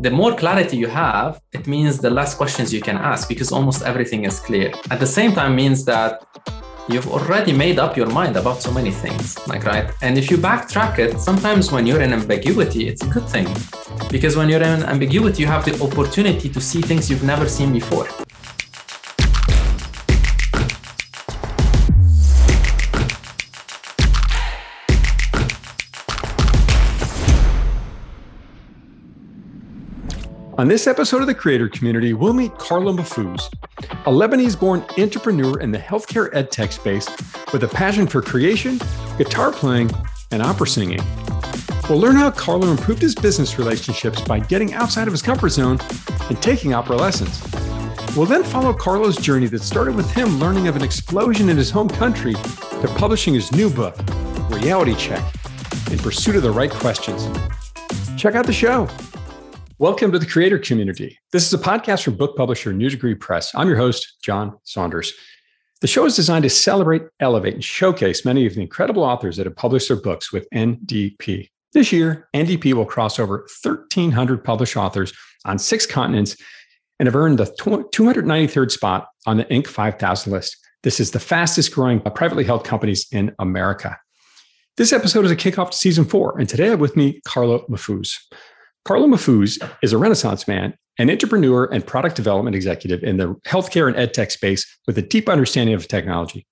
the 0.00 0.10
more 0.10 0.34
clarity 0.34 0.78
you 0.78 0.86
have, 0.86 1.42
it 1.52 1.66
means 1.66 1.98
the 1.98 2.08
less 2.08 2.34
questions 2.34 2.72
you 2.72 2.80
can 2.80 2.96
ask 2.96 3.28
because 3.28 3.52
almost 3.52 3.82
everything 3.82 4.24
is 4.24 4.40
clear. 4.40 4.72
At 4.90 4.98
the 4.98 5.06
same 5.06 5.32
time, 5.32 5.54
means 5.54 5.84
that 5.84 6.24
you've 6.88 7.08
already 7.08 7.52
made 7.52 7.78
up 7.78 7.98
your 7.98 8.06
mind 8.06 8.36
about 8.36 8.62
so 8.62 8.72
many 8.72 8.90
things 8.90 9.36
like 9.46 9.64
right? 9.64 9.90
And 10.00 10.16
if 10.16 10.30
you 10.30 10.38
backtrack 10.38 10.98
it 10.98 11.20
sometimes 11.20 11.70
when 11.70 11.86
you're 11.86 12.00
in 12.00 12.12
ambiguity 12.12 12.88
it's 12.88 13.02
a 13.02 13.06
good 13.08 13.28
thing. 13.28 13.46
Because 14.10 14.36
when 14.36 14.48
you're 14.48 14.62
in 14.62 14.82
ambiguity 14.84 15.42
you 15.42 15.46
have 15.46 15.64
the 15.64 15.80
opportunity 15.84 16.48
to 16.48 16.60
see 16.60 16.80
things 16.80 17.08
you've 17.10 17.22
never 17.22 17.46
seen 17.46 17.72
before 17.72 18.08
On 30.60 30.68
this 30.68 30.86
episode 30.86 31.22
of 31.22 31.26
the 31.26 31.34
Creator 31.34 31.70
Community, 31.70 32.12
we'll 32.12 32.34
meet 32.34 32.54
Carlo 32.58 32.92
Mahfouz, 32.92 33.50
a 33.80 34.10
Lebanese 34.10 34.60
born 34.60 34.84
entrepreneur 34.98 35.58
in 35.58 35.70
the 35.70 35.78
healthcare 35.78 36.30
edtech 36.32 36.70
space 36.70 37.08
with 37.54 37.64
a 37.64 37.68
passion 37.68 38.06
for 38.06 38.20
creation, 38.20 38.78
guitar 39.16 39.52
playing, 39.52 39.90
and 40.32 40.42
opera 40.42 40.66
singing. 40.66 41.00
We'll 41.88 41.98
learn 41.98 42.14
how 42.14 42.30
Carlo 42.30 42.70
improved 42.70 43.00
his 43.00 43.14
business 43.14 43.58
relationships 43.58 44.20
by 44.20 44.40
getting 44.40 44.74
outside 44.74 45.06
of 45.08 45.14
his 45.14 45.22
comfort 45.22 45.48
zone 45.48 45.78
and 46.28 46.42
taking 46.42 46.74
opera 46.74 46.96
lessons. 46.96 47.42
We'll 48.14 48.26
then 48.26 48.44
follow 48.44 48.74
Carlo's 48.74 49.16
journey 49.16 49.46
that 49.46 49.62
started 49.62 49.94
with 49.94 50.10
him 50.10 50.38
learning 50.38 50.68
of 50.68 50.76
an 50.76 50.82
explosion 50.82 51.48
in 51.48 51.56
his 51.56 51.70
home 51.70 51.88
country 51.88 52.34
to 52.34 52.94
publishing 52.98 53.32
his 53.32 53.50
new 53.52 53.70
book, 53.70 53.96
Reality 54.50 54.94
Check, 54.96 55.24
in 55.90 55.96
pursuit 55.96 56.36
of 56.36 56.42
the 56.42 56.50
right 56.50 56.70
questions. 56.70 57.26
Check 58.18 58.34
out 58.34 58.44
the 58.44 58.52
show. 58.52 58.86
Welcome 59.80 60.12
to 60.12 60.18
the 60.18 60.26
creator 60.26 60.58
community. 60.58 61.18
This 61.32 61.46
is 61.46 61.54
a 61.54 61.58
podcast 61.58 62.04
from 62.04 62.14
book 62.14 62.36
publisher 62.36 62.70
New 62.70 62.90
Degree 62.90 63.14
Press. 63.14 63.50
I'm 63.54 63.66
your 63.66 63.78
host, 63.78 64.16
John 64.22 64.58
Saunders. 64.62 65.14
The 65.80 65.86
show 65.86 66.04
is 66.04 66.14
designed 66.14 66.42
to 66.42 66.50
celebrate, 66.50 67.04
elevate, 67.18 67.54
and 67.54 67.64
showcase 67.64 68.22
many 68.22 68.44
of 68.44 68.54
the 68.54 68.60
incredible 68.60 69.02
authors 69.02 69.38
that 69.38 69.46
have 69.46 69.56
published 69.56 69.88
their 69.88 69.96
books 69.96 70.34
with 70.34 70.46
NDP. 70.54 71.48
This 71.72 71.92
year, 71.92 72.28
NDP 72.36 72.74
will 72.74 72.84
cross 72.84 73.18
over 73.18 73.46
1,300 73.62 74.44
published 74.44 74.76
authors 74.76 75.14
on 75.46 75.58
six 75.58 75.86
continents 75.86 76.36
and 76.98 77.06
have 77.06 77.16
earned 77.16 77.38
the 77.38 77.46
293rd 77.46 78.70
spot 78.70 79.08
on 79.24 79.38
the 79.38 79.46
Inc. 79.46 79.66
5000 79.66 80.30
list. 80.30 80.58
This 80.82 81.00
is 81.00 81.12
the 81.12 81.20
fastest 81.20 81.72
growing 81.72 82.02
privately 82.02 82.44
held 82.44 82.64
companies 82.64 83.06
in 83.12 83.34
America. 83.38 83.98
This 84.76 84.92
episode 84.92 85.24
is 85.24 85.30
a 85.30 85.36
kickoff 85.36 85.70
to 85.70 85.76
season 85.78 86.04
four, 86.04 86.38
and 86.38 86.46
today 86.46 86.66
I 86.66 86.70
have 86.70 86.80
with 86.80 86.96
me 86.96 87.22
Carlo 87.26 87.64
Mahfouz. 87.70 88.18
Carlo 88.84 89.06
Mahfouz 89.06 89.58
is 89.82 89.92
a 89.92 89.98
renaissance 89.98 90.48
man, 90.48 90.74
an 90.98 91.10
entrepreneur 91.10 91.66
and 91.66 91.86
product 91.86 92.16
development 92.16 92.56
executive 92.56 93.02
in 93.02 93.18
the 93.18 93.34
healthcare 93.46 93.86
and 93.86 93.96
edtech 93.96 94.30
space 94.30 94.66
with 94.86 94.96
a 94.96 95.02
deep 95.02 95.28
understanding 95.28 95.74
of 95.74 95.86
technology. 95.86 96.46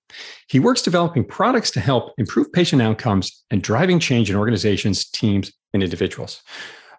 He 0.47 0.59
works 0.59 0.81
developing 0.81 1.25
products 1.25 1.71
to 1.71 1.79
help 1.79 2.13
improve 2.17 2.51
patient 2.53 2.81
outcomes 2.81 3.43
and 3.49 3.63
driving 3.63 3.99
change 3.99 4.29
in 4.29 4.35
organizations, 4.35 5.09
teams, 5.09 5.51
and 5.73 5.81
individuals. 5.81 6.41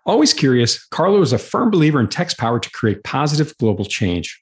Always 0.05 0.35
curious, 0.35 0.85
Carlo 0.87 1.21
is 1.23 1.33
a 1.33 1.39
firm 1.39 1.71
believer 1.71 2.01
in 2.01 2.09
tech's 2.09 2.35
power 2.35 2.59
to 2.59 2.71
create 2.71 3.05
positive 3.05 3.57
global 3.59 3.85
change. 3.85 4.41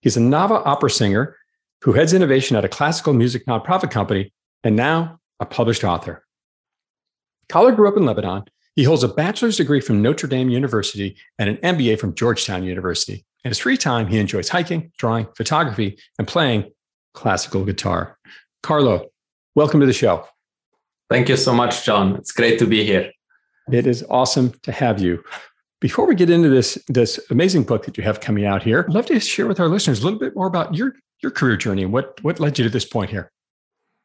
He's 0.00 0.16
a 0.16 0.20
Nava 0.20 0.62
opera 0.64 0.90
singer 0.90 1.36
who 1.82 1.92
heads 1.92 2.12
innovation 2.12 2.56
at 2.56 2.64
a 2.64 2.68
classical 2.68 3.12
music 3.12 3.44
nonprofit 3.46 3.90
company 3.90 4.32
and 4.64 4.76
now 4.76 5.18
a 5.40 5.46
published 5.46 5.84
author. 5.84 6.24
Carlo 7.48 7.72
grew 7.72 7.88
up 7.88 7.96
in 7.96 8.06
Lebanon 8.06 8.44
he 8.76 8.84
holds 8.84 9.02
a 9.02 9.08
bachelor's 9.08 9.56
degree 9.56 9.80
from 9.80 10.02
Notre 10.02 10.28
Dame 10.28 10.50
University 10.50 11.16
and 11.38 11.48
an 11.48 11.56
MBA 11.56 11.98
from 11.98 12.14
Georgetown 12.14 12.62
University. 12.62 13.24
In 13.42 13.50
his 13.50 13.58
free 13.58 13.78
time, 13.78 14.06
he 14.06 14.18
enjoys 14.18 14.50
hiking, 14.50 14.92
drawing, 14.98 15.26
photography, 15.34 15.98
and 16.18 16.28
playing 16.28 16.70
classical 17.14 17.64
guitar. 17.64 18.18
Carlo, 18.62 19.06
welcome 19.54 19.80
to 19.80 19.86
the 19.86 19.94
show. 19.94 20.28
Thank 21.08 21.30
you 21.30 21.38
so 21.38 21.54
much, 21.54 21.86
John. 21.86 22.16
It's 22.16 22.32
great 22.32 22.58
to 22.58 22.66
be 22.66 22.84
here. 22.84 23.10
It 23.72 23.86
is 23.86 24.04
awesome 24.10 24.52
to 24.62 24.72
have 24.72 25.00
you. 25.00 25.24
Before 25.80 26.06
we 26.06 26.14
get 26.14 26.28
into 26.28 26.50
this, 26.50 26.76
this 26.88 27.18
amazing 27.30 27.64
book 27.64 27.86
that 27.86 27.96
you 27.96 28.04
have 28.04 28.20
coming 28.20 28.44
out 28.44 28.62
here, 28.62 28.84
I'd 28.86 28.94
love 28.94 29.06
to 29.06 29.18
share 29.20 29.46
with 29.46 29.58
our 29.58 29.68
listeners 29.68 30.00
a 30.00 30.04
little 30.04 30.18
bit 30.18 30.36
more 30.36 30.46
about 30.46 30.74
your, 30.74 30.94
your 31.22 31.30
career 31.30 31.56
journey 31.56 31.82
and 31.82 31.92
what, 31.92 32.22
what 32.22 32.40
led 32.40 32.58
you 32.58 32.64
to 32.64 32.70
this 32.70 32.84
point 32.84 33.10
here. 33.10 33.32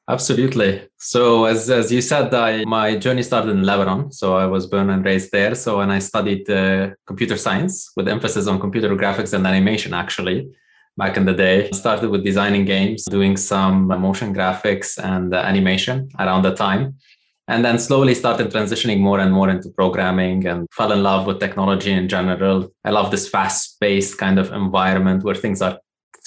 Absolutely. 0.10 0.88
So 0.98 1.46
as, 1.46 1.70
as 1.70 1.92
you 1.92 2.02
said, 2.02 2.34
I, 2.34 2.66
my 2.66 2.98
journey 2.98 3.24
started 3.24 3.52
in 3.52 3.64
Lebanon. 3.64 4.12
So 4.12 4.36
I 4.36 4.46
was 4.46 4.68
born 4.68 4.90
and 4.90 5.06
raised 5.06 5.32
there. 5.32 5.56
So 5.56 5.78
when 5.78 5.92
I 5.92 6.00
studied 6.00 6.50
uh, 6.50 6.90
computer 7.06 7.38
science 7.38 7.92
with 7.96 8.08
emphasis 8.08 8.48
on 8.48 8.60
computer 8.60 8.90
graphics 8.96 9.34
and 9.34 9.46
animation, 9.48 9.94
actually, 9.94 10.50
back 10.98 11.18
in 11.18 11.26
the 11.26 11.34
day, 11.34 11.72
started 11.72 12.10
with 12.10 12.26
designing 12.26 12.66
games, 12.66 13.06
doing 13.06 13.38
some 13.38 13.88
motion 13.88 14.34
graphics 14.34 15.02
and 15.02 15.34
uh, 15.34 15.38
animation 15.38 16.10
around 16.20 16.44
the 16.44 16.56
time. 16.56 16.96
And 17.48 17.64
then 17.64 17.80
slowly 17.80 18.16
started 18.16 18.50
transitioning 18.50 19.00
more 19.00 19.20
and 19.20 19.32
more 19.32 19.50
into 19.50 19.70
programming 19.70 20.46
and 20.48 20.68
fell 20.72 20.92
in 20.92 21.04
love 21.04 21.26
with 21.26 21.40
technology 21.40 21.92
in 21.92 22.08
general. 22.08 22.72
I 22.84 22.90
love 22.92 23.12
this 23.12 23.30
fast 23.30 23.80
paced 23.80 24.18
kind 24.18 24.40
of 24.40 24.52
environment 24.52 25.24
where 25.24 25.36
things 25.36 25.62
are 25.62 25.80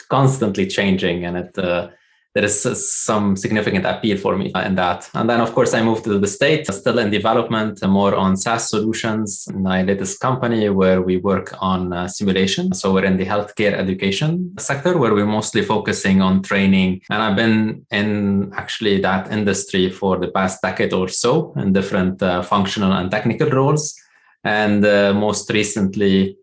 constantly 0.09 0.67
changing 0.67 1.25
and 1.25 1.37
it, 1.37 1.59
uh, 1.59 1.89
there 2.35 2.45
is 2.45 2.61
some 3.05 3.37
significant 3.37 3.87
appeal 3.87 4.19
for 4.19 4.37
me 4.37 4.51
in 4.67 4.75
that. 4.75 5.09
And 5.15 5.31
then, 5.31 5.41
of 5.41 5.55
course, 5.55 5.73
I 5.73 5.83
moved 5.83 6.03
to 6.05 6.19
the 6.19 6.27
States, 6.27 6.75
still 6.77 6.99
in 6.99 7.11
development, 7.11 7.87
more 7.87 8.17
on 8.17 8.37
SaaS 8.37 8.69
solutions. 8.69 9.47
My 9.55 9.83
latest 9.83 10.19
company 10.19 10.69
where 10.69 11.01
we 11.01 11.19
work 11.19 11.55
on 11.61 11.93
uh, 11.93 12.09
simulation. 12.09 12.75
So 12.75 12.93
we're 12.93 13.05
in 13.05 13.19
the 13.19 13.25
healthcare 13.25 13.73
education 13.73 14.53
sector 14.59 14.99
where 14.99 15.15
we're 15.15 15.27
mostly 15.27 15.63
focusing 15.63 16.21
on 16.23 16.43
training. 16.43 17.03
And 17.09 17.23
I've 17.23 17.37
been 17.37 17.87
in 17.93 18.53
actually 18.57 19.01
that 19.03 19.31
industry 19.31 19.89
for 19.89 20.19
the 20.19 20.29
past 20.29 20.61
decade 20.61 20.93
or 20.93 21.07
so 21.07 21.53
in 21.57 21.73
different 21.73 22.21
uh, 22.21 22.43
functional 22.43 22.93
and 22.93 23.13
technical 23.13 23.49
roles. 23.49 23.95
And 24.43 24.85
uh, 24.85 25.15
most 25.15 25.49
recently, 25.51 26.37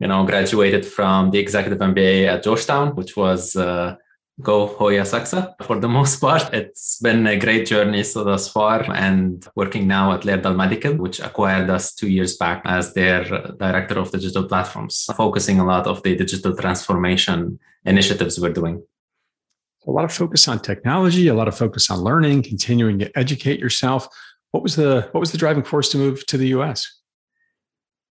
you 0.00 0.08
know, 0.08 0.24
graduated 0.24 0.86
from 0.86 1.32
the 1.32 1.38
executive 1.38 1.78
MBA 1.78 2.28
at 2.28 2.42
Georgetown, 2.42 2.96
which 2.96 3.14
was 3.14 3.54
uh, 3.56 3.96
go 4.40 4.66
Hoya 4.66 5.04
Saxa. 5.04 5.54
For 5.62 5.78
the 5.78 5.88
most 5.88 6.20
part, 6.20 6.52
it's 6.52 6.98
been 7.00 7.26
a 7.26 7.38
great 7.38 7.66
journey 7.66 8.02
so 8.02 8.24
thus 8.24 8.48
far 8.48 8.82
and 8.92 9.46
working 9.54 9.86
now 9.86 10.12
at 10.12 10.22
Laerdal 10.22 10.56
Medical, 10.56 10.94
which 10.96 11.20
acquired 11.20 11.70
us 11.70 11.94
two 11.94 12.08
years 12.08 12.36
back 12.36 12.62
as 12.64 12.94
their 12.94 13.24
director 13.58 13.98
of 13.98 14.10
digital 14.10 14.44
platforms, 14.44 15.08
focusing 15.16 15.60
a 15.60 15.64
lot 15.64 15.86
of 15.86 16.02
the 16.02 16.16
digital 16.16 16.56
transformation 16.56 17.58
initiatives 17.84 18.40
we're 18.40 18.52
doing. 18.52 18.82
A 19.86 19.90
lot 19.90 20.04
of 20.04 20.12
focus 20.12 20.48
on 20.48 20.60
technology, 20.60 21.28
a 21.28 21.34
lot 21.34 21.46
of 21.46 21.56
focus 21.56 21.90
on 21.90 22.00
learning, 22.00 22.42
continuing 22.42 22.98
to 23.00 23.18
educate 23.18 23.60
yourself. 23.60 24.08
What 24.50 24.62
was 24.62 24.76
the 24.76 25.08
what 25.12 25.20
was 25.20 25.30
the 25.30 25.38
driving 25.38 25.64
force 25.64 25.90
to 25.90 25.98
move 25.98 26.24
to 26.26 26.38
the 26.38 26.48
US? 26.48 27.00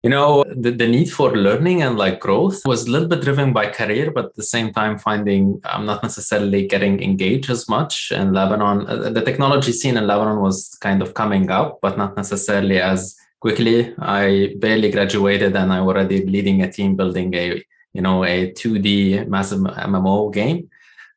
You 0.02 0.10
know 0.10 0.44
the, 0.48 0.70
the 0.72 0.86
need 0.86 1.10
for 1.10 1.30
learning 1.36 1.82
and 1.82 1.96
like 1.96 2.18
growth 2.18 2.60
was 2.64 2.86
a 2.86 2.90
little 2.90 3.08
bit 3.08 3.22
driven 3.22 3.52
by 3.52 3.66
career 3.66 4.10
but 4.10 4.26
at 4.26 4.34
the 4.34 4.42
same 4.42 4.72
time 4.72 4.98
finding 4.98 5.60
i'm 5.64 5.86
not 5.86 6.02
necessarily 6.02 6.66
getting 6.66 7.00
engaged 7.02 7.48
as 7.50 7.68
much 7.68 8.10
in 8.10 8.32
lebanon. 8.32 8.86
Uh, 8.86 9.10
the 9.10 9.22
technology 9.22 9.72
scene 9.72 9.96
in 9.96 10.06
lebanon 10.06 10.41
was 10.41 10.76
kind 10.80 11.02
of 11.02 11.14
coming 11.14 11.50
up 11.50 11.78
but 11.80 11.96
not 11.96 12.16
necessarily 12.16 12.80
as 12.80 13.16
quickly. 13.41 13.92
I 13.98 14.54
barely 14.58 14.91
graduated 14.91 15.56
and 15.56 15.72
i 15.72 15.78
already 15.78 16.24
leading 16.26 16.62
a 16.62 16.70
team 16.70 16.96
building 16.96 17.34
a 17.34 17.62
you 17.92 18.02
know 18.02 18.24
a 18.24 18.52
2d 18.52 19.28
massive 19.28 19.60
mmo 19.60 20.32
game 20.32 20.68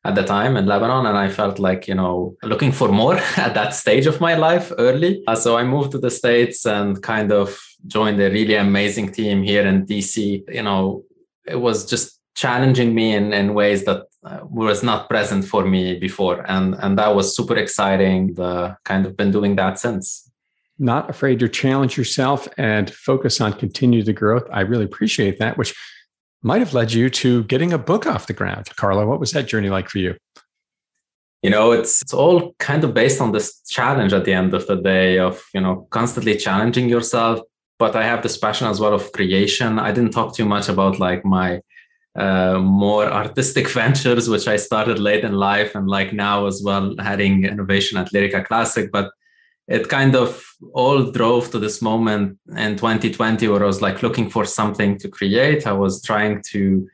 at 0.06 0.14
the 0.14 0.22
time 0.22 0.56
in 0.56 0.66
Lebanon, 0.66 1.06
and 1.06 1.18
I 1.18 1.28
felt 1.28 1.58
like 1.58 1.88
you 1.88 1.94
know 1.94 2.36
looking 2.42 2.72
for 2.72 2.88
more 2.88 3.16
at 3.36 3.54
that 3.54 3.74
stage 3.74 4.06
of 4.06 4.20
my 4.20 4.34
life 4.34 4.72
early. 4.78 5.22
Uh, 5.26 5.34
so 5.34 5.56
I 5.56 5.64
moved 5.64 5.92
to 5.92 5.98
the 5.98 6.10
states 6.10 6.64
and 6.64 7.02
kind 7.02 7.32
of 7.32 7.58
joined 7.86 8.20
a 8.20 8.30
really 8.30 8.54
amazing 8.54 9.12
team 9.12 9.42
here 9.42 9.66
in 9.66 9.86
DC. 9.86 10.42
You 10.52 10.62
know, 10.62 11.04
it 11.46 11.60
was 11.60 11.84
just 11.84 12.20
challenging 12.34 12.94
me 12.94 13.14
in, 13.14 13.32
in 13.32 13.54
ways 13.54 13.84
that 13.84 14.06
uh, 14.24 14.40
was 14.42 14.82
not 14.82 15.08
present 15.08 15.44
for 15.44 15.64
me 15.64 15.98
before, 15.98 16.44
and 16.48 16.76
and 16.82 16.98
that 16.98 17.14
was 17.14 17.36
super 17.36 17.56
exciting. 17.56 18.34
The 18.34 18.76
kind 18.84 19.06
of 19.06 19.16
been 19.16 19.32
doing 19.32 19.56
that 19.56 19.78
since. 19.78 20.30
Not 20.78 21.08
afraid 21.08 21.38
to 21.38 21.48
challenge 21.48 21.96
yourself 21.96 22.46
and 22.58 22.90
focus 22.90 23.40
on 23.40 23.54
continue 23.54 24.02
the 24.02 24.12
growth. 24.12 24.46
I 24.52 24.60
really 24.60 24.84
appreciate 24.84 25.38
that, 25.38 25.56
which 25.56 25.74
might 26.42 26.60
have 26.60 26.74
led 26.74 26.92
you 26.92 27.10
to 27.10 27.44
getting 27.44 27.72
a 27.72 27.78
book 27.78 28.06
off 28.06 28.26
the 28.26 28.32
ground. 28.32 28.68
Carlo, 28.76 29.06
what 29.06 29.20
was 29.20 29.32
that 29.32 29.46
journey 29.46 29.68
like 29.68 29.88
for 29.88 29.98
you? 29.98 30.16
You 31.42 31.50
know, 31.50 31.72
it's 31.72 32.02
it's 32.02 32.12
all 32.12 32.54
kind 32.58 32.82
of 32.84 32.94
based 32.94 33.20
on 33.20 33.32
this 33.32 33.60
challenge 33.68 34.12
at 34.12 34.24
the 34.24 34.32
end 34.32 34.54
of 34.54 34.66
the 34.66 34.76
day 34.76 35.18
of, 35.18 35.42
you 35.54 35.60
know, 35.60 35.86
constantly 35.90 36.36
challenging 36.36 36.88
yourself. 36.88 37.40
But 37.78 37.94
I 37.94 38.04
have 38.04 38.22
this 38.22 38.38
passion 38.38 38.68
as 38.68 38.80
well 38.80 38.94
of 38.94 39.12
creation. 39.12 39.78
I 39.78 39.92
didn't 39.92 40.12
talk 40.12 40.34
too 40.34 40.46
much 40.46 40.68
about 40.68 40.98
like 40.98 41.24
my 41.24 41.60
uh, 42.16 42.58
more 42.58 43.04
artistic 43.04 43.68
ventures, 43.82 44.28
which 44.28 44.48
I 44.48 44.56
started 44.56 44.98
late 44.98 45.24
in 45.24 45.34
life 45.34 45.74
and 45.74 45.86
like 45.86 46.12
now 46.12 46.46
as 46.46 46.62
well, 46.64 46.94
heading 46.98 47.44
innovation 47.44 47.98
at 47.98 48.12
Lyrica 48.12 48.44
Classic. 48.44 48.90
But 48.90 49.10
it 49.68 49.88
kind 49.88 50.14
of 50.14 50.42
all 50.72 51.10
drove 51.10 51.50
to 51.50 51.58
this 51.58 51.82
moment 51.82 52.38
in 52.56 52.76
2020 52.76 53.48
where 53.48 53.62
I 53.62 53.66
was 53.66 53.82
like 53.82 54.02
looking 54.02 54.30
for 54.30 54.44
something 54.44 54.98
to 54.98 55.08
create. 55.08 55.66
I 55.66 55.72
was 55.72 56.02
trying 56.02 56.42
to 56.52 56.88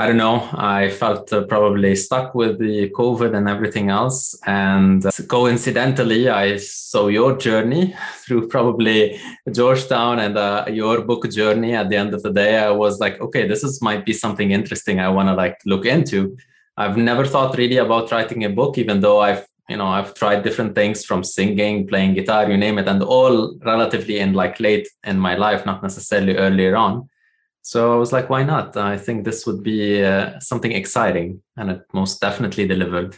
I 0.00 0.06
don't 0.06 0.16
know. 0.16 0.48
I 0.52 0.90
felt 0.90 1.32
uh, 1.32 1.42
probably 1.46 1.96
stuck 1.96 2.32
with 2.32 2.60
the 2.60 2.88
COVID 2.90 3.34
and 3.36 3.48
everything 3.48 3.90
else. 3.90 4.38
And 4.46 5.04
coincidentally, 5.26 6.28
I 6.28 6.58
saw 6.58 7.08
your 7.08 7.36
journey 7.36 7.96
through 8.24 8.46
probably 8.46 9.18
Georgetown 9.50 10.20
and 10.20 10.38
uh, 10.38 10.66
your 10.70 11.02
book 11.02 11.28
journey. 11.28 11.74
At 11.74 11.88
the 11.88 11.96
end 11.96 12.14
of 12.14 12.22
the 12.22 12.30
day, 12.30 12.58
I 12.58 12.70
was 12.70 13.00
like, 13.00 13.20
okay, 13.20 13.48
this 13.48 13.64
is 13.64 13.82
might 13.82 14.06
be 14.06 14.12
something 14.12 14.52
interesting 14.52 15.00
I 15.00 15.08
want 15.08 15.30
to 15.30 15.34
like 15.34 15.58
look 15.66 15.84
into. 15.84 16.36
I've 16.76 16.96
never 16.96 17.24
thought 17.24 17.58
really 17.58 17.78
about 17.78 18.12
writing 18.12 18.44
a 18.44 18.50
book, 18.50 18.78
even 18.78 19.00
though 19.00 19.18
I've 19.18 19.48
you 19.68 19.76
know 19.76 19.86
I've 19.86 20.14
tried 20.14 20.42
different 20.42 20.74
things 20.74 21.04
from 21.04 21.22
singing, 21.24 21.86
playing 21.86 22.14
guitar, 22.14 22.50
you 22.50 22.56
name 22.56 22.78
it, 22.78 22.88
and 22.88 23.02
all 23.02 23.56
relatively 23.64 24.18
in 24.18 24.32
like 24.32 24.60
late 24.60 24.88
in 25.04 25.18
my 25.18 25.34
life, 25.36 25.66
not 25.66 25.82
necessarily 25.82 26.36
earlier 26.36 26.76
on 26.76 27.08
so 27.68 27.92
I 27.92 27.96
was 27.96 28.14
like, 28.14 28.30
why 28.30 28.44
not? 28.44 28.78
I 28.78 28.96
think 28.96 29.26
this 29.26 29.46
would 29.46 29.62
be 29.62 30.02
uh, 30.02 30.40
something 30.40 30.72
exciting, 30.72 31.42
and 31.58 31.70
it 31.70 31.82
most 31.92 32.18
definitely 32.18 32.66
delivered. 32.66 33.14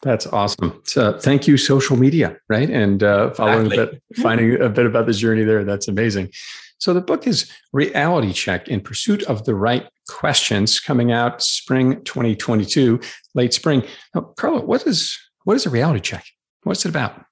That's 0.00 0.26
awesome. 0.26 0.80
So 0.84 1.18
thank 1.18 1.46
you, 1.46 1.58
social 1.58 1.98
media, 1.98 2.38
right? 2.48 2.70
And 2.70 3.02
uh, 3.02 3.34
following 3.34 3.66
exactly. 3.66 3.82
a 3.82 3.86
bit, 3.86 4.02
finding 4.22 4.62
a 4.62 4.70
bit 4.70 4.86
about 4.86 5.04
the 5.04 5.12
journey 5.12 5.44
there. 5.44 5.62
That's 5.62 5.88
amazing. 5.88 6.30
So 6.78 6.94
the 6.94 7.02
book 7.02 7.26
is 7.26 7.52
Reality 7.74 8.32
Check 8.32 8.68
in 8.68 8.80
Pursuit 8.80 9.22
of 9.24 9.44
the 9.44 9.54
Right 9.54 9.86
Questions, 10.08 10.80
coming 10.80 11.12
out 11.12 11.42
spring 11.42 12.02
2022, 12.04 12.98
late 13.34 13.52
spring. 13.52 13.82
Now, 14.14 14.22
Carlo, 14.38 14.62
what 14.62 14.86
is 14.86 15.18
what 15.46 15.56
is 15.56 15.64
a 15.64 15.70
reality 15.70 16.00
check? 16.00 16.24
What's 16.64 16.84
it 16.84 16.88
about? 16.88 17.24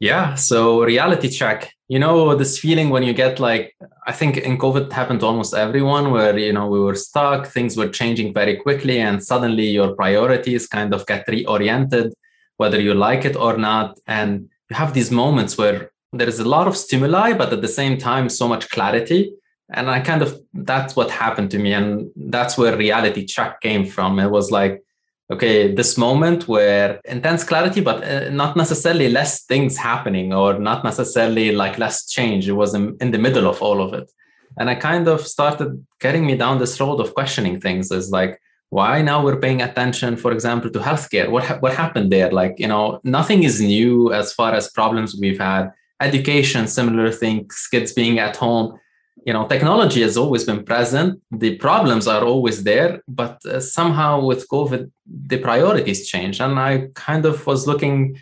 Yeah, 0.00 0.34
so 0.34 0.82
reality 0.82 1.28
check. 1.28 1.72
You 1.88 2.00
know 2.00 2.34
this 2.34 2.58
feeling 2.58 2.90
when 2.90 3.04
you 3.04 3.12
get 3.12 3.38
like 3.38 3.76
I 4.06 4.12
think 4.12 4.36
in 4.36 4.58
COVID 4.58 4.90
happened 4.90 5.20
to 5.20 5.26
almost 5.26 5.54
everyone 5.54 6.10
where 6.10 6.36
you 6.36 6.52
know 6.52 6.66
we 6.66 6.80
were 6.80 6.96
stuck, 6.96 7.46
things 7.46 7.76
were 7.76 7.88
changing 7.88 8.34
very 8.34 8.56
quickly, 8.56 8.98
and 8.98 9.22
suddenly 9.22 9.68
your 9.68 9.94
priorities 9.94 10.66
kind 10.66 10.92
of 10.92 11.06
get 11.06 11.26
reoriented, 11.28 12.10
whether 12.56 12.80
you 12.80 12.94
like 12.94 13.24
it 13.24 13.36
or 13.36 13.56
not. 13.56 14.00
And 14.08 14.48
you 14.68 14.76
have 14.76 14.92
these 14.92 15.12
moments 15.12 15.56
where 15.56 15.92
there 16.12 16.28
is 16.28 16.40
a 16.40 16.48
lot 16.48 16.66
of 16.66 16.76
stimuli, 16.76 17.32
but 17.34 17.52
at 17.52 17.62
the 17.62 17.74
same 17.80 17.96
time, 17.96 18.28
so 18.28 18.48
much 18.48 18.68
clarity. 18.70 19.32
And 19.72 19.88
I 19.88 20.00
kind 20.00 20.22
of 20.22 20.36
that's 20.52 20.96
what 20.96 21.12
happened 21.12 21.52
to 21.52 21.58
me. 21.60 21.74
And 21.74 22.10
that's 22.16 22.58
where 22.58 22.76
reality 22.76 23.24
check 23.24 23.60
came 23.60 23.86
from. 23.86 24.18
It 24.18 24.32
was 24.32 24.50
like 24.50 24.82
okay 25.30 25.72
this 25.72 25.96
moment 25.96 26.48
where 26.48 27.00
intense 27.04 27.44
clarity 27.44 27.80
but 27.80 28.02
uh, 28.02 28.28
not 28.30 28.56
necessarily 28.56 29.08
less 29.08 29.44
things 29.44 29.76
happening 29.76 30.32
or 30.32 30.58
not 30.58 30.84
necessarily 30.84 31.52
like 31.52 31.78
less 31.78 32.06
change. 32.06 32.48
It 32.48 32.52
was 32.52 32.74
in, 32.74 32.96
in, 33.00 33.12
the 33.12 33.18
middle 33.18 33.46
of 33.46 33.62
all 33.62 33.80
of 33.80 33.94
it. 33.94 34.10
And 34.58 34.68
i 34.68 34.74
kind 34.74 35.06
of 35.06 35.26
started 35.26 35.86
getting 36.00 36.26
me 36.26 36.36
down 36.36 36.58
this 36.58 36.80
road 36.80 37.00
of 37.00 37.14
questioning 37.14 37.60
things. 37.60 37.90
Is 37.92 38.10
like 38.10 38.40
why 38.70 39.02
now 39.02 39.24
we're 39.24 39.40
paying 39.40 39.62
attention 39.62 40.16
for 40.16 40.32
example 40.32 40.70
to 40.70 40.80
healthcare? 40.80 41.30
What 41.30 41.44
ha- 41.44 41.58
what 41.60 41.74
happened 41.74 42.10
there? 42.10 42.30
Like 42.32 42.56
you 42.58 42.68
know 42.68 43.00
nothing 43.04 43.44
is 43.44 43.60
new 43.60 44.12
as 44.12 44.32
far 44.32 44.52
as 44.54 44.70
problems 44.70 45.16
we've 45.20 45.38
had. 45.38 45.70
Education 46.00 46.66
similar 46.66 47.12
things 47.12 47.68
kids 47.70 47.92
being 47.92 48.18
at 48.18 48.36
home 48.36 48.80
you 49.26 49.32
know 49.32 49.46
technology 49.46 50.02
has 50.02 50.16
always 50.16 50.44
been 50.44 50.64
present. 50.64 51.20
The 51.30 51.56
problems 51.56 52.06
are 52.06 52.24
always 52.24 52.64
there 52.64 53.02
but 53.08 53.44
uh, 53.44 53.60
somehow 53.60 54.24
with 54.24 54.48
covid 54.48 54.90
the 55.06 55.38
priorities 55.38 56.08
change 56.08 56.40
and 56.40 56.58
i 56.58 56.88
kind 56.94 57.24
of 57.26 57.46
was 57.46 57.66
looking 57.66 58.16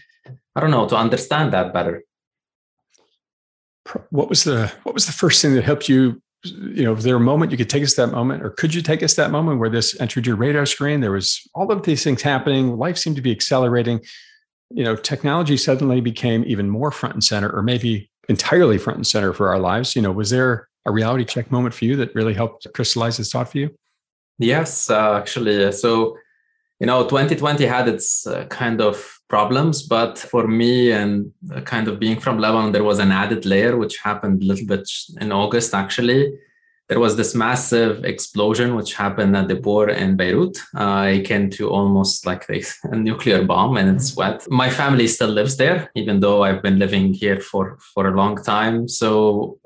i 0.55 0.61
don't 0.61 0.71
know 0.71 0.89
to 0.89 0.97
understand 0.97 1.53
that 1.53 1.73
better. 1.73 2.03
What 4.11 4.29
was 4.29 4.45
the 4.45 4.73
what 4.83 4.95
was 4.95 5.07
the 5.07 5.13
first 5.13 5.41
thing 5.41 5.55
that 5.55 5.65
helped 5.65 5.89
you 5.89 6.21
you 6.45 6.85
know 6.85 6.93
was 6.93 7.05
there 7.05 7.17
a 7.17 7.21
moment 7.21 7.51
you 7.51 7.59
could 7.59 7.71
take 7.71 7.83
us 7.83 7.95
that 7.95 8.09
moment 8.09 8.45
or 8.45 8.51
could 8.51 8.75
you 8.75 8.83
take 8.83 9.03
us 9.03 9.15
that 9.15 9.31
moment 9.31 9.59
where 9.59 9.71
this 9.71 9.99
entered 10.01 10.27
your 10.27 10.37
radar 10.37 10.67
screen? 10.67 11.01
There 11.01 11.13
was 11.13 11.41
all 11.55 11.71
of 11.73 11.83
these 11.83 12.05
things 12.05 12.23
happening. 12.23 12.77
Life 12.77 12.99
seemed 12.99 13.17
to 13.17 13.23
be 13.23 13.33
accelerating. 13.33 14.01
You 14.71 14.85
know 14.85 14.97
technology 14.97 15.57
suddenly 15.57 16.01
became 16.01 16.45
even 16.47 16.69
more 16.69 16.91
front 16.91 17.15
and 17.15 17.25
center 17.25 17.51
or 17.51 17.63
maybe 17.63 18.11
entirely 18.29 18.77
front 18.79 18.99
and 18.99 19.07
center 19.07 19.33
for 19.33 19.49
our 19.49 19.59
lives. 19.59 19.97
You 19.97 20.03
know 20.03 20.13
was 20.13 20.31
there 20.31 20.68
a 20.87 20.93
reality 20.93 21.25
check 21.25 21.51
moment 21.51 21.75
for 21.75 21.85
you 21.85 21.97
that 21.97 22.15
really 22.15 22.35
helped 22.35 22.67
crystallize 22.75 23.17
this 23.17 23.31
thought 23.33 23.51
for 23.51 23.59
you? 23.59 23.71
Yes, 24.39 24.89
uh, 24.91 25.17
actually. 25.17 25.73
So, 25.73 26.17
you 26.81 26.87
know, 26.87 27.03
2020 27.03 27.67
had 27.67 27.89
its 27.89 28.27
uh, 28.27 28.45
kind 28.47 28.81
of 28.81 29.19
problems, 29.29 29.83
but 29.83 30.19
for 30.19 30.47
me 30.47 30.93
and 30.93 31.33
uh, 31.55 31.61
kind 31.63 31.89
of 31.89 31.99
being 31.99 32.21
from 32.21 32.39
Lebanon, 32.39 32.73
there 32.73 32.85
was 32.85 32.99
an 33.01 33.11
added 33.11 33.45
layer 33.45 33.77
which 33.77 33.99
happened 33.99 34.43
a 34.43 34.47
little 34.47 34.67
bit 34.67 34.89
in 35.21 35.33
August 35.33 35.75
actually. 35.75 36.33
There 36.89 37.01
was 37.01 37.17
this 37.17 37.35
massive 37.35 38.05
explosion 38.07 38.75
which 38.75 38.95
happened 38.95 39.37
at 39.37 39.49
the 39.49 39.57
border 39.57 39.93
in 39.93 40.17
Beirut. 40.17 40.57
Uh, 40.75 41.11
it 41.17 41.27
came 41.27 41.51
to 41.51 41.69
almost 41.69 42.25
like 42.25 42.49
a, 42.49 42.63
a 42.85 42.97
nuclear 42.97 43.45
bomb 43.45 43.77
and 43.77 43.95
it's 43.95 44.17
wet. 44.17 44.47
My 44.49 44.71
family 44.71 45.07
still 45.09 45.29
lives 45.29 45.59
there, 45.59 45.91
even 45.95 46.21
though 46.21 46.45
I've 46.45 46.63
been 46.63 46.79
living 46.79 47.13
here 47.13 47.41
for, 47.41 47.77
for 47.93 48.09
a 48.09 48.17
long 48.17 48.43
time. 48.43 48.89
So 48.89 49.59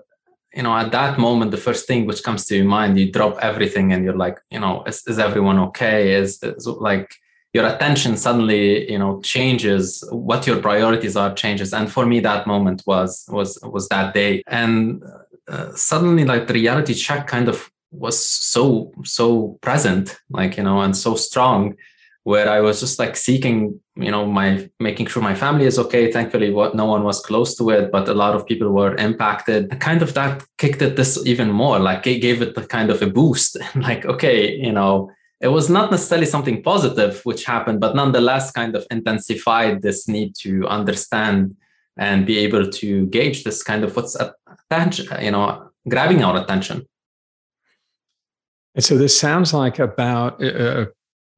you 0.54 0.62
know, 0.62 0.76
at 0.76 0.92
that 0.92 1.18
moment, 1.18 1.50
the 1.50 1.56
first 1.56 1.86
thing 1.86 2.06
which 2.06 2.22
comes 2.22 2.44
to 2.46 2.56
your 2.56 2.66
mind, 2.66 2.98
you 2.98 3.10
drop 3.10 3.38
everything 3.40 3.92
and 3.92 4.04
you're 4.04 4.16
like, 4.16 4.38
you 4.50 4.60
know, 4.60 4.84
is, 4.84 5.02
is 5.06 5.18
everyone 5.18 5.58
okay? 5.58 6.14
Is, 6.14 6.42
is 6.42 6.66
like 6.66 7.14
your 7.52 7.66
attention 7.66 8.16
suddenly, 8.16 8.90
you 8.90 8.98
know, 8.98 9.20
changes. 9.20 10.04
What 10.10 10.46
your 10.46 10.60
priorities 10.60 11.16
are 11.16 11.34
changes. 11.34 11.72
And 11.72 11.90
for 11.90 12.06
me, 12.06 12.20
that 12.20 12.46
moment 12.46 12.82
was 12.86 13.24
was 13.28 13.58
was 13.62 13.88
that 13.88 14.14
day. 14.14 14.42
And 14.46 15.02
uh, 15.48 15.72
suddenly, 15.74 16.24
like 16.24 16.46
the 16.46 16.54
reality 16.54 16.94
check 16.94 17.26
kind 17.26 17.48
of 17.48 17.70
was 17.90 18.24
so 18.24 18.92
so 19.04 19.58
present, 19.60 20.18
like 20.30 20.56
you 20.56 20.62
know, 20.62 20.80
and 20.80 20.96
so 20.96 21.14
strong 21.14 21.76
where 22.24 22.48
I 22.48 22.60
was 22.60 22.80
just 22.80 22.98
like 22.98 23.16
seeking, 23.16 23.80
you 23.96 24.10
know, 24.10 24.26
my 24.26 24.68
making 24.78 25.06
sure 25.06 25.22
my 25.22 25.34
family 25.34 25.66
is 25.66 25.78
okay. 25.78 26.10
Thankfully, 26.10 26.50
what 26.50 26.76
no 26.76 26.84
one 26.84 27.02
was 27.02 27.20
close 27.20 27.56
to 27.56 27.70
it, 27.70 27.90
but 27.90 28.08
a 28.08 28.14
lot 28.14 28.34
of 28.34 28.46
people 28.46 28.70
were 28.70 28.94
impacted. 28.96 29.80
Kind 29.80 30.02
of 30.02 30.14
that 30.14 30.44
kicked 30.58 30.82
it 30.82 30.96
this 30.96 31.20
even 31.26 31.50
more. 31.50 31.78
Like 31.80 32.06
it 32.06 32.20
gave 32.20 32.40
it 32.40 32.54
the 32.54 32.64
kind 32.64 32.90
of 32.90 33.02
a 33.02 33.08
boost. 33.08 33.56
like, 33.74 34.04
okay, 34.06 34.54
you 34.54 34.72
know, 34.72 35.10
it 35.40 35.48
was 35.48 35.68
not 35.68 35.90
necessarily 35.90 36.26
something 36.26 36.62
positive 36.62 37.20
which 37.24 37.44
happened, 37.44 37.80
but 37.80 37.96
nonetheless, 37.96 38.52
kind 38.52 38.76
of 38.76 38.86
intensified 38.90 39.82
this 39.82 40.06
need 40.06 40.36
to 40.36 40.64
understand 40.68 41.56
and 41.96 42.24
be 42.24 42.38
able 42.38 42.70
to 42.70 43.06
gauge 43.06 43.42
this 43.42 43.62
kind 43.62 43.82
of 43.82 43.94
what's 43.96 44.16
attention, 44.70 45.06
you 45.22 45.32
know, 45.32 45.70
grabbing 45.88 46.22
our 46.22 46.40
attention. 46.40 46.86
And 48.74 48.84
so 48.84 48.96
this 48.96 49.18
sounds 49.18 49.52
like 49.52 49.80
about 49.80 50.42
uh, 50.42 50.86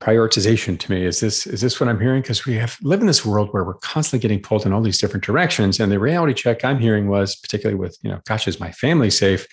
prioritization 0.01 0.79
to 0.79 0.91
me. 0.91 1.05
Is 1.05 1.21
this 1.21 1.47
is 1.47 1.61
this 1.61 1.81
what 1.81 1.89
i'm 1.89 2.01
hearing? 2.01 2.23
Because 2.23 2.45
we 2.45 2.55
have 2.55 2.77
live 2.83 3.01
in 3.01 3.07
this 3.07 3.25
world 3.25 3.53
where 3.53 3.65
we're 3.65 3.75
constantly 3.75 4.23
getting 4.23 4.43
pulled 4.43 4.67
in 4.67 4.73
all 4.73 4.83
these 4.83 4.99
different 4.99 5.25
directions. 5.25 5.81
And 5.81 5.91
the 5.91 5.99
reality 5.99 6.35
check 6.35 6.65
i'm 6.65 6.79
hearing 6.79 7.09
was 7.09 7.37
particularly 7.37 7.79
with 7.79 7.97
you 8.03 8.11
know 8.11 8.21
gosh 8.27 8.49
is 8.49 8.61
my 8.61 8.73
family 8.73 9.11
safe? 9.11 9.47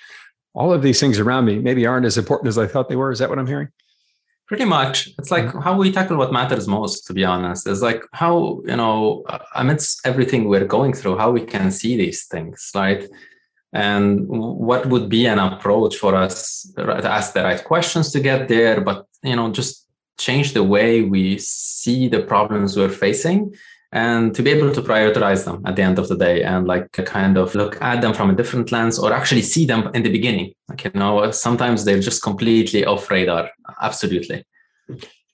All 0.54 0.74
of 0.74 0.82
these 0.82 1.00
things 1.00 1.20
around 1.20 1.46
me 1.46 1.60
maybe 1.60 1.86
aren't 1.86 2.06
as 2.06 2.18
important 2.18 2.50
as 2.50 2.58
i 2.58 2.68
thought 2.68 2.90
they 2.90 2.96
were. 2.96 3.12
Is 3.12 3.20
that 3.20 3.30
what 3.30 3.40
i'm 3.40 3.48
hearing? 3.48 3.70
Pretty 4.48 4.66
much. 4.66 5.08
It's 5.18 5.32
like 5.32 5.46
mm-hmm. 5.46 5.60
how 5.60 5.78
we 5.78 5.92
tackle 5.92 6.18
what 6.18 6.34
matters 6.34 6.68
most 6.68 7.08
to 7.08 7.14
be 7.14 7.24
honest. 7.24 7.66
It's 7.68 7.82
like 7.82 8.04
how 8.12 8.62
you 8.66 8.76
know 8.76 9.24
amidst 9.56 10.06
everything 10.06 10.50
we're 10.50 10.66
going 10.66 10.94
through 10.94 11.18
how 11.18 11.32
we 11.32 11.42
can 11.46 11.72
see 11.72 11.96
these 11.98 12.26
things 12.26 12.72
right? 12.76 13.08
And 13.74 14.28
what 14.28 14.88
would 14.88 15.08
be 15.08 15.28
an 15.28 15.40
approach 15.40 15.96
for 15.96 16.14
us 16.14 16.70
to 16.76 17.10
ask 17.10 17.32
the 17.32 17.44
right 17.44 17.64
questions 17.64 18.12
to 18.12 18.20
get 18.20 18.50
there 18.50 18.82
but 18.82 19.06
you 19.24 19.38
know 19.38 19.50
just 19.50 19.88
change 20.22 20.54
the 20.54 20.64
way 20.64 21.02
we 21.02 21.38
see 21.40 22.08
the 22.08 22.22
problems 22.22 22.78
we're 22.78 22.90
facing 22.90 23.54
and 23.92 24.34
to 24.36 24.42
be 24.42 24.52
able 24.52 24.72
to 24.72 24.82
prioritize 24.82 25.44
them 25.44 25.62
at 25.66 25.76
the 25.76 25.82
end 25.82 26.00
of 26.00 26.08
the 26.08 26.16
day 26.16 26.44
and 26.44 26.66
like 26.66 26.92
kind 26.92 27.38
of 27.38 27.54
look 27.56 27.82
at 27.82 28.02
them 28.02 28.14
from 28.14 28.30
a 28.30 28.36
different 28.36 28.72
lens 28.72 28.98
or 28.98 29.12
actually 29.12 29.42
see 29.42 29.66
them 29.66 29.90
in 29.94 30.04
the 30.04 30.12
beginning. 30.12 30.54
Like 30.70 30.86
you 30.86 30.92
know 30.94 31.32
sometimes 31.32 31.84
they're 31.84 32.00
just 32.00 32.24
completely 32.24 32.86
off 32.86 33.10
radar 33.10 33.50
absolutely. 33.82 34.46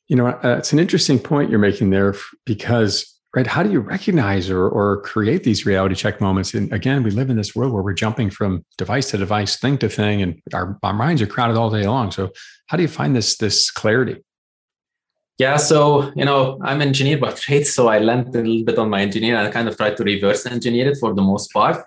You 0.07 0.15
know 0.15 0.27
uh, 0.27 0.55
it's 0.57 0.73
an 0.73 0.79
interesting 0.79 1.19
point 1.19 1.49
you're 1.49 1.59
making 1.59 1.91
there 1.91 2.15
because 2.45 3.13
right 3.35 3.45
how 3.45 3.61
do 3.61 3.69
you 3.69 3.81
recognize 3.81 4.49
or, 4.49 4.67
or 4.67 5.01
create 5.01 5.43
these 5.43 5.65
reality 5.65 5.93
check 5.93 6.19
moments? 6.19 6.55
And 6.55 6.73
again 6.73 7.03
we 7.03 7.11
live 7.11 7.29
in 7.29 7.37
this 7.37 7.55
world 7.55 7.73
where 7.73 7.83
we're 7.83 7.93
jumping 7.93 8.31
from 8.31 8.65
device 8.77 9.11
to 9.11 9.17
device 9.17 9.59
thing 9.59 9.77
to 9.79 9.89
thing 9.89 10.23
and 10.23 10.41
our, 10.53 10.79
our 10.81 10.93
minds 10.93 11.21
are 11.21 11.27
crowded 11.27 11.57
all 11.57 11.69
day 11.69 11.85
long. 11.85 12.11
So 12.11 12.31
how 12.67 12.77
do 12.77 12.81
you 12.83 12.89
find 12.89 13.15
this 13.15 13.37
this 13.37 13.69
clarity 13.69 14.23
yeah, 15.37 15.57
so 15.57 16.11
you 16.15 16.25
know, 16.25 16.59
I'm 16.63 16.81
an 16.81 16.87
engineer 16.87 17.17
by 17.17 17.31
trade, 17.31 17.65
so 17.65 17.87
I 17.87 17.99
learned 17.99 18.35
a 18.35 18.41
little 18.41 18.65
bit 18.65 18.79
on 18.79 18.89
my 18.89 19.01
engineer 19.01 19.35
and 19.35 19.47
I 19.47 19.51
kind 19.51 19.67
of 19.67 19.77
tried 19.77 19.97
to 19.97 20.03
reverse 20.03 20.45
engineer 20.45 20.89
it 20.89 20.97
for 20.97 21.13
the 21.13 21.21
most 21.21 21.53
part. 21.53 21.85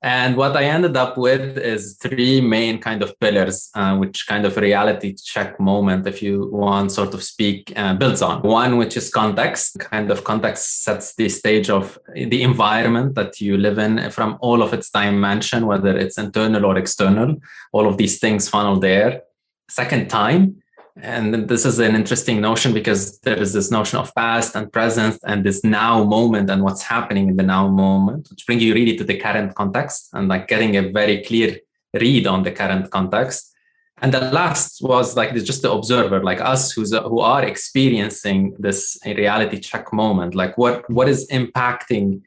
And 0.00 0.36
what 0.36 0.56
I 0.56 0.64
ended 0.64 0.96
up 0.96 1.18
with 1.18 1.58
is 1.58 1.96
three 1.96 2.40
main 2.40 2.78
kind 2.78 3.02
of 3.02 3.18
pillars, 3.18 3.68
uh, 3.74 3.96
which 3.96 4.28
kind 4.28 4.46
of 4.46 4.56
reality 4.56 5.12
check 5.12 5.58
moment, 5.58 6.06
if 6.06 6.22
you 6.22 6.48
want, 6.52 6.92
sort 6.92 7.14
of 7.14 7.22
speak, 7.24 7.72
uh, 7.74 7.94
builds 7.94 8.22
on. 8.22 8.42
One, 8.42 8.76
which 8.76 8.96
is 8.96 9.10
context. 9.10 9.80
Kind 9.80 10.12
of 10.12 10.22
context 10.22 10.84
sets 10.84 11.16
the 11.16 11.28
stage 11.28 11.68
of 11.68 11.98
the 12.14 12.42
environment 12.44 13.16
that 13.16 13.40
you 13.40 13.56
live 13.56 13.78
in 13.78 14.10
from 14.12 14.38
all 14.40 14.62
of 14.62 14.72
its 14.72 14.88
dimension, 14.88 15.66
whether 15.66 15.98
it's 15.98 16.16
internal 16.16 16.64
or 16.64 16.78
external. 16.78 17.36
All 17.72 17.88
of 17.88 17.96
these 17.96 18.20
things 18.20 18.48
funnel 18.48 18.78
there. 18.78 19.22
Second, 19.68 20.08
time 20.08 20.62
and 21.02 21.48
this 21.48 21.64
is 21.64 21.78
an 21.78 21.94
interesting 21.94 22.40
notion 22.40 22.72
because 22.74 23.20
there 23.20 23.40
is 23.40 23.52
this 23.52 23.70
notion 23.70 23.98
of 23.98 24.14
past 24.14 24.56
and 24.56 24.72
present 24.72 25.18
and 25.24 25.44
this 25.44 25.62
now 25.62 26.02
moment 26.04 26.50
and 26.50 26.62
what's 26.62 26.82
happening 26.82 27.28
in 27.28 27.36
the 27.36 27.42
now 27.42 27.68
moment, 27.68 28.28
which 28.30 28.44
bring 28.46 28.60
you 28.60 28.74
really 28.74 28.96
to 28.96 29.04
the 29.04 29.16
current 29.16 29.54
context 29.54 30.08
and 30.12 30.28
like 30.28 30.48
getting 30.48 30.76
a 30.76 30.90
very 30.90 31.22
clear 31.22 31.58
read 31.94 32.26
on 32.26 32.42
the 32.42 32.50
current 32.50 32.90
context. 32.90 33.54
And 34.00 34.12
the 34.12 34.20
last 34.32 34.82
was 34.82 35.16
like 35.16 35.32
it's 35.32 35.44
just 35.44 35.62
the 35.62 35.72
observer, 35.72 36.22
like 36.22 36.40
us 36.40 36.72
who's 36.72 36.92
who 36.92 37.20
are 37.20 37.44
experiencing 37.44 38.54
this 38.58 38.98
reality 39.04 39.58
check 39.58 39.92
moment, 39.92 40.34
like 40.34 40.56
what 40.56 40.88
what 40.90 41.08
is 41.08 41.28
impacting 41.28 42.22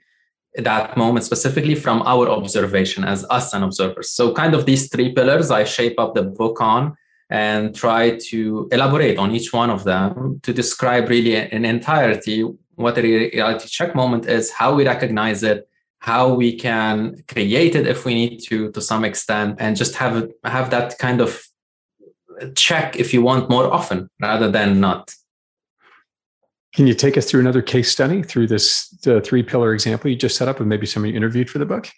that 0.55 0.97
moment 0.97 1.23
specifically 1.23 1.75
from 1.75 2.01
our 2.01 2.29
observation 2.29 3.05
as 3.05 3.25
us 3.29 3.53
and 3.53 3.63
observers. 3.63 4.09
So 4.09 4.33
kind 4.33 4.53
of 4.53 4.65
these 4.65 4.89
three 4.89 5.13
pillars 5.13 5.49
I 5.49 5.63
shape 5.63 5.97
up 5.97 6.13
the 6.13 6.23
book 6.23 6.59
on 6.59 6.97
and 7.31 7.73
try 7.73 8.17
to 8.17 8.67
elaborate 8.71 9.17
on 9.17 9.31
each 9.31 9.53
one 9.53 9.69
of 9.69 9.85
them 9.85 10.39
to 10.43 10.53
describe 10.53 11.09
really 11.09 11.35
in 11.35 11.65
entirety 11.65 12.43
what 12.75 12.97
a 12.97 13.01
reality 13.01 13.67
check 13.67 13.95
moment 13.95 14.25
is, 14.25 14.51
how 14.51 14.75
we 14.75 14.85
recognize 14.85 15.43
it, 15.43 15.67
how 15.99 16.33
we 16.33 16.57
can 16.57 17.15
create 17.27 17.75
it 17.75 17.87
if 17.87 18.05
we 18.05 18.13
need 18.13 18.39
to 18.39 18.71
to 18.71 18.81
some 18.81 19.05
extent, 19.05 19.55
and 19.59 19.77
just 19.77 19.95
have 19.95 20.29
have 20.43 20.71
that 20.71 20.97
kind 20.97 21.21
of 21.21 21.41
check 22.55 22.95
if 22.97 23.13
you 23.13 23.21
want 23.21 23.49
more 23.49 23.71
often 23.71 24.09
rather 24.19 24.49
than 24.49 24.79
not. 24.79 25.13
Can 26.73 26.87
you 26.87 26.93
take 26.93 27.17
us 27.17 27.29
through 27.29 27.41
another 27.41 27.61
case 27.61 27.91
study 27.91 28.23
through 28.23 28.47
this 28.47 28.93
three 29.23 29.43
pillar 29.43 29.73
example 29.73 30.09
you 30.09 30.15
just 30.15 30.37
set 30.37 30.47
up 30.47 30.59
and 30.59 30.67
maybe 30.67 30.85
somebody 30.85 31.15
interviewed 31.15 31.49
for 31.49 31.59
the 31.59 31.65
book? 31.65 31.89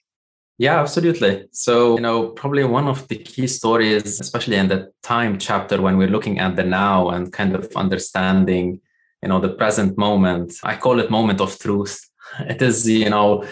Yeah, 0.58 0.80
absolutely. 0.80 1.48
So, 1.52 1.96
you 1.96 2.02
know, 2.02 2.30
probably 2.30 2.64
one 2.64 2.88
of 2.88 3.08
the 3.08 3.18
key 3.18 3.48
stories, 3.48 4.20
especially 4.20 4.56
in 4.58 4.68
the 4.68 4.92
time 5.02 5.40
chapter 5.40 5.82
when 5.82 5.98
we're 5.98 6.08
looking 6.08 6.40
at 6.40 6.56
the 6.56 6.64
now 6.64 7.10
and 7.10 7.34
kind 7.34 7.56
of 7.56 7.72
understanding, 7.76 8.80
you 9.22 9.30
know, 9.30 9.40
the 9.40 9.50
present 9.50 9.98
moment, 9.98 10.54
I 10.64 10.76
call 10.76 11.00
it 11.00 11.10
moment 11.10 11.42
of 11.42 11.58
truth. 11.60 12.00
It 12.40 12.62
is, 12.62 12.88
you 12.88 13.10
know, 13.10 13.46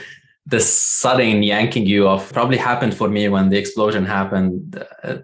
the 0.46 0.60
sudden 0.60 1.44
yanking 1.44 1.86
you 1.86 2.08
off 2.08 2.32
probably 2.34 2.58
happened 2.58 2.96
for 2.96 3.10
me 3.10 3.30
when 3.30 3.50
the 3.50 3.58
explosion 3.58 4.06
happened 4.06 4.84
uh, 5.04 5.18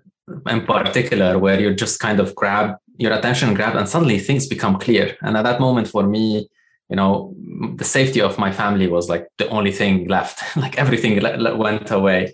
in 0.47 0.65
particular, 0.65 1.39
where 1.39 1.59
you 1.59 1.73
just 1.73 1.99
kind 1.99 2.19
of 2.19 2.35
grab 2.35 2.75
your 2.97 3.13
attention 3.13 3.53
grabbed 3.53 3.77
and 3.77 3.87
suddenly 3.87 4.19
things 4.19 4.47
become 4.47 4.77
clear. 4.77 5.15
And 5.21 5.37
at 5.37 5.43
that 5.43 5.59
moment 5.59 5.87
for 5.87 6.03
me, 6.03 6.49
you 6.89 6.95
know 6.95 7.33
the 7.75 7.83
safety 7.83 8.21
of 8.21 8.37
my 8.37 8.51
family 8.51 8.87
was 8.87 9.09
like 9.09 9.27
the 9.37 9.47
only 9.49 9.71
thing 9.71 10.07
left 10.07 10.41
like 10.57 10.77
everything 10.77 11.21
went 11.57 11.91
away 11.91 12.33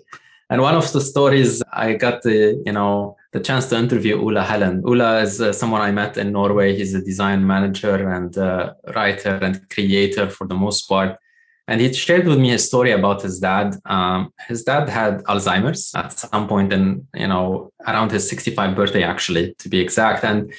and 0.50 0.60
one 0.60 0.74
of 0.74 0.92
the 0.92 1.00
stories 1.00 1.62
i 1.72 1.92
got 1.94 2.22
the 2.22 2.62
you 2.66 2.72
know 2.72 3.16
the 3.34 3.40
chance 3.40 3.66
to 3.66 3.76
interview 3.76 4.16
Ola 4.16 4.44
Helen. 4.44 4.82
Ola 4.86 5.18
is 5.18 5.40
uh, 5.40 5.52
someone 5.52 5.80
I 5.80 5.90
met 5.90 6.16
in 6.16 6.30
Norway. 6.30 6.76
He's 6.76 6.94
a 6.94 7.02
design 7.02 7.44
manager 7.44 8.08
and 8.08 8.38
uh, 8.38 8.74
writer 8.94 9.34
and 9.42 9.68
creator 9.70 10.30
for 10.30 10.46
the 10.46 10.54
most 10.54 10.88
part. 10.88 11.18
And 11.66 11.80
he 11.80 11.92
shared 11.92 12.28
with 12.28 12.38
me 12.38 12.52
a 12.52 12.58
story 12.58 12.92
about 12.92 13.22
his 13.22 13.40
dad. 13.40 13.76
Um, 13.86 14.32
his 14.46 14.62
dad 14.62 14.88
had 14.88 15.24
Alzheimer's 15.24 15.92
at 15.96 16.12
some 16.12 16.46
point 16.46 16.72
in, 16.72 17.08
you 17.14 17.26
know, 17.26 17.72
around 17.88 18.12
his 18.12 18.28
65 18.28 18.76
birthday, 18.76 19.02
actually, 19.02 19.54
to 19.54 19.68
be 19.68 19.80
exact. 19.80 20.24
And 20.24 20.52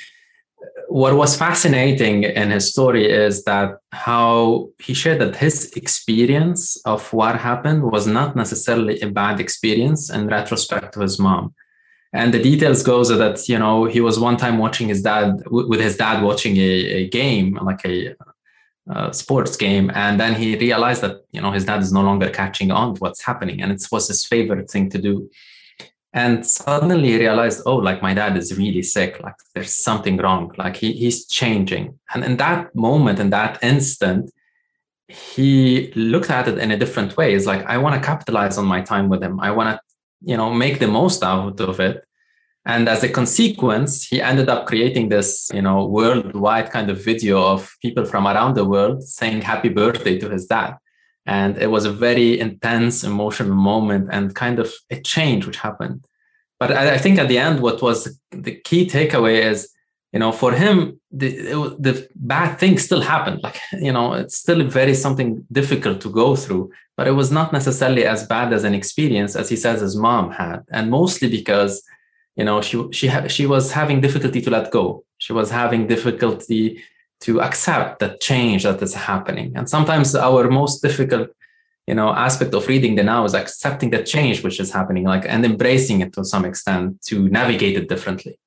what 0.88 1.16
was 1.16 1.36
fascinating 1.36 2.24
in 2.24 2.52
his 2.52 2.70
story 2.70 3.12
is 3.12 3.44
that 3.44 3.78
how 3.92 4.70
he 4.80 4.94
shared 4.94 5.20
that 5.20 5.36
his 5.36 5.72
experience 5.74 6.78
of 6.86 7.12
what 7.12 7.38
happened 7.38 7.84
was 7.84 8.08
not 8.08 8.36
necessarily 8.36 9.00
a 9.02 9.10
bad 9.10 9.40
experience 9.40 10.10
in 10.10 10.28
retrospect 10.28 10.94
to 10.94 11.02
his 11.02 11.20
mom. 11.20 11.54
And 12.14 12.34
the 12.34 12.42
details 12.42 12.82
goes 12.82 13.10
that 13.10 13.50
you 13.50 13.60
know 13.60 13.86
he 13.86 14.00
was 14.00 14.18
one 14.20 14.38
time 14.38 14.58
watching 14.58 14.88
his 14.88 15.02
dad 15.02 15.44
with 15.48 15.82
his 15.82 15.98
dad 15.98 16.24
watching 16.24 16.56
a, 16.56 16.72
a 17.00 17.10
game 17.10 17.60
like 17.62 17.86
a, 17.86 18.16
a, 18.90 19.14
sports 19.14 19.58
game. 19.58 19.92
And 19.94 20.18
then 20.18 20.34
he 20.34 20.56
realized 20.56 21.02
that 21.02 21.26
you 21.32 21.42
know 21.42 21.52
his 21.52 21.66
dad 21.66 21.82
is 21.82 21.92
no 21.92 22.04
longer 22.04 22.30
catching 22.30 22.72
on 22.72 22.96
to 22.96 23.00
what's 23.00 23.22
happening. 23.22 23.62
And 23.62 23.72
it 23.72 23.84
was 23.92 24.08
his 24.08 24.26
favorite 24.26 24.72
thing 24.72 24.90
to 24.92 24.98
do 24.98 25.30
and 26.16 26.48
suddenly 26.48 27.10
he 27.10 27.20
realized 27.20 27.62
oh 27.66 27.76
like 27.76 28.02
my 28.02 28.14
dad 28.14 28.38
is 28.38 28.58
really 28.58 28.82
sick. 28.82 29.22
Like 29.22 29.36
there's 29.54 29.76
something 29.76 30.16
wrong. 30.18 30.52
Like 30.58 30.78
he, 30.78 30.94
he's 30.94 31.28
changing. 31.28 32.00
And 32.14 32.24
in 32.24 32.38
that 32.38 32.74
moment 32.74 33.20
in 33.20 33.30
that 33.32 33.62
instant 33.62 34.32
he 35.10 35.92
looked 35.96 36.32
at 36.32 36.48
it 36.48 36.58
in 36.58 36.72
a 36.72 36.78
different 36.78 37.16
way. 37.18 37.36
It's 37.36 37.46
like 37.46 37.64
i 37.66 37.78
want 37.78 37.96
to 37.96 38.08
capitalize 38.08 38.58
on 38.58 38.66
my 38.66 38.82
time 38.82 39.10
with 39.10 39.22
him. 39.22 39.40
I 39.42 39.52
want 39.52 39.70
to 39.76 39.80
you 40.22 40.38
know 40.38 40.54
make 40.54 40.80
the 40.80 40.88
most 40.88 41.22
out 41.22 41.60
of 41.60 41.80
it. 41.82 42.04
And 42.66 42.88
as 42.88 43.04
a 43.04 43.10
consequence 43.10 44.06
he 44.06 44.22
ended 44.22 44.48
up 44.48 44.68
creating 44.68 45.10
this 45.10 45.52
you 45.54 45.62
know 45.62 45.86
worldwide 45.86 46.72
kind 46.72 46.90
of 46.90 47.04
video 47.04 47.46
of 47.46 47.76
people 47.82 48.06
from 48.06 48.26
around 48.26 48.54
the 48.56 48.64
world 48.64 49.04
saying 49.04 49.42
happy 49.42 49.70
birthday 49.70 50.18
to 50.20 50.30
his 50.30 50.46
dad 50.46 50.78
and 51.26 51.58
it 51.58 51.68
was 51.68 51.86
a 51.86 51.92
very 51.92 52.40
intense 52.40 53.04
emotional 53.04 53.56
moment 53.56 54.10
and 54.12 54.36
kind 54.36 54.60
of 54.60 54.72
a 54.90 55.00
change 55.02 55.46
which 55.46 55.58
happened. 55.58 56.06
But 56.60 56.72
i, 56.72 56.94
I 56.96 56.98
think 56.98 57.20
at 57.20 57.28
the 57.28 57.38
end 57.38 57.62
what 57.62 57.82
was 57.82 58.20
the 58.32 58.56
key 58.68 58.88
takeaway 58.88 59.42
is 59.52 59.70
you 60.14 60.20
know 60.20 60.32
for 60.32 60.52
him 60.54 61.00
the, 61.12 61.30
the 61.80 62.08
bad 62.16 62.58
thing 62.60 62.78
still 62.78 63.02
happened. 63.02 63.42
Like 63.44 63.60
you 63.74 63.92
know 63.92 64.14
it's 64.14 64.38
still 64.38 64.64
very 64.68 64.94
something 64.94 65.46
difficult 65.52 66.02
to 66.02 66.10
go 66.10 66.36
through 66.36 66.72
but 66.98 67.08
it 67.08 67.12
was 67.12 67.32
not 67.32 67.52
necessarily 67.52 68.06
as 68.06 68.26
bad 68.26 68.54
as 68.54 68.64
an 68.64 68.74
experience 68.74 69.36
as 69.36 69.50
he 69.50 69.56
says 69.56 69.82
his 69.82 69.96
mom 69.96 70.32
had. 70.32 70.60
And 70.72 70.90
mostly 70.90 71.30
because 71.30 71.84
you 72.36 72.46
know 72.46 72.62
she 72.62 72.86
she 72.92 73.10
she 73.28 73.46
was 73.46 73.72
having 73.72 74.02
difficulty 74.02 74.42
to 74.42 74.50
let 74.50 74.72
go. 74.72 75.04
She 75.18 75.34
was 75.34 75.50
having 75.50 75.88
difficulty 75.88 76.84
to 77.22 77.42
accept 77.42 78.00
that 78.00 78.22
change 78.22 78.64
that 78.64 78.82
is 78.82 78.94
happening. 78.94 79.54
And 79.56 79.70
sometimes 79.70 80.16
our 80.16 80.50
most 80.50 80.82
difficult, 80.82 81.30
you 81.88 81.96
know, 81.96 82.10
aspect 82.10 82.54
of 82.54 82.68
reading 82.68 82.96
the 82.96 83.04
now 83.04 83.24
is 83.24 83.34
accepting 83.34 83.92
the 83.92 84.04
change 84.04 84.44
which 84.44 84.60
is 84.60 84.72
happening, 84.72 85.06
like 85.06 85.26
and 85.28 85.46
embracing 85.46 86.02
it 86.02 86.14
to 86.14 86.26
some 86.26 86.46
extent 86.46 87.02
to 87.04 87.28
navigate 87.30 87.78
it 87.78 87.90
differently. 87.90 88.38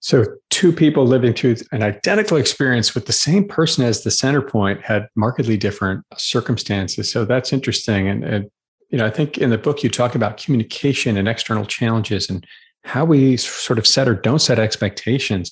So 0.00 0.24
two 0.50 0.72
people 0.72 1.04
living 1.04 1.34
through 1.34 1.56
an 1.72 1.82
identical 1.82 2.36
experience 2.36 2.94
with 2.94 3.06
the 3.06 3.12
same 3.12 3.48
person 3.48 3.84
as 3.84 4.04
the 4.04 4.10
center 4.10 4.40
point 4.40 4.80
had 4.82 5.08
markedly 5.16 5.56
different 5.56 6.04
circumstances. 6.16 7.10
So 7.10 7.24
that's 7.24 7.52
interesting. 7.52 8.06
And, 8.06 8.22
and 8.22 8.50
you 8.90 8.98
know, 8.98 9.06
I 9.06 9.10
think 9.10 9.36
in 9.38 9.50
the 9.50 9.58
book 9.58 9.82
you 9.82 9.90
talk 9.90 10.14
about 10.14 10.36
communication 10.36 11.16
and 11.16 11.26
external 11.26 11.64
challenges 11.64 12.30
and 12.30 12.46
how 12.84 13.04
we 13.04 13.36
sort 13.36 13.80
of 13.80 13.86
set 13.86 14.06
or 14.06 14.14
don't 14.14 14.38
set 14.38 14.60
expectations. 14.60 15.50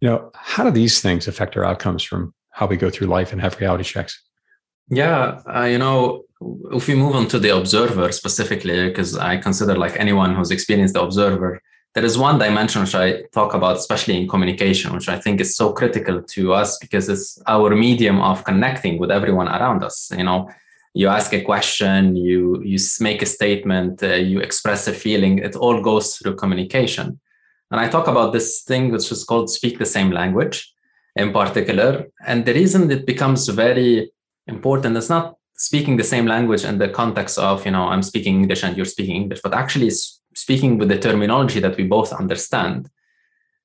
You 0.00 0.08
know, 0.08 0.30
how 0.34 0.64
do 0.64 0.70
these 0.70 1.00
things 1.00 1.28
affect 1.28 1.56
our 1.56 1.64
outcomes 1.64 2.02
from 2.02 2.34
how 2.50 2.66
we 2.66 2.76
go 2.76 2.90
through 2.90 3.08
life 3.08 3.32
and 3.32 3.40
have 3.40 3.60
reality 3.60 3.84
checks? 3.84 4.22
Yeah, 4.88 5.40
uh, 5.46 5.64
you 5.64 5.78
know, 5.78 6.24
if 6.72 6.88
we 6.88 6.94
move 6.94 7.14
on 7.14 7.28
to 7.28 7.38
the 7.38 7.56
observer 7.56 8.10
specifically, 8.12 8.88
because 8.88 9.16
I 9.16 9.36
consider 9.36 9.76
like 9.76 9.96
anyone 9.98 10.34
who's 10.34 10.50
experienced 10.50 10.94
the 10.94 11.02
observer, 11.02 11.60
there 11.94 12.04
is 12.04 12.16
one 12.16 12.38
dimension 12.38 12.82
which 12.82 12.94
I 12.94 13.22
talk 13.32 13.52
about, 13.54 13.76
especially 13.76 14.20
in 14.20 14.28
communication, 14.28 14.92
which 14.92 15.08
I 15.08 15.18
think 15.18 15.40
is 15.40 15.56
so 15.56 15.72
critical 15.72 16.22
to 16.22 16.52
us 16.52 16.78
because 16.78 17.08
it's 17.08 17.40
our 17.46 17.74
medium 17.74 18.20
of 18.20 18.44
connecting 18.44 18.98
with 18.98 19.10
everyone 19.10 19.48
around 19.48 19.82
us. 19.82 20.10
You 20.16 20.24
know, 20.24 20.48
you 20.94 21.08
ask 21.08 21.32
a 21.32 21.42
question, 21.42 22.16
you 22.16 22.62
you 22.64 22.78
make 23.00 23.22
a 23.22 23.26
statement, 23.26 24.02
uh, 24.02 24.14
you 24.14 24.40
express 24.40 24.88
a 24.88 24.92
feeling. 24.92 25.38
It 25.38 25.56
all 25.56 25.82
goes 25.82 26.16
through 26.16 26.36
communication. 26.36 27.20
And 27.70 27.80
I 27.80 27.88
talk 27.88 28.08
about 28.08 28.32
this 28.32 28.62
thing 28.62 28.90
which 28.90 29.10
is 29.12 29.24
called 29.24 29.50
speak 29.50 29.78
the 29.78 29.86
same 29.86 30.10
language 30.10 30.72
in 31.16 31.32
particular. 31.32 32.06
And 32.26 32.44
the 32.44 32.54
reason 32.54 32.90
it 32.90 33.06
becomes 33.06 33.48
very 33.48 34.10
important 34.46 34.96
is 34.96 35.08
not 35.08 35.36
speaking 35.54 35.96
the 35.96 36.04
same 36.04 36.26
language 36.26 36.64
in 36.64 36.78
the 36.78 36.88
context 36.88 37.38
of, 37.38 37.64
you 37.64 37.70
know, 37.70 37.84
I'm 37.84 38.02
speaking 38.02 38.36
English 38.36 38.64
and 38.64 38.76
you're 38.76 38.86
speaking 38.86 39.16
English, 39.16 39.40
but 39.42 39.54
actually 39.54 39.90
speaking 40.34 40.78
with 40.78 40.88
the 40.88 40.98
terminology 40.98 41.60
that 41.60 41.76
we 41.76 41.84
both 41.84 42.12
understand. 42.12 42.88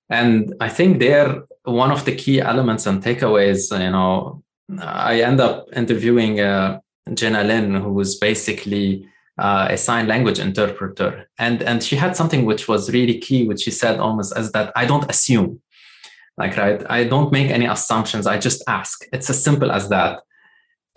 And 0.09 0.53
I 0.59 0.69
think 0.69 0.99
there, 0.99 1.43
one 1.63 1.91
of 1.91 2.05
the 2.05 2.15
key 2.15 2.41
elements 2.41 2.85
and 2.85 3.01
takeaways, 3.01 3.71
you 3.71 3.91
know, 3.91 4.43
I 4.81 5.21
end 5.21 5.39
up 5.39 5.67
interviewing 5.75 6.39
uh, 6.39 6.79
Jenna 7.13 7.43
Lin, 7.43 7.75
who 7.75 7.93
was 7.93 8.15
basically 8.15 9.07
uh, 9.37 9.67
a 9.69 9.77
sign 9.77 10.07
language 10.07 10.39
interpreter, 10.39 11.29
and 11.37 11.61
and 11.63 11.83
she 11.83 11.95
had 11.95 12.15
something 12.15 12.45
which 12.45 12.67
was 12.67 12.91
really 12.91 13.17
key, 13.19 13.47
which 13.47 13.61
she 13.61 13.71
said 13.71 13.99
almost 13.99 14.35
as 14.37 14.51
that 14.53 14.71
I 14.75 14.85
don't 14.85 15.09
assume, 15.09 15.61
like 16.37 16.57
right, 16.57 16.83
I 16.89 17.03
don't 17.03 17.31
make 17.31 17.49
any 17.49 17.65
assumptions. 17.65 18.27
I 18.27 18.37
just 18.37 18.63
ask. 18.67 19.05
It's 19.11 19.29
as 19.29 19.43
simple 19.43 19.71
as 19.71 19.89
that. 19.89 20.21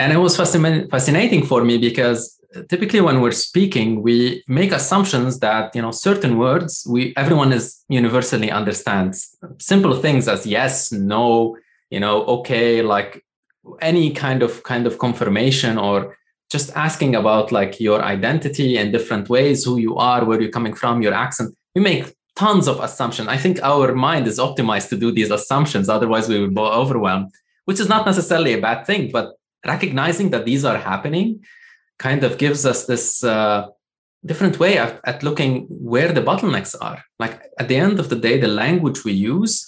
And 0.01 0.13
it 0.13 0.19
was 0.19 0.37
fascinating 0.37 1.45
for 1.45 1.65
me 1.65 1.77
because 1.79 2.39
typically 2.69 3.01
when 3.01 3.21
we're 3.21 3.33
speaking, 3.33 4.03
we 4.03 4.43
make 4.49 4.73
assumptions 4.73 5.41
that 5.41 5.75
you 5.75 5.83
know 5.83 5.91
certain 5.91 6.39
words 6.39 6.87
we 6.89 7.13
everyone 7.17 7.53
is 7.53 7.85
universally 7.89 8.51
understands. 8.51 9.37
Simple 9.59 9.95
things 9.95 10.29
as 10.29 10.47
yes, 10.47 10.93
no, 10.93 11.57
you 11.91 12.01
know, 12.01 12.25
okay, 12.25 12.83
like 12.83 13.25
any 13.81 14.13
kind 14.13 14.43
of 14.43 14.63
kind 14.63 14.87
of 14.87 14.99
confirmation 14.99 15.79
or 15.79 16.17
just 16.51 16.75
asking 16.75 17.15
about 17.15 17.53
like 17.53 17.79
your 17.79 18.03
identity 18.03 18.79
and 18.79 18.93
different 18.93 19.29
ways, 19.29 19.65
who 19.65 19.79
you 19.79 19.97
are, 19.97 20.25
where 20.25 20.41
you're 20.41 20.51
coming 20.51 20.75
from, 20.75 21.03
your 21.03 21.13
accent. 21.13 21.55
We 21.75 21.83
make 21.83 22.15
tons 22.37 22.69
of 22.69 22.81
assumptions. 22.81 23.29
I 23.29 23.37
think 23.37 23.63
our 23.63 23.95
mind 23.95 24.27
is 24.27 24.39
optimized 24.39 24.89
to 24.91 24.97
do 24.97 25.13
these 25.13 25.31
assumptions. 25.31 25.89
Otherwise, 25.89 26.29
we 26.29 26.41
would 26.41 26.55
be 26.55 26.61
overwhelmed, 26.61 27.31
which 27.67 27.81
is 27.81 27.89
not 27.89 28.07
necessarily 28.07 28.55
a 28.55 28.61
bad 28.61 28.87
thing. 28.87 29.11
But 29.11 29.35
recognizing 29.67 30.31
that 30.31 30.45
these 30.45 30.65
are 30.65 30.79
happening 30.79 31.45
kind 31.99 32.25
of 32.25 32.39
gives 32.39 32.65
us 32.65 32.87
this 32.87 33.25
uh, 33.25 33.67
different 34.25 34.59
way 34.59 34.79
at, 34.79 35.01
at 35.05 35.23
looking 35.23 35.67
where 35.69 36.13
the 36.13 36.23
bottlenecks 36.23 36.75
are. 36.81 37.03
Like 37.19 37.43
at 37.59 37.69
the 37.69 37.77
end 37.77 37.99
of 38.01 38.09
the 38.09 38.17
day, 38.17 38.39
the 38.39 38.49
language 38.49 39.05
we 39.05 39.13
use 39.13 39.68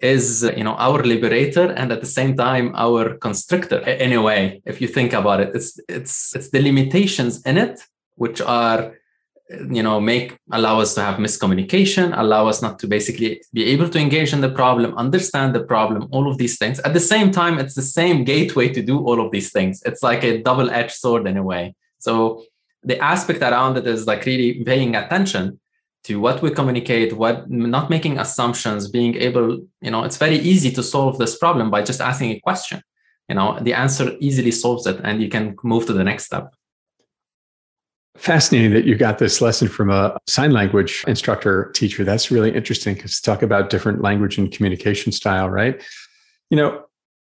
is 0.00 0.42
you 0.56 0.64
know 0.64 0.74
our 0.74 1.02
liberator 1.02 1.72
and 1.72 1.90
at 1.90 2.00
the 2.00 2.06
same 2.06 2.36
time 2.36 2.72
our 2.74 3.16
constrictor. 3.16 3.78
In 3.78 4.12
a 4.12 4.22
way 4.22 4.62
if 4.66 4.80
you 4.80 4.88
think 4.88 5.12
about 5.12 5.40
it 5.40 5.54
it's 5.54 5.80
it's 5.88 6.34
it's 6.36 6.50
the 6.50 6.60
limitations 6.60 7.42
in 7.42 7.56
it 7.56 7.80
which 8.16 8.40
are 8.40 8.94
you 9.70 9.82
know 9.82 10.00
make 10.00 10.36
allow 10.52 10.80
us 10.80 10.94
to 10.94 11.00
have 11.00 11.16
miscommunication 11.16 12.12
allow 12.18 12.48
us 12.48 12.60
not 12.60 12.78
to 12.80 12.86
basically 12.86 13.40
be 13.52 13.64
able 13.64 13.88
to 13.88 13.98
engage 13.98 14.32
in 14.32 14.40
the 14.40 14.48
problem 14.48 14.92
understand 14.98 15.54
the 15.54 15.64
problem 15.64 16.08
all 16.10 16.30
of 16.30 16.36
these 16.36 16.58
things. 16.58 16.78
At 16.80 16.92
the 16.92 17.00
same 17.00 17.30
time 17.30 17.58
it's 17.58 17.74
the 17.74 17.82
same 17.82 18.24
gateway 18.24 18.68
to 18.70 18.82
do 18.82 18.98
all 18.98 19.24
of 19.24 19.30
these 19.32 19.50
things. 19.50 19.82
It's 19.86 20.02
like 20.02 20.24
a 20.24 20.42
double 20.42 20.68
edged 20.70 20.92
sword 20.92 21.26
in 21.26 21.36
a 21.36 21.42
way. 21.42 21.74
So 21.98 22.44
the 22.82 22.98
aspect 22.98 23.40
around 23.42 23.78
it 23.78 23.86
is 23.86 24.06
like 24.06 24.26
really 24.26 24.62
paying 24.64 24.94
attention 24.94 25.58
to 26.06 26.20
what 26.20 26.40
we 26.40 26.50
communicate 26.52 27.12
what 27.12 27.50
not 27.50 27.90
making 27.90 28.16
assumptions 28.18 28.88
being 28.88 29.16
able 29.16 29.58
you 29.80 29.90
know 29.90 30.04
it's 30.04 30.16
very 30.16 30.36
easy 30.36 30.70
to 30.70 30.82
solve 30.82 31.18
this 31.18 31.36
problem 31.36 31.70
by 31.70 31.82
just 31.82 32.00
asking 32.00 32.30
a 32.30 32.40
question. 32.40 32.80
You 33.28 33.34
know 33.34 33.58
the 33.60 33.74
answer 33.74 34.12
easily 34.20 34.52
solves 34.52 34.86
it 34.86 35.00
and 35.02 35.20
you 35.20 35.28
can 35.28 35.56
move 35.64 35.86
to 35.86 35.92
the 35.92 36.04
next 36.04 36.26
step. 36.26 36.54
Fascinating 38.16 38.72
that 38.72 38.84
you 38.84 38.94
got 38.94 39.18
this 39.18 39.40
lesson 39.40 39.68
from 39.68 39.90
a 39.90 40.16
sign 40.26 40.52
language 40.52 41.04
instructor 41.06 41.70
teacher. 41.72 42.02
That's 42.02 42.30
really 42.30 42.54
interesting 42.54 42.94
because 42.94 43.20
talk 43.20 43.42
about 43.42 43.68
different 43.68 44.00
language 44.00 44.38
and 44.38 44.50
communication 44.50 45.10
style 45.12 45.50
right? 45.50 45.82
You 46.50 46.56
know 46.56 46.84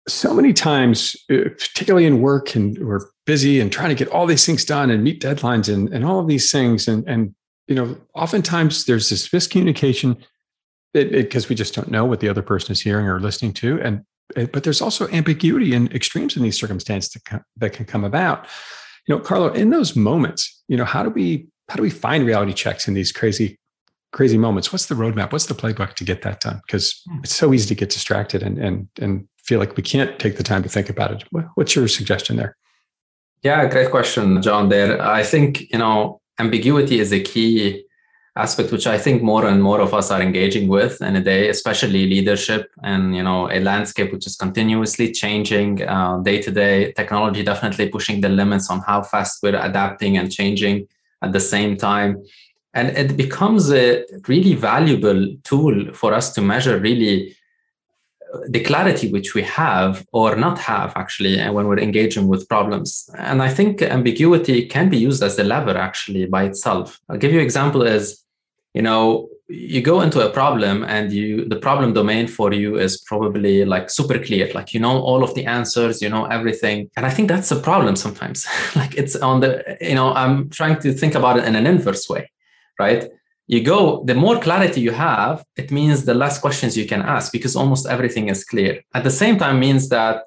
so 0.08 0.34
many 0.34 0.52
times 0.52 1.16
uh, 1.30 1.50
particularly 1.56 2.06
in 2.06 2.20
work 2.20 2.54
and 2.54 2.78
we're 2.78 3.00
busy 3.26 3.60
and 3.60 3.72
trying 3.72 3.88
to 3.88 3.94
get 3.94 4.12
all 4.12 4.26
these 4.26 4.46
things 4.46 4.64
done 4.64 4.90
and 4.90 5.02
meet 5.02 5.20
deadlines 5.20 5.72
and, 5.72 5.88
and 5.92 6.04
all 6.04 6.20
of 6.20 6.28
these 6.28 6.50
things 6.52 6.86
and, 6.86 7.06
and 7.08 7.34
you 7.68 7.74
know, 7.74 7.96
oftentimes 8.14 8.84
there's 8.84 9.10
this 9.10 9.28
miscommunication 9.28 10.16
because 10.92 11.48
we 11.48 11.54
just 11.54 11.74
don't 11.74 11.90
know 11.90 12.04
what 12.04 12.20
the 12.20 12.28
other 12.28 12.42
person 12.42 12.72
is 12.72 12.80
hearing 12.80 13.06
or 13.06 13.20
listening 13.20 13.52
to, 13.52 13.80
and 13.82 14.02
but 14.34 14.64
there's 14.64 14.80
also 14.80 15.08
ambiguity 15.08 15.74
and 15.74 15.92
extremes 15.94 16.36
in 16.36 16.42
these 16.42 16.58
circumstances 16.58 17.12
that, 17.12 17.24
come, 17.24 17.44
that 17.56 17.72
can 17.72 17.84
come 17.84 18.04
about. 18.04 18.46
You 19.06 19.14
know, 19.14 19.20
Carlo, 19.20 19.52
in 19.52 19.70
those 19.70 19.94
moments, 19.94 20.62
you 20.68 20.76
know, 20.76 20.84
how 20.84 21.02
do 21.02 21.10
we 21.10 21.48
how 21.68 21.76
do 21.76 21.82
we 21.82 21.90
find 21.90 22.26
reality 22.26 22.52
checks 22.52 22.88
in 22.88 22.94
these 22.94 23.12
crazy 23.12 23.58
crazy 24.12 24.38
moments? 24.38 24.72
What's 24.72 24.86
the 24.86 24.94
roadmap? 24.94 25.32
What's 25.32 25.46
the 25.46 25.54
playbook 25.54 25.94
to 25.94 26.04
get 26.04 26.22
that 26.22 26.40
done? 26.40 26.60
Because 26.66 27.02
hmm. 27.08 27.18
it's 27.22 27.34
so 27.34 27.52
easy 27.52 27.68
to 27.68 27.74
get 27.74 27.90
distracted 27.90 28.42
and 28.42 28.58
and 28.58 28.88
and 29.00 29.28
feel 29.44 29.60
like 29.60 29.76
we 29.76 29.82
can't 29.82 30.18
take 30.18 30.36
the 30.36 30.42
time 30.42 30.62
to 30.62 30.68
think 30.68 30.88
about 30.88 31.12
it. 31.12 31.24
What's 31.54 31.76
your 31.76 31.86
suggestion 31.88 32.36
there? 32.36 32.56
Yeah, 33.42 33.68
great 33.68 33.90
question, 33.92 34.42
John. 34.42 34.70
There, 34.70 35.00
I 35.00 35.22
think 35.22 35.70
you 35.72 35.78
know 35.78 36.20
ambiguity 36.38 37.00
is 37.00 37.12
a 37.12 37.20
key 37.20 37.84
aspect 38.36 38.70
which 38.70 38.86
i 38.86 38.98
think 38.98 39.22
more 39.22 39.46
and 39.46 39.62
more 39.62 39.80
of 39.80 39.94
us 39.94 40.10
are 40.10 40.20
engaging 40.20 40.68
with 40.68 41.00
in 41.00 41.16
a 41.16 41.20
day 41.20 41.48
especially 41.48 42.06
leadership 42.06 42.70
and 42.82 43.16
you 43.16 43.22
know 43.22 43.50
a 43.50 43.60
landscape 43.60 44.12
which 44.12 44.26
is 44.26 44.36
continuously 44.36 45.10
changing 45.10 45.82
uh, 45.88 46.18
day 46.18 46.40
to 46.42 46.50
day. 46.50 46.92
Technology 46.92 47.42
definitely 47.42 47.88
pushing 47.88 48.20
the 48.20 48.28
limits 48.28 48.70
on 48.70 48.80
how 48.80 49.02
fast 49.02 49.42
we're 49.42 49.60
adapting 49.60 50.18
and 50.18 50.30
changing 50.30 50.86
at 51.22 51.32
the 51.32 51.40
same 51.40 51.76
time. 51.76 52.22
And 52.74 52.88
it 52.96 53.16
becomes 53.16 53.72
a 53.72 54.04
really 54.28 54.54
valuable 54.54 55.34
tool 55.44 55.92
for 55.94 56.12
us 56.12 56.32
to 56.34 56.42
measure 56.42 56.78
really 56.78 57.34
the 58.48 58.60
clarity 58.60 59.10
which 59.10 59.34
we 59.34 59.42
have 59.42 60.04
or 60.12 60.36
not 60.36 60.58
have 60.58 60.92
actually 60.96 61.40
uh, 61.40 61.52
when 61.52 61.66
we're 61.66 61.78
engaging 61.78 62.28
with 62.28 62.48
problems. 62.48 63.08
And 63.18 63.42
i 63.42 63.48
think 63.48 63.82
ambiguity 63.82 64.66
can 64.66 64.88
be 64.88 64.98
used 64.98 65.22
as 65.22 65.38
a 65.38 65.44
lever 65.44 65.76
actually 65.76 66.26
by 66.26 66.44
itself. 66.44 67.00
I'll 67.08 67.18
give 67.18 67.32
you 67.32 67.38
an 67.38 67.44
example 67.44 67.82
is 67.82 68.22
you 68.74 68.82
know 68.82 69.28
you 69.48 69.80
go 69.80 70.00
into 70.00 70.26
a 70.26 70.30
problem 70.30 70.84
and 70.84 71.12
you 71.12 71.48
the 71.48 71.60
problem 71.66 71.92
domain 71.92 72.26
for 72.26 72.52
you 72.52 72.76
is 72.76 73.00
probably 73.00 73.64
like 73.64 73.90
super 73.90 74.18
clear. 74.18 74.50
Like 74.52 74.74
you 74.74 74.80
know 74.80 75.00
all 75.00 75.22
of 75.22 75.34
the 75.34 75.46
answers 75.46 76.02
you 76.02 76.08
know 76.08 76.24
everything. 76.26 76.90
And 76.96 77.06
i 77.06 77.10
think 77.10 77.28
that's 77.28 77.50
a 77.50 77.60
problem 77.60 77.96
sometimes. 77.96 78.46
Like 78.76 78.94
it's 78.96 79.16
on 79.16 79.40
the 79.40 79.52
you 79.80 79.94
know 79.94 80.12
i'm 80.12 80.50
trying 80.50 80.78
to 80.80 80.92
think 80.92 81.14
about 81.14 81.38
it 81.38 81.44
in 81.44 81.56
an 81.56 81.66
inverse 81.66 82.08
way 82.08 82.30
right 82.78 83.02
you 83.46 83.62
go 83.62 84.02
the 84.04 84.14
more 84.14 84.38
clarity 84.40 84.80
you 84.80 84.90
have 84.90 85.44
it 85.56 85.70
means 85.70 86.04
the 86.04 86.14
less 86.14 86.38
questions 86.38 86.76
you 86.76 86.86
can 86.86 87.02
ask 87.02 87.32
because 87.32 87.54
almost 87.56 87.86
everything 87.86 88.28
is 88.28 88.44
clear. 88.44 88.82
At 88.94 89.04
the 89.04 89.10
same 89.10 89.38
time 89.38 89.60
means 89.60 89.88
that 89.90 90.24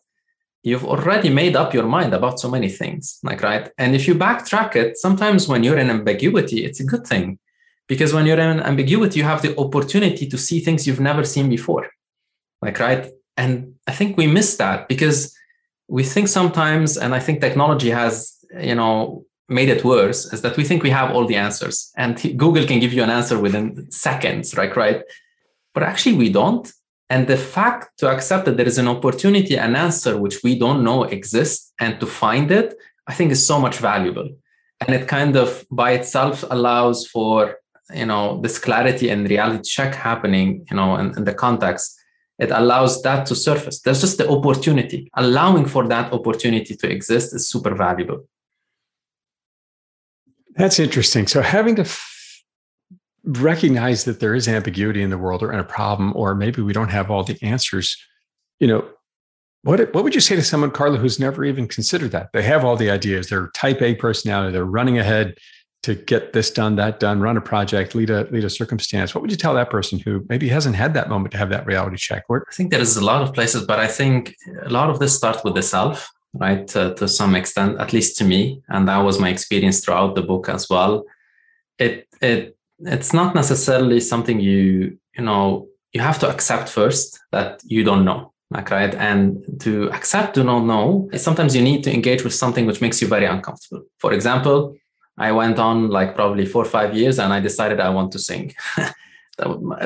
you've 0.63 0.85
already 0.85 1.29
made 1.29 1.55
up 1.55 1.73
your 1.73 1.85
mind 1.85 2.13
about 2.13 2.39
so 2.39 2.49
many 2.49 2.69
things 2.69 3.19
like 3.23 3.41
right? 3.41 3.69
And 3.77 3.95
if 3.95 4.07
you 4.07 4.15
backtrack 4.15 4.75
it 4.75 4.97
sometimes 4.97 5.47
when 5.47 5.63
you're 5.63 5.77
in 5.77 5.89
ambiguity 5.89 6.65
it's 6.65 6.79
a 6.79 6.85
good 6.85 7.05
thing 7.05 7.39
because 7.87 8.13
when 8.13 8.25
you're 8.25 8.39
in 8.39 8.59
ambiguity 8.61 9.19
you 9.19 9.25
have 9.25 9.41
the 9.41 9.57
opportunity 9.57 10.27
to 10.27 10.37
see 10.37 10.59
things 10.59 10.87
you've 10.87 10.99
never 10.99 11.23
seen 11.23 11.49
before 11.49 11.89
like 12.61 12.79
right? 12.79 13.11
And 13.37 13.75
i 13.87 13.91
think 13.91 14.17
we 14.17 14.27
miss 14.27 14.57
that 14.57 14.87
because 14.87 15.35
we 15.87 16.03
think 16.03 16.27
sometimes 16.27 16.97
and 16.97 17.15
i 17.15 17.19
think 17.19 17.41
technology 17.41 17.89
has 17.89 18.35
you 18.59 18.75
know 18.75 19.25
made 19.49 19.69
it 19.69 19.83
worse 19.83 20.31
is 20.33 20.41
that 20.41 20.57
we 20.57 20.63
think 20.63 20.83
we 20.83 20.89
have 20.89 21.11
all 21.11 21.25
the 21.25 21.35
answers. 21.35 21.91
And 21.97 22.15
google 22.37 22.65
can 22.65 22.79
give 22.79 22.93
you 22.93 23.03
an 23.03 23.09
answer 23.09 23.39
within 23.39 23.89
seconds 23.91 24.55
right 24.55 24.75
right? 24.75 25.01
But 25.73 25.83
actually 25.83 26.15
we 26.15 26.29
don't. 26.31 26.71
And 27.09 27.27
the 27.27 27.37
fact 27.37 27.97
to 27.99 28.09
accept 28.09 28.45
that 28.45 28.57
there 28.57 28.67
is 28.67 28.77
an 28.77 28.87
opportunity 28.87 29.55
an 29.55 29.75
answer 29.75 30.17
which 30.17 30.43
we 30.43 30.57
don't 30.57 30.83
know 30.83 31.03
exists 31.03 31.73
and 31.79 31.99
to 31.99 32.05
find 32.05 32.51
it 32.51 32.75
i 33.07 33.13
think 33.13 33.31
is 33.31 33.45
so 33.45 33.59
much 33.59 33.77
valuable. 33.77 34.29
And 34.81 34.95
it 34.95 35.07
kind 35.07 35.35
of 35.35 35.65
by 35.69 35.91
itself 35.91 36.43
allows 36.49 37.07
for 37.07 37.57
you 37.93 38.05
know 38.05 38.39
this 38.43 38.59
clarity 38.59 39.09
and 39.09 39.29
reality 39.29 39.69
check 39.75 39.95
happening 39.95 40.65
you 40.69 40.75
know 40.77 40.95
in, 40.97 41.07
in 41.17 41.23
the 41.25 41.33
context. 41.33 41.95
It 42.37 42.51
allows 42.51 43.01
that 43.01 43.25
to 43.25 43.35
surface. 43.35 43.81
There's 43.81 43.99
just 43.99 44.17
the 44.17 44.29
opportunity. 44.29 45.09
Allowing 45.15 45.65
for 45.65 45.85
that 45.89 46.13
opportunity 46.13 46.73
to 46.73 46.89
exist 46.89 47.35
is 47.35 47.49
super 47.49 47.75
valuable 47.75 48.21
that's 50.59 50.77
interesting. 50.77 51.25
So 51.25 51.41
having 51.41 51.75
to 51.77 51.83
f- 51.83 52.43
recognize 53.23 54.03
that 54.03 54.19
there 54.19 54.35
is 54.35 54.47
ambiguity 54.47 55.01
in 55.01 55.09
the 55.09 55.17
world 55.17 55.41
or 55.41 55.53
in 55.53 55.59
a 55.59 55.63
problem, 55.63 56.11
or 56.15 56.35
maybe 56.35 56.61
we 56.61 56.73
don't 56.73 56.89
have 56.89 57.09
all 57.09 57.23
the 57.23 57.39
answers, 57.41 57.97
you 58.59 58.67
know, 58.67 58.87
what, 59.63 59.93
what 59.93 60.03
would 60.03 60.13
you 60.13 60.21
say 60.21 60.35
to 60.35 60.43
someone, 60.43 60.71
Carlo, 60.71 60.97
who's 60.97 61.19
never 61.19 61.45
even 61.45 61.67
considered 61.67 62.11
that? 62.11 62.31
They 62.33 62.43
have 62.43 62.65
all 62.65 62.75
the 62.75 62.89
ideas. 62.89 63.29
They're 63.29 63.49
type 63.55 63.81
A 63.81 63.95
personality. 63.95 64.51
They're 64.51 64.65
running 64.65 64.97
ahead 64.97 65.35
to 65.83 65.95
get 65.95 66.33
this 66.33 66.51
done, 66.51 66.75
that 66.75 66.99
done, 66.99 67.21
run 67.21 67.37
a 67.37 67.41
project, 67.41 67.95
lead 67.95 68.09
a 68.09 68.23
lead 68.31 68.43
a 68.43 68.49
circumstance. 68.49 69.15
What 69.15 69.21
would 69.21 69.31
you 69.31 69.37
tell 69.37 69.53
that 69.53 69.69
person 69.69 69.97
who 69.97 70.25
maybe 70.27 70.49
hasn't 70.49 70.75
had 70.75 70.93
that 70.93 71.07
moment 71.07 71.31
to 71.31 71.37
have 71.37 71.49
that 71.49 71.65
reality 71.65 71.95
check? 71.95 72.25
I 72.29 72.39
think 72.53 72.71
there 72.71 72.81
is 72.81 72.97
a 72.97 73.03
lot 73.03 73.21
of 73.21 73.33
places, 73.33 73.65
but 73.65 73.79
I 73.79 73.87
think 73.87 74.35
a 74.63 74.69
lot 74.69 74.89
of 74.89 74.99
this 74.99 75.15
starts 75.15 75.41
with 75.43 75.55
the 75.55 75.63
self 75.63 76.09
right 76.33 76.67
to, 76.67 76.93
to 76.95 77.07
some 77.07 77.35
extent 77.35 77.79
at 77.79 77.93
least 77.93 78.17
to 78.17 78.23
me 78.23 78.61
and 78.69 78.87
that 78.87 78.99
was 78.99 79.19
my 79.19 79.29
experience 79.29 79.79
throughout 79.79 80.15
the 80.15 80.21
book 80.21 80.49
as 80.49 80.69
well. 80.69 81.05
It 81.77 82.07
it 82.21 82.57
it's 82.79 83.13
not 83.13 83.35
necessarily 83.35 83.99
something 83.99 84.39
you 84.39 84.97
you 85.17 85.23
know 85.23 85.67
you 85.93 86.01
have 86.01 86.19
to 86.19 86.29
accept 86.29 86.69
first 86.69 87.19
that 87.31 87.61
you 87.65 87.83
don't 87.83 88.05
know 88.05 88.33
like 88.51 88.69
right? 88.71 88.95
And 88.95 89.43
to 89.61 89.91
accept 89.91 90.33
to 90.35 90.43
not 90.43 90.65
know 90.65 91.09
sometimes 91.15 91.55
you 91.55 91.61
need 91.61 91.83
to 91.83 91.93
engage 91.93 92.23
with 92.23 92.33
something 92.33 92.65
which 92.65 92.81
makes 92.81 93.01
you 93.01 93.07
very 93.07 93.25
uncomfortable. 93.25 93.85
For 93.99 94.13
example 94.13 94.75
i 95.17 95.31
went 95.31 95.59
on 95.59 95.89
like 95.89 96.15
probably 96.15 96.45
four 96.45 96.63
or 96.63 96.71
five 96.77 96.95
years 96.95 97.19
and 97.19 97.33
i 97.33 97.41
decided 97.41 97.79
i 97.79 97.89
want 97.89 98.11
to 98.11 98.19
sing. 98.19 98.53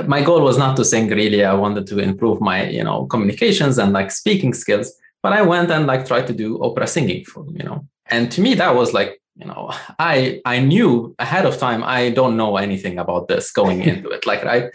My 0.06 0.22
goal 0.24 0.42
was 0.42 0.58
not 0.58 0.76
to 0.78 0.86
sing 0.86 1.10
really. 1.10 1.44
I 1.44 1.54
wanted 1.54 1.86
to 1.88 2.00
improve 2.00 2.42
my 2.42 2.68
you 2.70 2.84
know 2.84 3.06
communications 3.06 3.78
and 3.78 3.94
like 3.94 4.12
speaking 4.12 4.54
skills 4.54 4.92
but 5.24 5.34
I 5.34 5.42
went 5.42 5.72
and 5.72 5.88
like 5.88 6.06
tried 6.06 6.28
to 6.28 6.34
do 6.34 6.62
opera 6.62 6.86
singing 6.86 7.24
for 7.24 7.46
you 7.52 7.64
know. 7.64 7.88
And 8.08 8.32
to 8.34 8.42
me, 8.42 8.54
that 8.56 8.76
was 8.76 8.94
like, 8.94 9.20
you 9.36 9.48
know, 9.48 9.72
I 10.00 10.42
I 10.46 10.60
knew 10.60 11.16
ahead 11.18 11.46
of 11.46 11.58
time 11.58 11.84
I 11.84 12.12
don't 12.12 12.38
know 12.38 12.58
anything 12.58 13.00
about 13.00 13.28
this 13.28 13.52
going 13.52 13.82
into 13.90 14.10
it. 14.10 14.28
Like 14.28 14.44
right. 14.44 14.70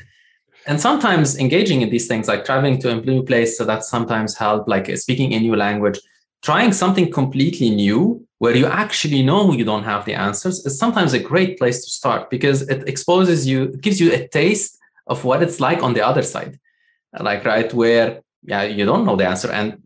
And 0.66 0.80
sometimes 0.80 1.38
engaging 1.38 1.82
in 1.82 1.90
these 1.90 2.08
things, 2.08 2.28
like 2.28 2.44
traveling 2.44 2.78
to 2.80 2.90
a 2.90 3.00
new 3.00 3.22
place, 3.22 3.56
so 3.56 3.64
that 3.64 3.84
sometimes 3.84 4.36
help, 4.36 4.68
like 4.68 4.94
speaking 4.98 5.32
a 5.32 5.40
new 5.40 5.56
language, 5.56 5.98
trying 6.42 6.72
something 6.72 7.10
completely 7.10 7.70
new 7.70 8.26
where 8.38 8.54
you 8.54 8.66
actually 8.66 9.22
know 9.22 9.52
you 9.52 9.64
don't 9.64 9.84
have 9.84 10.04
the 10.04 10.14
answers 10.14 10.64
is 10.64 10.78
sometimes 10.78 11.12
a 11.12 11.18
great 11.18 11.58
place 11.58 11.84
to 11.84 11.90
start 11.90 12.30
because 12.30 12.62
it 12.68 12.88
exposes 12.88 13.46
you, 13.46 13.64
it 13.64 13.80
gives 13.80 13.98
you 14.00 14.12
a 14.12 14.28
taste 14.28 14.78
of 15.08 15.24
what 15.24 15.42
it's 15.42 15.58
like 15.58 15.82
on 15.82 15.94
the 15.94 16.06
other 16.06 16.22
side. 16.22 16.58
Like, 17.18 17.44
right, 17.44 17.72
where 17.72 18.20
yeah, 18.44 18.62
you 18.62 18.84
don't 18.84 19.04
know 19.04 19.16
the 19.16 19.26
answer. 19.26 19.50
And 19.50 19.82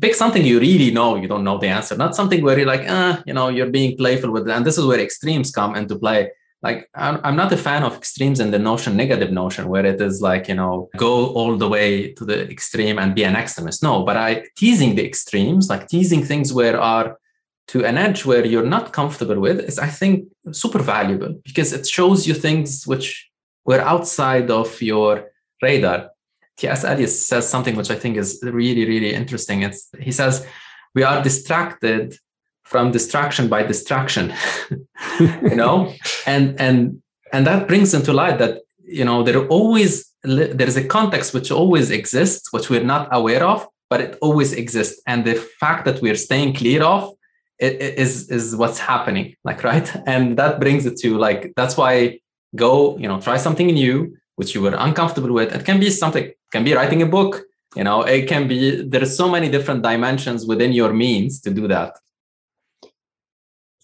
pick 0.00 0.14
something 0.14 0.44
you 0.44 0.60
really 0.60 0.90
know 0.90 1.16
you 1.16 1.28
don't 1.28 1.44
know 1.44 1.58
the 1.58 1.68
answer, 1.68 1.96
not 1.96 2.16
something 2.16 2.42
where 2.42 2.58
you're 2.58 2.66
like, 2.66 2.84
ah, 2.88 3.22
you 3.26 3.34
know, 3.34 3.48
you're 3.48 3.70
being 3.70 3.96
playful 3.96 4.30
with 4.30 4.48
it. 4.48 4.52
And 4.52 4.64
this 4.64 4.78
is 4.78 4.84
where 4.84 5.00
extremes 5.00 5.50
come 5.50 5.74
into 5.76 5.98
play. 5.98 6.30
Like, 6.62 6.88
I'm, 6.94 7.20
I'm 7.22 7.36
not 7.36 7.52
a 7.52 7.56
fan 7.56 7.82
of 7.82 7.96
extremes 7.96 8.40
in 8.40 8.50
the 8.50 8.58
notion, 8.58 8.96
negative 8.96 9.30
notion, 9.30 9.68
where 9.68 9.86
it 9.86 10.00
is 10.00 10.20
like, 10.20 10.48
you 10.48 10.54
know, 10.54 10.88
go 10.96 11.26
all 11.28 11.56
the 11.56 11.68
way 11.68 12.12
to 12.14 12.24
the 12.24 12.50
extreme 12.50 12.98
and 12.98 13.14
be 13.14 13.24
an 13.24 13.36
extremist. 13.36 13.82
No, 13.82 14.04
but 14.04 14.16
I 14.16 14.44
teasing 14.56 14.96
the 14.96 15.06
extremes, 15.06 15.68
like 15.68 15.86
teasing 15.86 16.24
things 16.24 16.52
where 16.52 16.80
are 16.80 17.18
to 17.68 17.84
an 17.84 17.98
edge 17.98 18.24
where 18.24 18.46
you're 18.46 18.66
not 18.66 18.92
comfortable 18.92 19.38
with 19.40 19.60
is 19.60 19.78
i 19.78 19.88
think 19.88 20.28
super 20.52 20.78
valuable 20.78 21.34
because 21.44 21.72
it 21.72 21.86
shows 21.86 22.26
you 22.26 22.34
things 22.34 22.86
which 22.86 23.30
were 23.64 23.80
outside 23.80 24.50
of 24.50 24.80
your 24.80 25.30
radar 25.62 26.10
ts 26.56 26.84
eliot 26.84 27.10
says 27.10 27.48
something 27.48 27.76
which 27.76 27.90
i 27.90 27.94
think 27.94 28.16
is 28.16 28.40
really 28.42 28.84
really 28.86 29.12
interesting. 29.14 29.62
It's 29.62 29.88
he 30.00 30.12
says 30.12 30.46
we 30.94 31.02
are 31.02 31.22
distracted 31.22 32.16
from 32.64 32.90
distraction 32.90 33.48
by 33.48 33.62
distraction 33.62 34.32
you 35.20 35.54
know? 35.54 35.92
And 36.26 36.60
and 36.60 37.02
and 37.32 37.46
that 37.46 37.68
brings 37.68 37.94
into 37.94 38.12
light 38.12 38.38
that 38.38 38.62
you 38.84 39.04
know 39.04 39.22
there 39.22 39.38
are 39.38 39.46
always 39.48 40.12
there 40.22 40.68
is 40.68 40.76
a 40.76 40.86
context 40.86 41.34
which 41.34 41.50
always 41.50 41.90
exists 41.90 42.52
which 42.52 42.70
we're 42.70 42.84
not 42.94 43.08
aware 43.12 43.44
of 43.44 43.68
but 43.88 44.00
it 44.00 44.18
always 44.20 44.52
exists. 44.52 45.00
And 45.06 45.24
the 45.24 45.34
fact 45.34 45.84
that 45.84 46.02
we're 46.02 46.16
staying 46.16 46.54
clear 46.54 46.82
of 46.82 47.14
it, 47.58 47.80
is 47.80 48.28
is 48.30 48.56
what's 48.56 48.78
happening 48.78 49.36
like 49.44 49.62
right? 49.64 49.88
And 50.06 50.36
that 50.38 50.60
brings 50.60 50.86
it 50.86 50.96
to 50.98 51.16
like 51.16 51.52
that's 51.56 51.76
why 51.76 52.20
go 52.54 52.96
you 52.98 53.08
know 53.08 53.20
try 53.20 53.36
something 53.36 53.66
new 53.66 54.16
which 54.36 54.54
you 54.54 54.60
were 54.60 54.76
uncomfortable 54.78 55.32
with. 55.32 55.54
It 55.54 55.64
can 55.64 55.80
be 55.80 55.90
something 55.90 56.30
can 56.56 56.64
be 56.64 56.74
writing 56.74 57.02
a 57.02 57.06
book 57.06 57.42
you 57.74 57.84
know 57.84 58.02
it 58.02 58.26
can 58.26 58.48
be 58.48 58.82
there's 58.82 59.14
so 59.16 59.28
many 59.28 59.48
different 59.48 59.82
dimensions 59.82 60.46
within 60.46 60.72
your 60.72 60.92
means 60.92 61.40
to 61.40 61.50
do 61.50 61.68
that 61.68 61.92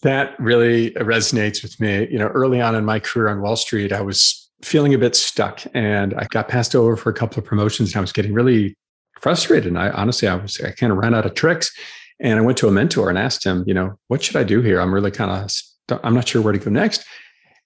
that 0.01 0.37
really 0.39 0.91
resonates 1.13 1.61
with 1.61 1.79
me 1.79 2.07
you 2.09 2.17
know 2.17 2.27
early 2.27 2.59
on 2.59 2.73
in 2.75 2.83
my 2.83 2.99
career 2.99 3.29
on 3.29 3.41
wall 3.41 3.55
street 3.55 3.91
i 3.91 4.01
was 4.01 4.49
feeling 4.63 4.93
a 4.93 4.97
bit 4.97 5.15
stuck 5.15 5.61
and 5.73 6.13
i 6.15 6.25
got 6.29 6.47
passed 6.47 6.73
over 6.75 6.95
for 6.97 7.09
a 7.09 7.13
couple 7.13 7.37
of 7.39 7.45
promotions 7.45 7.89
and 7.89 7.97
i 7.97 8.01
was 8.01 8.11
getting 8.11 8.33
really 8.33 8.75
frustrated 9.19 9.67
and 9.67 9.77
i 9.77 9.89
honestly 9.91 10.27
i 10.27 10.35
was 10.35 10.59
i 10.61 10.71
kind 10.71 10.91
of 10.91 10.97
ran 10.97 11.13
out 11.13 11.25
of 11.25 11.35
tricks 11.35 11.71
and 12.19 12.39
I 12.39 12.41
went 12.41 12.57
to 12.59 12.67
a 12.67 12.71
mentor 12.71 13.09
and 13.09 13.17
asked 13.17 13.45
him, 13.45 13.63
you 13.67 13.73
know, 13.73 13.97
what 14.07 14.23
should 14.23 14.37
I 14.37 14.43
do 14.43 14.61
here? 14.61 14.79
I'm 14.79 14.93
really 14.93 15.11
kind 15.11 15.31
of, 15.31 15.99
I'm 16.03 16.13
not 16.13 16.27
sure 16.27 16.41
where 16.41 16.53
to 16.53 16.59
go 16.59 16.71
next. 16.71 17.03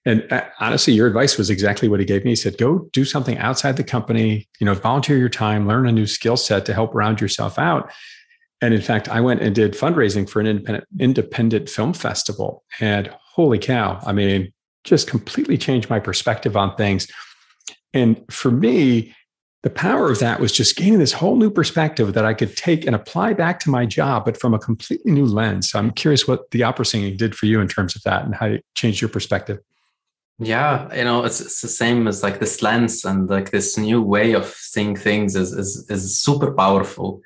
And 0.04 0.30
uh, 0.32 0.44
honestly, 0.60 0.94
your 0.94 1.06
advice 1.06 1.36
was 1.36 1.50
exactly 1.50 1.88
what 1.88 2.00
he 2.00 2.06
gave 2.06 2.24
me. 2.24 2.30
He 2.30 2.36
said, 2.36 2.56
go 2.56 2.88
do 2.92 3.04
something 3.04 3.36
outside 3.38 3.76
the 3.76 3.84
company, 3.84 4.48
you 4.58 4.64
know, 4.64 4.74
volunteer 4.74 5.18
your 5.18 5.28
time, 5.28 5.66
learn 5.66 5.86
a 5.86 5.92
new 5.92 6.06
skill 6.06 6.36
set 6.36 6.64
to 6.66 6.74
help 6.74 6.94
round 6.94 7.20
yourself 7.20 7.58
out. 7.58 7.90
And 8.60 8.74
in 8.74 8.80
fact, 8.80 9.08
I 9.08 9.20
went 9.20 9.42
and 9.42 9.54
did 9.54 9.74
fundraising 9.74 10.28
for 10.28 10.40
an 10.40 10.46
independent, 10.46 10.84
independent 10.98 11.68
film 11.68 11.92
festival. 11.92 12.64
And 12.80 13.08
holy 13.22 13.58
cow, 13.58 14.00
I 14.04 14.12
mean, 14.12 14.52
just 14.84 15.08
completely 15.08 15.58
changed 15.58 15.90
my 15.90 16.00
perspective 16.00 16.56
on 16.56 16.74
things. 16.76 17.06
And 17.92 18.24
for 18.30 18.50
me, 18.50 19.14
the 19.62 19.70
power 19.70 20.10
of 20.10 20.20
that 20.20 20.40
was 20.40 20.52
just 20.52 20.76
gaining 20.76 21.00
this 21.00 21.12
whole 21.12 21.36
new 21.36 21.50
perspective 21.50 22.14
that 22.14 22.24
I 22.24 22.32
could 22.32 22.56
take 22.56 22.86
and 22.86 22.94
apply 22.94 23.34
back 23.34 23.58
to 23.60 23.70
my 23.70 23.86
job, 23.86 24.24
but 24.24 24.40
from 24.40 24.54
a 24.54 24.58
completely 24.58 25.12
new 25.12 25.26
lens. 25.26 25.70
So 25.70 25.78
I'm 25.78 25.90
curious 25.90 26.28
what 26.28 26.50
the 26.52 26.62
opera 26.62 26.86
singing 26.86 27.16
did 27.16 27.34
for 27.34 27.46
you 27.46 27.60
in 27.60 27.68
terms 27.68 27.96
of 27.96 28.02
that 28.04 28.24
and 28.24 28.34
how 28.34 28.46
it 28.46 28.64
changed 28.74 29.00
your 29.00 29.10
perspective. 29.10 29.58
Yeah, 30.40 30.94
you 30.94 31.02
know, 31.02 31.24
it's, 31.24 31.40
it's 31.40 31.60
the 31.60 31.68
same 31.68 32.06
as 32.06 32.22
like 32.22 32.38
this 32.38 32.62
lens 32.62 33.04
and 33.04 33.28
like 33.28 33.50
this 33.50 33.76
new 33.76 34.00
way 34.00 34.34
of 34.34 34.46
seeing 34.46 34.94
things 34.94 35.34
is, 35.34 35.52
is, 35.52 35.84
is 35.90 36.18
super 36.18 36.52
powerful. 36.52 37.20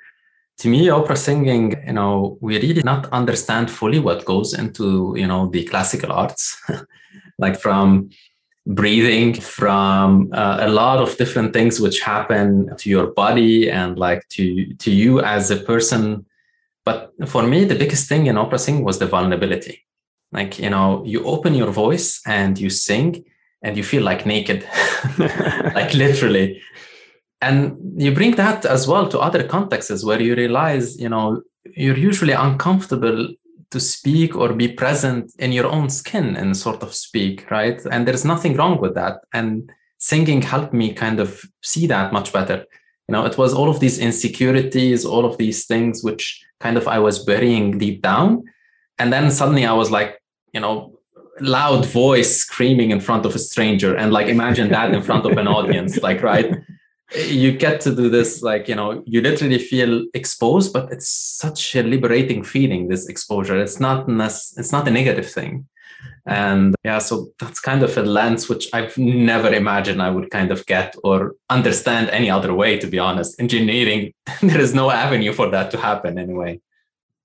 To 0.58 0.68
me, 0.68 0.88
opera 0.88 1.16
singing, 1.16 1.74
you 1.86 1.92
know, 1.92 2.38
we 2.40 2.58
really 2.58 2.82
not 2.82 3.12
understand 3.12 3.70
fully 3.70 3.98
what 3.98 4.24
goes 4.24 4.54
into, 4.54 5.14
you 5.18 5.26
know, 5.26 5.46
the 5.48 5.64
classical 5.64 6.10
arts, 6.10 6.56
like 7.38 7.60
from 7.60 8.10
breathing 8.66 9.34
from 9.34 10.30
uh, 10.32 10.58
a 10.60 10.68
lot 10.68 11.00
of 11.00 11.16
different 11.16 11.52
things 11.52 11.80
which 11.80 12.00
happen 12.00 12.74
to 12.76 12.88
your 12.88 13.08
body 13.08 13.68
and 13.68 13.98
like 13.98 14.26
to 14.28 14.72
to 14.74 14.90
you 14.90 15.20
as 15.20 15.50
a 15.50 15.56
person. 15.56 16.24
But 16.84 17.12
for 17.26 17.42
me 17.42 17.64
the 17.64 17.74
biggest 17.74 18.08
thing 18.08 18.26
in 18.26 18.38
opera 18.38 18.60
singing 18.60 18.84
was 18.84 19.00
the 19.00 19.06
vulnerability 19.06 19.84
like 20.32 20.58
you 20.58 20.70
know 20.70 21.02
you 21.04 21.24
open 21.24 21.54
your 21.54 21.70
voice 21.70 22.20
and 22.26 22.58
you 22.58 22.70
sing 22.70 23.24
and 23.62 23.76
you 23.76 23.82
feel 23.82 24.02
like 24.02 24.26
naked 24.26 24.66
like 25.18 25.94
literally 25.94 26.60
and 27.40 27.76
you 27.96 28.12
bring 28.12 28.34
that 28.36 28.64
as 28.64 28.86
well 28.86 29.08
to 29.08 29.18
other 29.18 29.42
contexts 29.46 30.04
where 30.04 30.22
you 30.22 30.34
realize 30.34 30.98
you 30.98 31.08
know 31.08 31.42
you're 31.76 31.96
usually 31.96 32.32
uncomfortable 32.32 33.28
to 33.72 33.80
speak 33.80 34.36
or 34.36 34.52
be 34.52 34.68
present 34.68 35.32
in 35.38 35.50
your 35.50 35.66
own 35.66 35.88
skin 35.88 36.36
and 36.36 36.56
sort 36.56 36.82
of 36.82 36.94
speak, 36.94 37.50
right? 37.50 37.80
And 37.90 38.06
there's 38.06 38.24
nothing 38.24 38.54
wrong 38.56 38.80
with 38.80 38.94
that. 38.94 39.20
And 39.32 39.72
singing 39.98 40.42
helped 40.42 40.74
me 40.74 40.92
kind 40.92 41.18
of 41.18 41.42
see 41.62 41.86
that 41.86 42.12
much 42.12 42.32
better. 42.32 42.66
You 43.08 43.12
know, 43.12 43.24
it 43.24 43.38
was 43.38 43.54
all 43.54 43.70
of 43.70 43.80
these 43.80 43.98
insecurities, 43.98 45.04
all 45.04 45.24
of 45.24 45.38
these 45.38 45.64
things 45.64 46.04
which 46.04 46.44
kind 46.60 46.76
of 46.76 46.86
I 46.86 46.98
was 46.98 47.24
burying 47.24 47.78
deep 47.78 48.02
down. 48.02 48.44
And 48.98 49.12
then 49.12 49.30
suddenly 49.30 49.64
I 49.64 49.72
was 49.72 49.90
like, 49.90 50.21
you 50.52 50.60
know, 50.60 50.98
loud 51.40 51.86
voice 51.86 52.36
screaming 52.36 52.90
in 52.90 53.00
front 53.00 53.24
of 53.26 53.34
a 53.34 53.38
stranger. 53.38 53.94
And 53.96 54.12
like 54.12 54.28
imagine 54.28 54.70
that 54.70 54.92
in 54.94 55.02
front 55.02 55.26
of 55.26 55.36
an 55.38 55.48
audience, 55.48 55.98
like, 56.02 56.22
right? 56.22 56.54
you 57.14 57.52
get 57.52 57.80
to 57.80 57.94
do 57.94 58.08
this 58.08 58.42
like 58.42 58.68
you 58.68 58.74
know 58.74 59.02
you 59.06 59.20
literally 59.20 59.58
feel 59.58 60.04
exposed 60.14 60.72
but 60.72 60.90
it's 60.90 61.08
such 61.08 61.74
a 61.76 61.82
liberating 61.82 62.42
feeling 62.42 62.88
this 62.88 63.06
exposure 63.06 63.60
it's 63.60 63.80
not 63.80 64.08
it's 64.08 64.72
not 64.72 64.88
a 64.88 64.90
negative 64.90 65.30
thing 65.30 65.66
and 66.26 66.74
yeah 66.84 66.98
so 66.98 67.28
that's 67.38 67.60
kind 67.60 67.82
of 67.82 67.96
a 67.96 68.02
lens 68.02 68.48
which 68.48 68.68
i've 68.72 68.96
never 68.96 69.52
imagined 69.52 70.00
i 70.00 70.08
would 70.08 70.30
kind 70.30 70.50
of 70.50 70.64
get 70.66 70.94
or 71.04 71.34
understand 71.50 72.08
any 72.10 72.30
other 72.30 72.54
way 72.54 72.78
to 72.78 72.86
be 72.86 72.98
honest 72.98 73.38
engineering 73.40 74.12
there 74.42 74.60
is 74.60 74.74
no 74.74 74.90
avenue 74.90 75.32
for 75.32 75.50
that 75.50 75.70
to 75.70 75.76
happen 75.76 76.18
anyway 76.18 76.60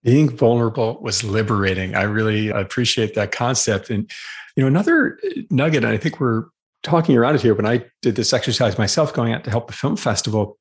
being 0.03 0.29
vulnerable 0.29 0.99
was 1.01 1.23
liberating 1.23 1.95
i 1.95 2.03
really 2.03 2.49
appreciate 2.49 3.13
that 3.15 3.31
concept 3.31 3.89
and 3.89 4.09
you 4.55 4.61
know 4.61 4.67
another 4.67 5.19
nugget 5.49 5.83
and 5.83 5.93
i 5.93 5.97
think 5.97 6.19
we're 6.19 6.45
talking 6.87 7.17
around 7.17 7.35
it 7.35 7.41
here, 7.41 7.53
when 7.53 7.65
I 7.65 7.85
did 8.01 8.15
this 8.15 8.33
exercise 8.33 8.77
myself, 8.77 9.13
going 9.13 9.33
out 9.33 9.43
to 9.43 9.49
help 9.49 9.67
the 9.67 9.73
film 9.73 9.97
festival, 9.97 10.57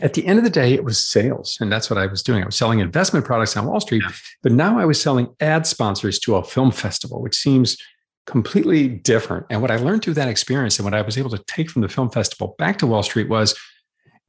at 0.00 0.14
the 0.14 0.24
end 0.26 0.38
of 0.38 0.44
the 0.44 0.50
day, 0.50 0.72
it 0.72 0.84
was 0.84 1.02
sales. 1.02 1.58
And 1.60 1.70
that's 1.70 1.90
what 1.90 1.98
I 1.98 2.06
was 2.06 2.22
doing. 2.22 2.42
I 2.42 2.46
was 2.46 2.56
selling 2.56 2.78
investment 2.78 3.26
products 3.26 3.56
on 3.56 3.66
Wall 3.66 3.80
Street, 3.80 4.02
yeah. 4.04 4.12
but 4.42 4.52
now 4.52 4.78
I 4.78 4.84
was 4.84 5.00
selling 5.00 5.28
ad 5.40 5.66
sponsors 5.66 6.18
to 6.20 6.36
a 6.36 6.44
film 6.44 6.70
festival, 6.70 7.20
which 7.20 7.34
seems 7.34 7.76
completely 8.26 8.88
different. 8.88 9.46
And 9.50 9.60
what 9.60 9.70
I 9.70 9.76
learned 9.76 10.02
through 10.02 10.14
that 10.14 10.28
experience 10.28 10.78
and 10.78 10.84
what 10.84 10.94
I 10.94 11.02
was 11.02 11.18
able 11.18 11.30
to 11.30 11.42
take 11.46 11.68
from 11.68 11.82
the 11.82 11.88
film 11.88 12.10
festival 12.10 12.54
back 12.58 12.78
to 12.78 12.86
Wall 12.86 13.02
Street 13.02 13.28
was 13.28 13.58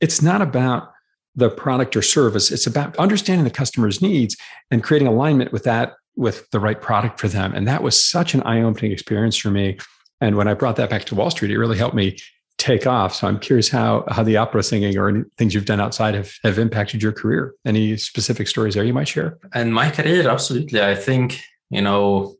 it's 0.02 0.22
not 0.22 0.41
about 0.41 0.91
the 1.36 1.50
product 1.50 1.96
or 1.96 2.02
service, 2.02 2.52
it's 2.52 2.67
about 2.67 2.96
understanding 2.98 3.46
the 3.46 3.52
customer's 3.52 4.02
needs 4.02 4.36
and 4.70 4.84
creating 4.84 5.08
alignment 5.08 5.52
with 5.52 5.63
that, 5.63 5.94
with 6.15 6.50
the 6.52 6.60
right 6.60 6.82
product 6.82 7.20
for 7.20 7.28
them. 7.28 7.54
And 7.54 7.67
that 7.67 7.84
was 7.84 8.04
such 8.04 8.34
an 8.34 8.41
eye 8.44 8.62
opening 8.62 8.91
experience 8.91 9.38
for 9.38 9.50
me 9.50 9.78
and 10.22 10.38
when 10.38 10.48
I 10.48 10.54
brought 10.54 10.76
that 10.78 10.89
back 10.89 11.04
to 11.06 11.15
Wall 11.15 11.32
Street, 11.32 11.52
it 11.52 11.58
really 11.58 11.78
helped 11.78 11.96
me 11.96 12.17
take 12.58 12.86
off. 12.86 13.15
So 13.15 13.28
I'm 13.28 13.39
curious 13.39 13.70
how 13.70 14.06
how 14.10 14.22
the 14.24 14.38
opera 14.38 14.62
singing 14.62 14.96
or 14.98 15.10
any 15.10 15.24
things 15.38 15.56
you've 15.56 15.65
done 15.65 15.82
outside 15.82 16.13
have, 16.13 16.32
have 16.44 16.60
impacted 16.60 17.02
your 17.02 17.12
career. 17.12 17.56
Any 17.65 17.98
specific 17.98 18.48
stories 18.48 18.76
there 18.76 18.84
you 18.84 18.94
might 18.94 19.08
share? 19.08 19.39
And 19.54 19.74
my 19.74 19.89
career, 19.89 20.30
absolutely. 20.30 20.82
I 20.82 20.94
think, 20.94 21.41
you 21.72 21.82
know, 21.82 22.36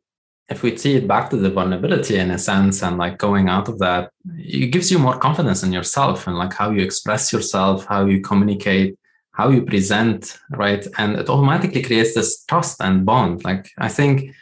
if 0.52 0.62
we 0.62 0.76
see 0.76 0.94
it 0.94 1.08
back 1.08 1.30
to 1.30 1.36
the 1.36 1.50
vulnerability 1.50 2.16
in 2.18 2.30
a 2.30 2.38
sense 2.38 2.82
and 2.82 2.98
like 2.98 3.16
going 3.18 3.48
out 3.48 3.68
of 3.68 3.78
that, 3.78 4.10
it 4.36 4.70
gives 4.74 4.90
you 4.92 4.98
more 4.98 5.18
confidence 5.18 5.62
in 5.62 5.72
yourself 5.72 6.26
and 6.26 6.36
like 6.36 6.52
how 6.52 6.70
you 6.70 6.82
express 6.82 7.32
yourself, 7.32 7.86
how 7.86 8.04
you 8.06 8.20
communicate, 8.20 8.98
how 9.32 9.48
you 9.48 9.62
present, 9.62 10.38
right? 10.50 10.86
And 10.98 11.16
it 11.16 11.28
automatically 11.28 11.82
creates 11.82 12.14
this 12.14 12.44
trust 12.44 12.80
and 12.80 13.06
bond. 13.06 13.44
Like 13.44 13.70
I 13.78 13.88
think 13.88 14.34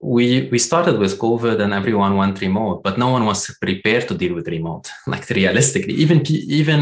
we 0.00 0.48
we 0.52 0.58
started 0.58 0.98
with 0.98 1.18
COVID 1.18 1.60
and 1.60 1.72
everyone 1.72 2.16
went 2.16 2.40
remote, 2.40 2.82
but 2.82 2.98
no 2.98 3.08
one 3.16 3.24
was 3.24 3.40
prepared 3.60 4.06
to 4.08 4.14
deal 4.14 4.34
with 4.34 4.48
remote. 4.48 4.90
Like 5.06 5.28
realistically, 5.30 5.94
even 5.94 6.18
even 6.28 6.80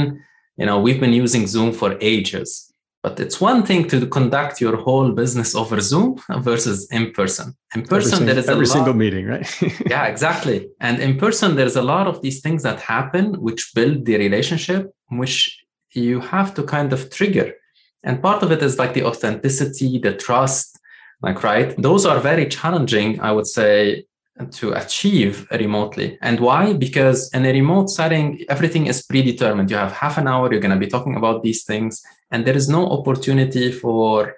you 0.57 0.67
know 0.67 0.81
we've 0.81 1.01
been 1.01 1.13
using 1.25 1.47
Zoom 1.47 1.73
for 1.73 1.97
ages, 2.01 2.70
but 3.03 3.19
it's 3.19 3.41
one 3.41 3.65
thing 3.65 3.89
to 3.89 4.07
conduct 4.07 4.61
your 4.61 4.77
whole 4.77 5.13
business 5.13 5.55
over 5.55 5.81
Zoom 5.81 6.21
versus 6.39 6.87
in 6.91 7.13
person. 7.13 7.57
In 7.75 7.83
person, 7.83 8.27
there 8.27 8.39
is 8.39 8.49
every 8.49 8.67
lot, 8.67 8.73
single 8.73 8.95
meeting, 8.95 9.27
right? 9.27 9.63
yeah, 9.87 10.05
exactly. 10.05 10.69
And 10.81 11.01
in 11.01 11.17
person, 11.17 11.57
there's 11.57 11.77
a 11.77 11.83
lot 11.83 12.07
of 12.07 12.21
these 12.21 12.41
things 12.41 12.63
that 12.63 12.81
happen 12.81 13.41
which 13.41 13.73
build 13.75 14.05
the 14.05 14.17
relationship, 14.19 14.93
which 15.09 15.65
you 15.93 16.21
have 16.21 16.53
to 16.55 16.63
kind 16.63 16.93
of 16.93 17.11
trigger. 17.11 17.55
And 18.03 18.23
part 18.23 18.43
of 18.43 18.53
it 18.53 18.63
is 18.63 18.79
like 18.79 18.95
the 18.95 19.05
authenticity, 19.05 19.99
the 19.99 20.15
trust, 20.15 20.79
like 21.23 21.43
right 21.43 21.75
those 21.81 22.07
are 22.07 22.19
very 22.19 22.47
challenging 22.47 23.21
i 23.21 23.31
would 23.33 23.47
say 23.47 24.05
to 24.49 24.73
achieve 24.73 25.47
remotely. 25.51 26.19
And 26.23 26.41
why? 26.41 26.73
Because 26.73 27.31
in 27.33 27.45
a 27.45 27.53
remote 27.53 27.89
setting 27.91 28.45
everything 28.49 28.87
is 28.87 29.03
predetermined. 29.03 29.71
You 29.71 29.77
have 29.77 29.93
half 29.93 30.19
an 30.19 30.29
hour 30.29 30.51
you're 30.51 30.61
going 30.61 30.79
to 30.79 30.87
be 30.87 30.87
talking 30.87 31.17
about 31.17 31.43
these 31.43 31.65
things 31.65 32.03
and 32.31 32.47
there 32.47 32.57
is 32.57 32.69
no 32.69 32.89
opportunity 32.89 33.73
for 33.73 34.37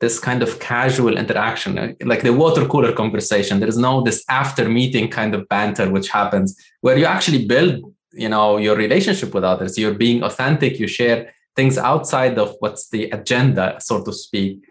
this 0.00 0.18
kind 0.18 0.42
of 0.42 0.58
casual 0.58 1.16
interaction 1.16 1.96
like 2.04 2.22
the 2.22 2.32
water 2.32 2.66
cooler 2.66 2.92
conversation. 2.92 3.60
There 3.60 3.68
is 3.68 3.78
no 3.78 4.02
this 4.02 4.24
after 4.28 4.68
meeting 4.68 5.08
kind 5.08 5.34
of 5.34 5.48
banter 5.48 5.90
which 5.90 6.08
happens 6.08 6.56
where 6.80 6.98
you 6.98 7.06
actually 7.06 7.46
build 7.46 7.80
you 8.12 8.28
know 8.28 8.58
your 8.58 8.76
relationship 8.76 9.32
with 9.34 9.44
others. 9.44 9.78
You're 9.78 9.94
being 9.94 10.22
authentic 10.22 10.78
you 10.78 10.88
share 10.88 11.32
things 11.54 11.78
outside 11.78 12.38
of 12.38 12.56
what's 12.60 12.88
the 12.88 13.10
agenda 13.10 13.76
so 13.78 14.02
to 14.02 14.12
speak 14.12 14.64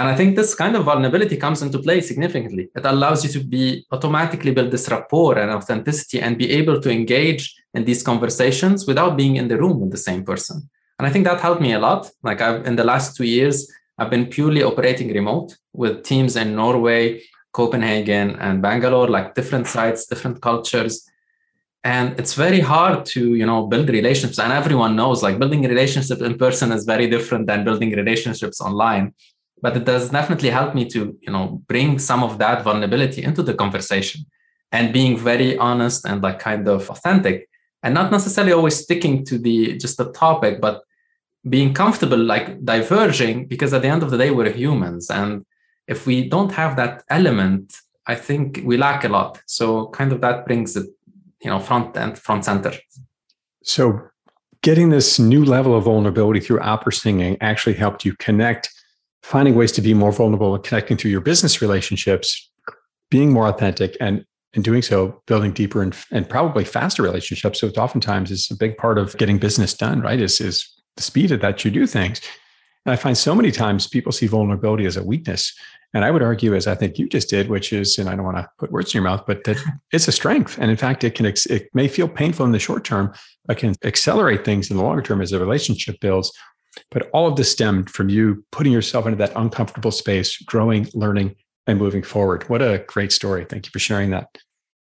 and 0.00 0.08
I 0.08 0.16
think 0.16 0.34
this 0.34 0.54
kind 0.54 0.76
of 0.76 0.86
vulnerability 0.86 1.36
comes 1.36 1.60
into 1.60 1.78
play 1.78 2.00
significantly. 2.00 2.70
It 2.74 2.86
allows 2.86 3.22
you 3.22 3.30
to 3.38 3.46
be 3.46 3.84
automatically 3.92 4.50
build 4.50 4.70
this 4.70 4.88
rapport 4.88 5.38
and 5.38 5.50
authenticity 5.50 6.22
and 6.22 6.38
be 6.38 6.50
able 6.52 6.80
to 6.80 6.90
engage 6.90 7.54
in 7.74 7.84
these 7.84 8.02
conversations 8.02 8.86
without 8.86 9.18
being 9.18 9.36
in 9.36 9.48
the 9.48 9.58
room 9.58 9.78
with 9.78 9.90
the 9.90 9.98
same 9.98 10.24
person. 10.24 10.70
And 10.98 11.06
I 11.06 11.10
think 11.10 11.26
that 11.26 11.40
helped 11.40 11.60
me 11.60 11.74
a 11.74 11.78
lot. 11.78 12.10
Like 12.22 12.40
I've 12.40 12.64
in 12.64 12.76
the 12.76 12.84
last 12.92 13.14
two 13.14 13.26
years, 13.26 13.70
I've 13.98 14.08
been 14.08 14.24
purely 14.24 14.62
operating 14.62 15.12
remote 15.12 15.58
with 15.74 16.02
teams 16.02 16.34
in 16.34 16.56
Norway, 16.56 17.20
Copenhagen, 17.52 18.36
and 18.36 18.62
Bangalore, 18.62 19.08
like 19.08 19.34
different 19.34 19.66
sites, 19.66 20.06
different 20.06 20.40
cultures. 20.40 21.06
And 21.84 22.18
it's 22.18 22.32
very 22.32 22.60
hard 22.60 23.04
to, 23.12 23.34
you 23.34 23.44
know, 23.44 23.66
build 23.66 23.90
relationships. 23.90 24.38
And 24.38 24.50
everyone 24.50 24.96
knows 24.96 25.22
like 25.22 25.38
building 25.38 25.62
relationships 25.64 26.22
in 26.22 26.38
person 26.38 26.72
is 26.72 26.86
very 26.86 27.06
different 27.06 27.48
than 27.48 27.64
building 27.64 27.90
relationships 27.90 28.62
online 28.62 29.12
but 29.62 29.76
it 29.76 29.84
does 29.84 30.10
definitely 30.10 30.50
help 30.50 30.74
me 30.74 30.84
to 30.84 31.16
you 31.20 31.32
know 31.32 31.62
bring 31.66 31.98
some 31.98 32.22
of 32.22 32.38
that 32.38 32.62
vulnerability 32.62 33.22
into 33.22 33.42
the 33.42 33.54
conversation 33.54 34.24
and 34.72 34.92
being 34.92 35.16
very 35.16 35.56
honest 35.58 36.04
and 36.04 36.22
like 36.22 36.38
kind 36.38 36.68
of 36.68 36.88
authentic 36.90 37.48
and 37.82 37.94
not 37.94 38.10
necessarily 38.10 38.52
always 38.52 38.76
sticking 38.76 39.24
to 39.24 39.38
the 39.38 39.76
just 39.78 39.96
the 39.96 40.10
topic 40.12 40.60
but 40.60 40.82
being 41.48 41.72
comfortable 41.72 42.18
like 42.18 42.62
diverging 42.64 43.46
because 43.46 43.72
at 43.72 43.82
the 43.82 43.88
end 43.88 44.02
of 44.02 44.10
the 44.10 44.18
day 44.18 44.30
we're 44.30 44.50
humans. 44.50 45.10
And 45.10 45.44
if 45.88 46.06
we 46.06 46.28
don't 46.28 46.52
have 46.52 46.76
that 46.76 47.02
element 47.08 47.74
i 48.06 48.14
think 48.14 48.60
we 48.64 48.76
lack 48.76 49.04
a 49.04 49.08
lot. 49.08 49.40
So 49.46 49.88
kind 49.88 50.12
of 50.12 50.20
that 50.20 50.46
brings 50.46 50.76
it 50.76 50.86
you 51.42 51.50
know 51.50 51.60
front 51.60 51.96
and 51.96 52.18
front 52.18 52.44
center. 52.44 52.72
So 53.62 54.08
getting 54.62 54.90
this 54.90 55.18
new 55.18 55.44
level 55.44 55.76
of 55.76 55.84
vulnerability 55.84 56.40
through 56.40 56.60
opera 56.60 56.92
singing 56.92 57.36
actually 57.40 57.74
helped 57.74 58.04
you 58.04 58.14
connect 58.16 58.70
finding 59.22 59.54
ways 59.54 59.72
to 59.72 59.82
be 59.82 59.94
more 59.94 60.12
vulnerable 60.12 60.54
and 60.54 60.64
connecting 60.64 60.96
through 60.96 61.10
your 61.10 61.20
business 61.20 61.60
relationships, 61.60 62.50
being 63.10 63.32
more 63.32 63.48
authentic, 63.48 63.96
and 64.00 64.24
in 64.54 64.62
doing 64.62 64.82
so, 64.82 65.22
building 65.26 65.52
deeper 65.52 65.82
and, 65.82 65.96
and 66.10 66.28
probably 66.28 66.64
faster 66.64 67.02
relationships. 67.02 67.60
So 67.60 67.68
it's 67.68 67.78
oftentimes 67.78 68.30
is 68.30 68.50
a 68.50 68.56
big 68.56 68.76
part 68.76 68.98
of 68.98 69.16
getting 69.16 69.38
business 69.38 69.74
done, 69.74 70.00
right? 70.00 70.20
Is 70.20 70.40
is 70.40 70.68
the 70.96 71.02
speed 71.02 71.32
at 71.32 71.40
that 71.40 71.64
you 71.64 71.70
do 71.70 71.86
things. 71.86 72.20
And 72.84 72.92
I 72.92 72.96
find 72.96 73.16
so 73.16 73.34
many 73.34 73.50
times 73.50 73.86
people 73.86 74.12
see 74.12 74.26
vulnerability 74.26 74.86
as 74.86 74.96
a 74.96 75.04
weakness. 75.04 75.52
And 75.92 76.04
I 76.04 76.10
would 76.10 76.22
argue, 76.22 76.54
as 76.54 76.66
I 76.66 76.74
think 76.74 76.98
you 76.98 77.08
just 77.08 77.28
did, 77.28 77.48
which 77.48 77.72
is, 77.72 77.98
and 77.98 78.08
I 78.08 78.14
don't 78.14 78.24
want 78.24 78.36
to 78.36 78.48
put 78.58 78.70
words 78.70 78.94
in 78.94 78.98
your 78.98 79.10
mouth, 79.10 79.24
but 79.26 79.44
that 79.44 79.58
it's 79.92 80.08
a 80.08 80.12
strength. 80.12 80.56
And 80.58 80.70
in 80.70 80.76
fact, 80.76 81.04
it 81.04 81.14
can, 81.14 81.26
it 81.26 81.68
may 81.74 81.88
feel 81.88 82.08
painful 82.08 82.46
in 82.46 82.52
the 82.52 82.58
short 82.58 82.84
term, 82.84 83.12
but 83.46 83.58
can 83.58 83.74
accelerate 83.84 84.44
things 84.44 84.70
in 84.70 84.76
the 84.76 84.82
longer 84.82 85.02
term 85.02 85.20
as 85.20 85.30
the 85.30 85.40
relationship 85.40 86.00
builds 86.00 86.32
but 86.90 87.10
all 87.12 87.26
of 87.26 87.36
this 87.36 87.50
stemmed 87.50 87.90
from 87.90 88.08
you 88.08 88.44
putting 88.52 88.72
yourself 88.72 89.06
into 89.06 89.16
that 89.18 89.32
uncomfortable 89.36 89.90
space, 89.90 90.36
growing, 90.38 90.88
learning, 90.94 91.36
and 91.66 91.78
moving 91.78 92.02
forward. 92.02 92.48
What 92.48 92.62
a 92.62 92.84
great 92.86 93.12
story. 93.12 93.44
Thank 93.44 93.66
you 93.66 93.70
for 93.70 93.78
sharing 93.78 94.10
that. 94.10 94.28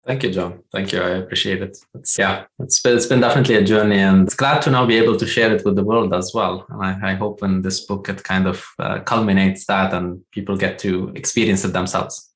Thank 0.05 0.23
you, 0.23 0.31
John. 0.31 0.63
Thank 0.71 0.91
you. 0.91 1.01
I 1.01 1.09
appreciate 1.09 1.61
it. 1.61 1.77
It's, 1.93 2.17
yeah, 2.17 2.45
it's 2.57 2.79
been, 2.81 2.97
it's 2.97 3.05
been 3.05 3.19
definitely 3.19 3.55
a 3.55 3.63
journey 3.63 3.99
and 3.99 4.25
it's 4.25 4.33
glad 4.33 4.61
to 4.63 4.71
now 4.71 4.85
be 4.85 4.97
able 4.97 5.17
to 5.17 5.27
share 5.27 5.53
it 5.53 5.63
with 5.63 5.75
the 5.75 5.83
world 5.83 6.13
as 6.13 6.31
well. 6.33 6.65
And 6.69 6.81
I, 6.81 7.11
I 7.11 7.13
hope 7.13 7.43
in 7.43 7.61
this 7.61 7.85
book, 7.85 8.09
it 8.09 8.23
kind 8.23 8.47
of 8.47 8.65
uh, 8.79 9.01
culminates 9.01 9.65
that 9.65 9.93
and 9.93 10.21
people 10.31 10.57
get 10.57 10.79
to 10.79 11.11
experience 11.15 11.63
it 11.63 11.73
themselves. 11.73 12.27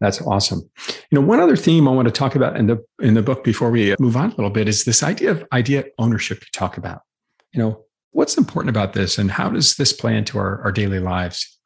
That's 0.00 0.20
awesome. 0.22 0.68
You 1.10 1.20
know, 1.20 1.26
one 1.26 1.40
other 1.40 1.56
theme 1.56 1.88
I 1.88 1.92
want 1.92 2.06
to 2.06 2.12
talk 2.12 2.34
about 2.34 2.56
in 2.56 2.66
the 2.66 2.84
in 3.00 3.14
the 3.14 3.22
book 3.22 3.42
before 3.42 3.70
we 3.70 3.94
move 3.98 4.16
on 4.16 4.26
a 4.26 4.34
little 4.36 4.50
bit 4.50 4.68
is 4.68 4.84
this 4.84 5.02
idea 5.02 5.30
of 5.30 5.44
idea 5.52 5.84
ownership 5.98 6.40
you 6.42 6.48
talk 6.52 6.76
about. 6.76 7.02
You 7.52 7.60
know, 7.60 7.83
What's 8.14 8.38
important 8.38 8.70
about 8.70 8.92
this 8.92 9.18
and 9.18 9.28
how 9.28 9.50
does 9.50 9.74
this 9.74 9.92
play 9.92 10.16
into 10.16 10.38
our, 10.38 10.62
our 10.62 10.70
daily 10.70 11.00
lives? 11.00 11.58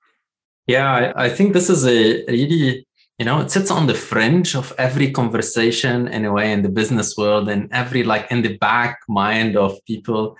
Yeah, 0.67 1.13
I, 1.15 1.29
think 1.29 1.53
this 1.53 1.69
is 1.69 1.87
a 1.87 2.25
really, 2.25 2.87
you 3.19 3.27
know, 3.27 3.41
it 3.41 3.51
sits 3.51 3.71
on 3.71 3.87
the 3.87 3.93
fringe 3.93 4.57
of 4.57 4.73
every 4.79 5.11
conversation 5.11 6.09
in 6.09 6.25
a 6.25 6.33
way 6.33 6.51
in 6.51 6.63
the 6.63 6.71
business 6.71 7.19
world 7.19 7.51
and 7.51 7.69
every 7.71 8.03
like 8.03 8.31
in 8.31 8.41
the 8.41 8.57
back 8.57 9.01
mind 9.11 9.59
of 9.59 9.79
people. 9.85 10.39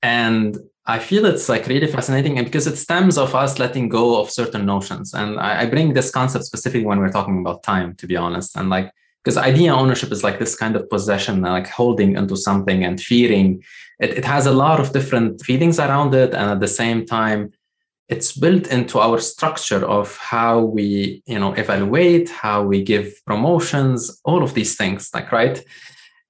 And 0.00 0.56
I 0.86 1.00
feel 1.00 1.26
it's 1.26 1.48
like 1.48 1.66
really 1.66 1.88
fascinating 1.88 2.38
and 2.38 2.46
because 2.46 2.68
it 2.68 2.76
stems 2.76 3.18
of 3.18 3.34
us 3.34 3.58
letting 3.58 3.88
go 3.88 4.20
of 4.20 4.30
certain 4.30 4.64
notions. 4.64 5.12
And 5.12 5.40
I, 5.40 5.62
I 5.62 5.66
bring 5.66 5.92
this 5.92 6.12
concept 6.12 6.44
specifically 6.44 6.86
when 6.86 7.00
we're 7.00 7.10
talking 7.10 7.40
about 7.40 7.64
time, 7.64 7.96
to 7.96 8.06
be 8.06 8.16
honest. 8.16 8.56
And 8.56 8.70
like 8.70 8.92
because 9.28 9.36
idea 9.36 9.74
ownership 9.74 10.10
is 10.10 10.24
like 10.24 10.38
this 10.38 10.56
kind 10.56 10.74
of 10.74 10.88
possession 10.88 11.42
like 11.42 11.68
holding 11.68 12.16
into 12.16 12.34
something 12.34 12.82
and 12.82 12.98
fearing. 12.98 13.62
It, 14.00 14.10
it 14.20 14.24
has 14.24 14.46
a 14.46 14.52
lot 14.52 14.80
of 14.80 14.94
different 14.94 15.42
feelings 15.42 15.78
around 15.78 16.14
it 16.14 16.32
and 16.32 16.50
at 16.52 16.60
the 16.60 16.74
same 16.82 17.04
time 17.04 17.52
it's 18.08 18.32
built 18.32 18.68
into 18.68 18.98
our 18.98 19.18
structure 19.18 19.86
of 19.86 20.16
how 20.16 20.60
we 20.60 21.22
you 21.26 21.38
know 21.38 21.52
evaluate 21.52 22.30
how 22.30 22.62
we 22.62 22.82
give 22.82 23.06
promotions 23.26 24.18
all 24.24 24.42
of 24.42 24.54
these 24.54 24.76
things 24.76 25.10
like 25.12 25.30
right? 25.30 25.62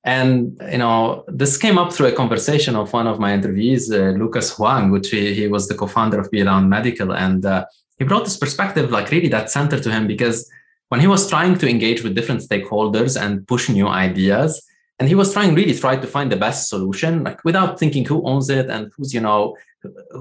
And 0.02 0.60
you 0.72 0.78
know 0.78 1.24
this 1.28 1.56
came 1.56 1.78
up 1.78 1.92
through 1.92 2.08
a 2.08 2.20
conversation 2.22 2.74
of 2.74 2.92
one 2.92 3.06
of 3.06 3.20
my 3.20 3.32
interviews 3.32 3.92
uh, 3.92 4.12
lucas 4.22 4.50
huang 4.56 4.90
which 4.90 5.10
he, 5.10 5.34
he 5.34 5.46
was 5.46 5.68
the 5.68 5.76
co-founder 5.76 6.18
of 6.18 6.32
beyond 6.32 6.68
medical. 6.68 7.12
And 7.12 7.46
uh, 7.46 7.64
he 7.96 8.04
brought 8.04 8.24
this 8.24 8.36
perspective 8.36 8.90
like 8.90 9.12
really 9.12 9.28
that 9.28 9.52
center 9.52 9.78
to 9.78 9.92
him 9.92 10.08
because 10.08 10.50
when 10.88 11.00
he 11.00 11.06
was 11.06 11.28
trying 11.28 11.56
to 11.58 11.68
engage 11.68 12.02
with 12.02 12.14
different 12.14 12.42
stakeholders 12.42 13.20
and 13.20 13.46
push 13.46 13.68
new 13.68 13.86
ideas 13.86 14.62
and 14.98 15.08
he 15.08 15.14
was 15.14 15.32
trying 15.32 15.54
really 15.54 15.74
try 15.74 15.96
to 15.96 16.06
find 16.06 16.30
the 16.32 16.36
best 16.36 16.68
solution 16.68 17.22
like 17.24 17.42
without 17.44 17.78
thinking 17.78 18.04
who 18.04 18.22
owns 18.26 18.48
it 18.50 18.68
and 18.68 18.90
who's 18.96 19.14
you 19.14 19.20
know 19.20 19.56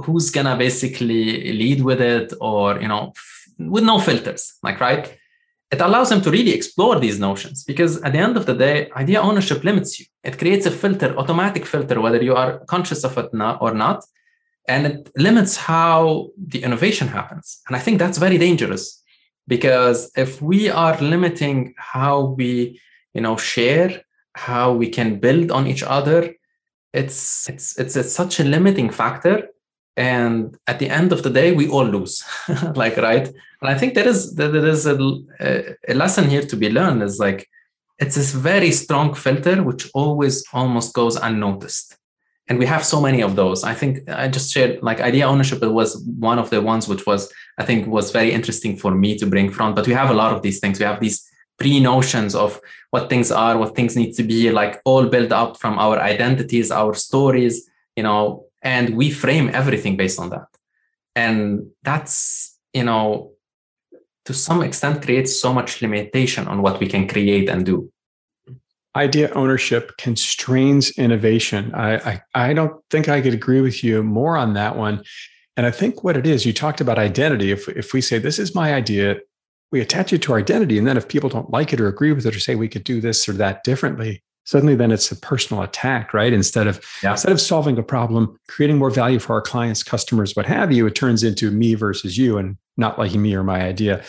who's 0.03 0.29
gonna 0.29 0.55
basically 0.55 1.51
lead 1.53 1.81
with 1.81 2.01
it 2.01 2.33
or 2.39 2.79
you 2.79 2.87
know 2.87 3.13
with 3.57 3.83
no 3.83 3.99
filters 3.99 4.57
like 4.63 4.79
right? 4.79 5.17
It 5.69 5.81
allows 5.81 6.09
them 6.09 6.21
to 6.21 6.31
really 6.31 6.53
explore 6.53 6.97
these 6.97 7.19
notions 7.19 7.65
because 7.65 8.01
at 8.03 8.13
the 8.13 8.19
end 8.19 8.37
of 8.37 8.45
the 8.45 8.53
day 8.53 8.89
idea 8.95 9.19
ownership 9.19 9.65
limits 9.65 9.99
you. 9.99 10.05
It 10.23 10.37
creates 10.37 10.65
a 10.65 10.71
filter 10.71 11.13
automatic 11.17 11.65
filter 11.65 11.99
whether 11.99 12.21
you 12.21 12.35
are 12.35 12.59
conscious 12.65 13.03
of 13.03 13.17
it 13.17 13.29
or 13.59 13.73
not 13.73 14.05
and 14.69 14.85
it 14.85 15.11
limits 15.17 15.57
how 15.57 16.29
the 16.37 16.63
innovation 16.63 17.07
happens. 17.07 17.61
And 17.67 17.75
i 17.75 17.79
think 17.79 17.99
that's 17.99 18.17
very 18.17 18.37
dangerous 18.37 19.01
because 19.47 20.11
if 20.15 20.41
we 20.41 20.69
are 20.69 20.99
limiting 20.99 21.73
how 21.77 22.25
we 22.37 22.79
you 23.13 23.21
know 23.21 23.37
share 23.37 24.01
how 24.33 24.73
we 24.73 24.89
can 24.89 25.19
build 25.19 25.51
on 25.51 25.67
each 25.67 25.83
other 25.83 26.33
it's 26.93 27.47
it's 27.49 27.77
it's, 27.77 27.95
it's 27.95 28.13
such 28.13 28.39
a 28.39 28.43
limiting 28.43 28.89
factor. 28.89 29.49
And 29.95 30.55
at 30.67 30.77
the 30.77 30.89
end 30.89 31.11
of 31.11 31.23
the 31.23 31.29
day 31.29 31.53
we 31.53 31.67
all 31.67 31.85
lose 31.85 32.23
like 32.75 32.97
right? 32.97 33.27
And 33.61 33.69
i 33.73 33.75
think 33.75 33.93
there 33.95 34.07
is 34.07 34.35
there 34.35 34.55
is 34.55 34.85
a, 34.85 34.95
a 35.87 35.93
lesson 35.93 36.29
here 36.29 36.43
to 36.43 36.55
be 36.55 36.69
learned 36.69 37.01
is 37.01 37.17
like 37.19 37.49
it's 37.97 38.15
this 38.15 38.31
very 38.31 38.71
strong 38.71 39.15
filter 39.15 39.63
which 39.63 39.89
always 39.93 40.45
almost 40.53 40.93
goes 40.93 41.15
unnoticed. 41.15 41.97
And 42.49 42.59
we 42.59 42.67
have 42.67 42.85
so 42.85 43.01
many 43.01 43.21
of 43.21 43.35
those. 43.35 43.63
I 43.63 43.73
think 43.73 43.91
i 44.09 44.27
just 44.27 44.51
shared 44.53 44.83
like 44.83 44.99
idea 45.01 45.25
ownership 45.27 45.61
it 45.63 45.73
was 45.79 45.89
one 46.29 46.39
of 46.39 46.49
the 46.51 46.61
ones 46.61 46.87
which 46.87 47.05
was 47.05 47.21
i 47.57 47.65
think 47.65 47.87
was 47.87 48.11
very 48.11 48.31
interesting 48.31 48.77
for 48.77 48.91
me 48.93 49.17
to 49.17 49.25
bring 49.25 49.51
front. 49.51 49.75
But 49.75 49.87
we 49.87 49.93
have 49.93 50.09
a 50.09 50.13
lot 50.13 50.33
of 50.33 50.41
these 50.41 50.59
things. 50.59 50.79
We 50.79 50.85
have 50.85 50.99
these 50.99 51.27
pre-notions 51.59 52.35
of 52.35 52.61
what 52.91 53.09
things 53.09 53.31
are 53.31 53.57
what 53.57 53.75
things 53.75 53.95
need 53.95 54.13
to 54.13 54.23
be 54.23 54.51
like 54.51 54.79
all 54.85 55.07
built 55.07 55.31
up 55.31 55.57
from 55.57 55.79
our 55.79 55.97
identities 55.99 56.69
our 56.69 56.93
stories 56.93 57.67
you 57.95 58.03
know 58.03 58.47
and 58.61 58.95
we 58.95 59.11
frame 59.11 59.49
everything 59.53 59.95
based 59.95 60.19
on 60.19 60.29
that. 60.29 60.47
And 61.15 61.67
that's 61.83 62.57
you 62.73 62.83
know 62.83 63.31
to 64.25 64.33
some 64.33 64.61
extent 64.61 65.01
creates 65.01 65.39
so 65.39 65.53
much 65.53 65.81
limitation 65.81 66.47
on 66.47 66.61
what 66.61 66.79
we 66.81 66.87
can 66.87 67.07
create 67.07 67.47
and 67.49 67.65
do. 67.65 67.89
Idea 68.95 69.31
ownership 69.33 69.95
constrains 69.97 70.91
innovation. 70.97 71.73
I, 71.73 71.91
I 72.09 72.21
i 72.49 72.53
don't 72.53 72.75
think 72.91 73.07
i 73.07 73.21
could 73.21 73.33
agree 73.33 73.61
with 73.61 73.83
you 73.83 74.03
more 74.03 74.35
on 74.37 74.53
that 74.53 74.75
one 74.75 75.03
and 75.57 75.65
i 75.65 75.71
think 75.71 76.03
what 76.03 76.15
it 76.15 76.25
is 76.25 76.45
you 76.45 76.53
talked 76.53 76.79
about 76.79 76.97
identity. 76.97 77.51
If, 77.51 77.67
if 77.69 77.93
we 77.93 78.01
say 78.01 78.17
this 78.19 78.39
is 78.39 78.55
my 78.55 78.73
idea 78.73 79.17
we 79.71 79.81
attach 79.81 80.13
it 80.13 80.21
to 80.23 80.31
our 80.31 80.39
identity. 80.39 80.77
And 80.77 80.87
then 80.87 80.97
if 80.97 81.07
people 81.07 81.29
don't 81.29 81.49
like 81.49 81.73
it 81.73 81.81
or 81.81 81.87
agree 81.87 82.11
with 82.13 82.25
it 82.25 82.35
or 82.35 82.39
say 82.39 82.55
we 82.55 82.69
could 82.69 82.83
do 82.83 83.01
this 83.01 83.27
or 83.27 83.33
that 83.33 83.63
differently, 83.63 84.23
suddenly 84.45 84.75
then 84.75 84.91
it's 84.91 85.11
a 85.11 85.15
personal 85.15 85.61
attack 85.61 86.13
right? 86.13 86.31
Instead 86.31 86.67
of 86.67 86.83
yeah. 87.03 87.11
instead 87.11 87.31
of 87.31 87.41
solving 87.41 87.77
a 87.77 87.83
problem 87.83 88.37
creating 88.47 88.77
more 88.77 88.89
value 88.89 89.19
for 89.19 89.33
our 89.33 89.41
clients 89.41 89.83
customers 89.83 90.35
what 90.35 90.45
have 90.45 90.71
you 90.71 90.87
it 90.87 90.95
turns 90.95 91.23
into 91.23 91.51
me 91.51 91.73
versus 91.75 92.17
you 92.17 92.37
and 92.37 92.57
not 92.77 92.97
liking 92.97 93.21
me 93.21 93.35
or 93.35 93.43
my 93.43 93.61
idea. 93.61 94.03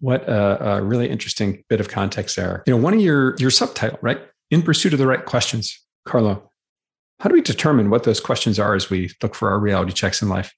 What 0.00 0.28
a, 0.28 0.76
a 0.76 0.82
really 0.82 1.08
interesting 1.08 1.62
bit 1.68 1.80
of 1.80 1.88
context 1.88 2.36
there. 2.36 2.62
You 2.66 2.72
know 2.72 2.82
one 2.82 2.94
of 2.94 3.00
your 3.00 3.36
your 3.38 3.50
subtitle 3.50 3.98
right? 4.02 4.20
In 4.50 4.62
pursuit 4.62 4.92
of 4.92 4.98
the 4.98 5.06
right 5.06 5.24
questions. 5.24 5.80
Carlo 6.04 6.50
how 7.18 7.30
do 7.30 7.34
we 7.34 7.40
determine 7.40 7.88
what 7.88 8.04
those 8.04 8.20
questions 8.20 8.58
are 8.58 8.74
as 8.74 8.90
we 8.90 9.10
look 9.22 9.34
for 9.34 9.50
our 9.50 9.58
reality 9.58 9.92
checks 9.92 10.20
in 10.20 10.28
life 10.28 10.52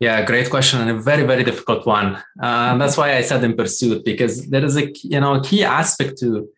yeah, 0.00 0.24
great 0.24 0.48
question 0.48 0.80
and 0.80 0.90
a 0.90 1.00
very, 1.00 1.24
very 1.24 1.44
difficult 1.44 1.86
one. 1.86 2.16
Uh, 2.40 2.76
that's 2.78 2.96
why 2.96 3.16
I 3.16 3.22
said 3.22 3.44
in 3.44 3.54
pursuit 3.54 4.04
because 4.04 4.46
there 4.46 4.64
is 4.64 4.76
a 4.76 4.90
you 5.04 5.20
know 5.20 5.40
key 5.40 5.62
aspect 5.62 6.18
to 6.20 6.48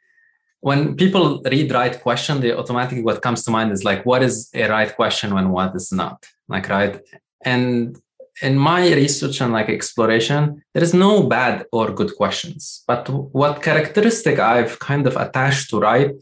when 0.60 0.94
people 0.94 1.42
read 1.42 1.72
right 1.72 2.00
question, 2.00 2.40
they 2.40 2.52
automatically 2.52 3.02
what 3.02 3.20
comes 3.20 3.44
to 3.44 3.50
mind 3.50 3.72
is 3.72 3.82
like, 3.82 4.06
what 4.06 4.22
is 4.22 4.48
a 4.54 4.68
right 4.68 4.94
question 4.94 5.34
when 5.34 5.50
what 5.50 5.74
is 5.74 5.90
not? 5.90 6.24
Like 6.48 6.68
right. 6.68 7.00
And 7.44 7.98
in 8.40 8.56
my 8.56 8.94
research 8.94 9.40
and 9.40 9.52
like 9.52 9.68
exploration, 9.68 10.62
there 10.72 10.82
is 10.82 10.94
no 10.94 11.24
bad 11.24 11.66
or 11.72 11.90
good 11.90 12.14
questions. 12.16 12.84
But 12.86 13.08
what 13.08 13.60
characteristic 13.60 14.38
I've 14.38 14.78
kind 14.78 15.08
of 15.08 15.16
attached 15.16 15.68
to 15.70 15.80
right 15.80 16.12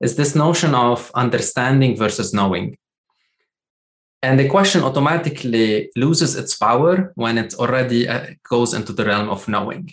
is 0.00 0.14
this 0.14 0.36
notion 0.36 0.72
of 0.72 1.10
understanding 1.14 1.96
versus 1.96 2.32
knowing. 2.32 2.78
And 4.22 4.38
the 4.38 4.48
question 4.48 4.82
automatically 4.82 5.90
loses 5.96 6.36
its 6.36 6.54
power 6.54 7.12
when 7.14 7.38
it 7.38 7.54
already 7.54 8.06
uh, 8.06 8.26
goes 8.48 8.74
into 8.74 8.92
the 8.92 9.04
realm 9.04 9.30
of 9.30 9.48
knowing. 9.48 9.92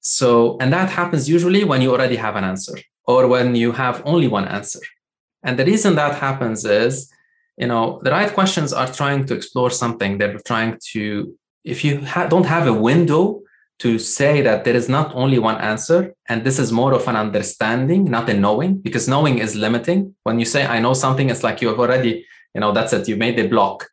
So, 0.00 0.58
and 0.60 0.72
that 0.72 0.90
happens 0.90 1.28
usually 1.28 1.64
when 1.64 1.80
you 1.80 1.90
already 1.92 2.16
have 2.16 2.36
an 2.36 2.44
answer 2.44 2.76
or 3.06 3.28
when 3.28 3.54
you 3.54 3.72
have 3.72 4.02
only 4.04 4.28
one 4.28 4.46
answer. 4.46 4.80
And 5.42 5.58
the 5.58 5.64
reason 5.64 5.94
that 5.94 6.16
happens 6.16 6.64
is, 6.64 7.10
you 7.56 7.66
know, 7.66 8.00
the 8.02 8.10
right 8.10 8.32
questions 8.32 8.72
are 8.72 8.86
trying 8.86 9.26
to 9.26 9.34
explore 9.34 9.70
something. 9.70 10.18
They're 10.18 10.38
trying 10.40 10.78
to, 10.92 11.34
if 11.64 11.84
you 11.84 12.00
ha- 12.04 12.26
don't 12.26 12.46
have 12.46 12.66
a 12.66 12.72
window 12.72 13.42
to 13.78 13.98
say 13.98 14.42
that 14.42 14.64
there 14.64 14.76
is 14.76 14.88
not 14.88 15.14
only 15.14 15.38
one 15.38 15.58
answer, 15.58 16.14
and 16.28 16.44
this 16.44 16.58
is 16.58 16.70
more 16.70 16.92
of 16.92 17.08
an 17.08 17.16
understanding, 17.16 18.04
not 18.04 18.28
a 18.28 18.34
knowing, 18.34 18.78
because 18.78 19.08
knowing 19.08 19.38
is 19.38 19.56
limiting. 19.56 20.14
When 20.22 20.38
you 20.38 20.44
say, 20.44 20.66
I 20.66 20.78
know 20.78 20.94
something, 20.94 21.30
it's 21.30 21.42
like 21.42 21.60
you 21.60 21.68
have 21.68 21.80
already 21.80 22.24
you 22.54 22.60
know 22.60 22.72
that's 22.72 22.92
it. 22.92 23.08
You 23.08 23.16
made 23.16 23.36
the 23.36 23.48
block. 23.48 23.88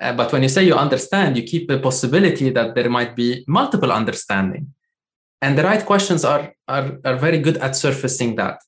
Uh, 0.00 0.12
but 0.12 0.32
when 0.32 0.42
you 0.42 0.48
say 0.48 0.64
you 0.64 0.74
understand 0.74 1.36
you 1.36 1.42
keep 1.42 1.68
the 1.68 1.78
possibility 1.78 2.50
that 2.50 2.74
there 2.74 2.88
might 2.88 3.16
be 3.16 3.44
multiple 3.46 3.92
understanding. 3.92 4.72
And 5.42 5.56
the 5.58 5.64
right 5.64 5.84
questions 5.84 6.24
are 6.24 6.54
are, 6.68 6.98
are 7.04 7.16
very 7.16 7.38
good 7.38 7.56
at 7.58 7.76
surfacing 7.76 8.36
that. 8.36 8.58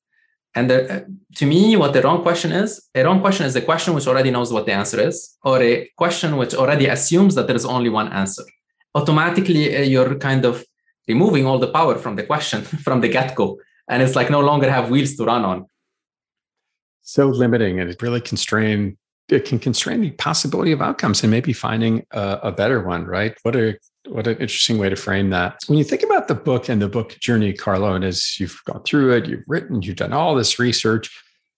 And 0.54 0.68
the, 0.68 0.78
uh, 0.92 1.00
to 1.36 1.46
me 1.46 1.76
what 1.76 1.92
the 1.94 2.02
wrong 2.02 2.22
question 2.22 2.52
is 2.52 2.88
a 2.94 3.02
wrong 3.04 3.20
question 3.20 3.46
is 3.46 3.56
a 3.56 3.62
question 3.62 3.94
which 3.94 4.06
already 4.06 4.30
knows 4.30 4.52
what 4.52 4.66
the 4.66 4.72
answer 4.72 5.00
is 5.00 5.36
or 5.42 5.62
a 5.62 5.88
question 5.96 6.36
which 6.36 6.54
already 6.54 6.86
assumes 6.86 7.34
that 7.36 7.46
there 7.46 7.56
is 7.56 7.64
only 7.64 7.88
one 7.88 8.12
answer. 8.12 8.44
Automatically 8.94 9.76
uh, 9.76 9.80
you're 9.80 10.16
kind 10.16 10.44
of 10.44 10.64
removing 11.08 11.46
all 11.46 11.58
the 11.58 11.72
power 11.78 11.96
from 11.96 12.16
the 12.16 12.22
question 12.22 12.62
from 12.86 13.00
the 13.00 13.08
get-go. 13.08 13.58
And 13.88 14.02
it's 14.02 14.16
like 14.16 14.30
no 14.30 14.40
longer 14.40 14.70
have 14.70 14.90
wheels 14.90 15.14
to 15.16 15.24
run 15.24 15.44
on. 15.44 15.66
So 17.02 17.28
limiting 17.28 17.80
and 17.80 17.90
it 17.90 18.00
really 18.00 18.20
constrain 18.20 18.96
it 19.28 19.44
can 19.44 19.58
constrain 19.58 20.00
the 20.00 20.10
possibility 20.12 20.72
of 20.72 20.82
outcomes 20.82 21.22
and 21.22 21.30
maybe 21.30 21.52
finding 21.52 22.04
a, 22.10 22.40
a, 22.44 22.52
better 22.52 22.84
one, 22.84 23.06
right? 23.06 23.34
What 23.42 23.56
a 23.56 23.78
what 24.08 24.26
an 24.26 24.34
interesting 24.34 24.78
way 24.78 24.88
to 24.88 24.96
frame 24.96 25.30
that. 25.30 25.60
When 25.68 25.78
you 25.78 25.84
think 25.84 26.02
about 26.02 26.26
the 26.26 26.34
book 26.34 26.68
and 26.68 26.82
the 26.82 26.88
book 26.88 27.16
journey, 27.20 27.52
Carlo, 27.52 27.94
and 27.94 28.04
as 28.04 28.38
you've 28.40 28.60
gone 28.66 28.82
through 28.82 29.14
it, 29.14 29.26
you've 29.26 29.44
written, 29.46 29.80
you've 29.80 29.96
done 29.96 30.12
all 30.12 30.34
this 30.34 30.58
research, 30.58 31.08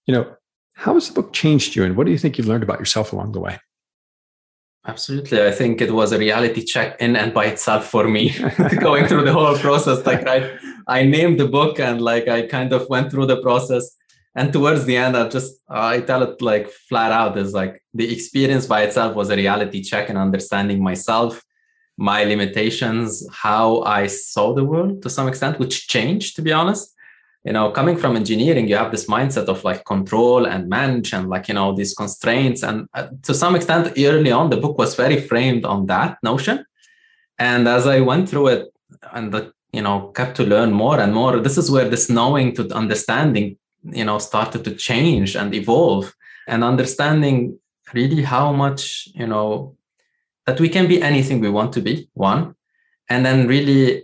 you 0.07 0.15
know, 0.15 0.31
how 0.75 0.95
has 0.95 1.09
the 1.09 1.15
book 1.15 1.33
changed 1.33 1.75
you 1.75 1.85
and 1.85 1.97
what 1.97 2.05
do 2.05 2.13
you 2.13 2.19
think 2.19 2.37
you've 2.37 2.47
learned 2.47 2.63
about 2.63 2.79
yourself 2.79 3.13
along 3.13 3.33
the 3.33 3.41
way? 3.41 3.59
Absolutely. 4.87 5.43
I 5.43 5.51
think 5.51 5.81
it 5.81 5.95
was 5.95 6.13
a 6.13 6.19
reality 6.19 6.63
check 6.63 7.01
in 7.01 7.17
and 7.17 7.33
by 7.33 7.47
itself 7.47 7.89
for 7.89 8.07
me 8.07 8.37
going 8.81 9.07
through 9.07 9.25
the 9.25 9.33
whole 9.33 9.57
process. 9.57 10.05
Like 10.05 10.27
I, 10.29 10.59
I 10.87 11.05
named 11.05 11.41
the 11.41 11.49
book 11.49 11.81
and 11.81 12.03
like 12.03 12.29
I 12.29 12.47
kind 12.47 12.75
of 12.75 12.87
went 12.91 13.11
through 13.11 13.27
the 13.27 13.41
process 13.41 13.97
and 14.35 14.53
towards 14.53 14.85
the 14.85 14.97
end 14.97 15.17
i 15.17 15.29
just 15.29 15.63
i 15.69 16.01
tell 16.01 16.23
it 16.23 16.41
like 16.43 16.69
flat 16.89 17.13
out 17.13 17.39
is 17.39 17.53
like 17.53 17.83
the 17.95 18.13
experience 18.13 18.67
by 18.67 18.83
itself 18.83 19.15
was 19.15 19.31
a 19.31 19.37
reality 19.37 19.83
check 19.83 20.09
and 20.09 20.19
understanding 20.19 20.83
myself 20.83 21.43
my 21.97 22.25
limitations 22.25 23.27
how 23.31 23.83
i 23.83 24.07
saw 24.07 24.53
the 24.53 24.65
world 24.65 25.03
to 25.03 25.09
some 25.09 25.29
extent 25.29 25.59
which 25.59 25.89
changed 25.89 26.37
to 26.37 26.43
be 26.43 26.53
honest. 26.53 26.91
You 27.45 27.53
know 27.53 27.71
coming 27.71 27.99
from 27.99 28.17
engineering 28.17 28.69
you 28.69 28.77
have 28.77 28.91
this 28.91 29.07
mindset 29.07 29.49
of 29.49 29.63
like 29.65 29.85
control 29.85 30.47
and 30.47 30.67
manage 30.67 31.13
and 31.13 31.29
like 31.29 31.47
you 31.49 31.55
know 31.55 31.75
these 31.75 31.93
constraints. 31.95 32.63
And 32.63 32.89
uh, 32.95 33.09
to 33.25 33.35
some 33.35 33.55
extent 33.55 33.93
early 33.99 34.33
on 34.33 34.49
the 34.49 34.57
book 34.57 34.79
was 34.79 34.95
very 34.95 35.21
framed 35.21 35.67
on 35.67 35.85
that 35.87 36.17
notion. 36.23 36.65
And 37.39 37.69
as 37.69 37.87
i 37.87 38.01
went 38.01 38.31
through 38.31 38.47
it 38.47 38.73
and 39.13 39.31
the 39.31 39.53
you 39.75 39.83
know 39.83 40.11
kept 40.17 40.39
to 40.39 40.45
learn 40.45 40.73
more 40.73 40.99
and 40.99 41.13
more 41.13 41.39
this 41.39 41.59
is 41.59 41.71
where 41.71 41.89
this 41.89 42.09
knowing 42.09 42.55
to 42.55 42.63
understanding 42.73 43.59
you 43.85 44.05
know 44.05 44.19
started 44.19 44.65
to 44.65 44.75
change 44.75 45.37
and 45.37 45.55
evolve 45.55 46.15
and 46.47 46.65
understanding 46.65 47.59
really 47.93 48.23
how 48.23 48.53
much 48.53 49.09
you 49.15 49.27
know 49.27 49.77
that 50.47 50.61
we 50.61 50.69
can 50.69 50.87
be 50.87 51.03
anything 51.03 51.41
we 51.41 51.51
want 51.51 51.73
to 51.73 51.81
be 51.81 52.09
one. 52.15 52.55
And 53.09 53.25
then 53.25 53.47
really 53.47 54.03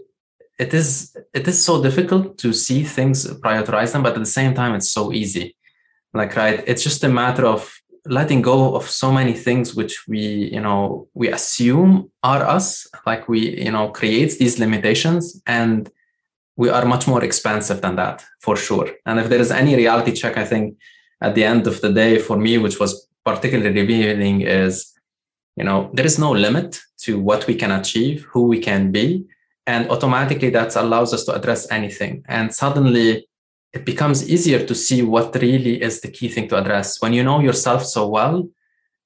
it 0.59 0.75
is 0.75 1.17
it 1.35 1.49
is 1.49 1.63
so 1.63 1.83
difficult 1.83 2.39
to 2.39 2.53
see 2.53 2.83
things 2.85 3.27
prioritize 3.27 3.93
them 3.93 4.03
but 4.03 4.15
at 4.15 4.19
the 4.19 4.27
same 4.27 4.55
time 4.55 4.75
it's 4.75 4.93
so 4.93 5.13
easy. 5.13 5.57
Like 6.13 6.37
right 6.37 6.63
it's 6.67 6.83
just 6.83 7.05
a 7.05 7.09
matter 7.09 7.47
of 7.47 7.73
letting 8.07 8.43
go 8.43 8.75
of 8.75 8.89
so 8.89 9.13
many 9.13 9.35
things 9.35 9.75
which 9.75 10.09
we 10.09 10.21
you 10.55 10.61
know 10.61 11.09
we 11.15 11.29
assume 11.29 12.11
are 12.23 12.43
us 12.43 12.87
like 13.07 13.29
we 13.29 13.63
you 13.63 13.71
know 13.71 13.89
creates 13.91 14.39
these 14.39 14.59
limitations 14.59 15.41
and 15.47 15.91
we 16.61 16.69
are 16.69 16.85
much 16.85 17.07
more 17.09 17.25
expensive 17.25 17.81
than 17.81 17.97
that 17.97 18.23
for 18.45 18.55
sure. 18.55 18.89
And 19.07 19.19
if 19.19 19.31
there 19.31 19.41
is 19.41 19.51
any 19.51 19.75
reality 19.83 20.13
check, 20.13 20.37
I 20.37 20.45
think 20.45 20.77
at 21.23 21.35
the 21.35 21.45
end 21.53 21.67
of 21.67 21.81
the 21.81 21.91
day 21.91 22.19
for 22.19 22.37
me, 22.37 22.59
which 22.59 22.79
was 22.79 23.09
particularly 23.25 23.73
revealing, 23.81 24.43
is 24.43 24.93
you 25.57 25.65
know 25.65 25.91
there 25.95 26.05
is 26.05 26.19
no 26.19 26.31
limit 26.33 26.79
to 27.05 27.19
what 27.19 27.47
we 27.47 27.55
can 27.55 27.73
achieve, 27.81 28.27
who 28.33 28.43
we 28.53 28.59
can 28.69 28.93
be, 28.93 29.25
and 29.67 29.89
automatically 29.89 30.51
that 30.51 30.77
allows 30.77 31.15
us 31.15 31.25
to 31.25 31.33
address 31.33 31.63
anything. 31.79 32.23
And 32.29 32.55
suddenly 32.63 33.27
it 33.73 33.87
becomes 33.87 34.29
easier 34.29 34.61
to 34.67 34.75
see 34.75 35.01
what 35.01 35.35
really 35.47 35.81
is 35.81 36.03
the 36.03 36.11
key 36.17 36.29
thing 36.29 36.47
to 36.49 36.59
address 36.59 37.01
when 37.01 37.15
you 37.15 37.25
know 37.25 37.41
yourself 37.41 37.87
so 37.87 38.07
well. 38.07 38.37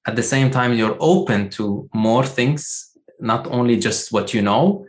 At 0.07 0.17
the 0.17 0.29
same 0.33 0.51
time, 0.51 0.73
you're 0.73 0.97
open 0.99 1.49
to 1.51 1.89
more 1.93 2.25
things, 2.25 2.91
not 3.19 3.47
only 3.47 3.77
just 3.77 4.11
what 4.11 4.33
you 4.33 4.41
know, 4.41 4.85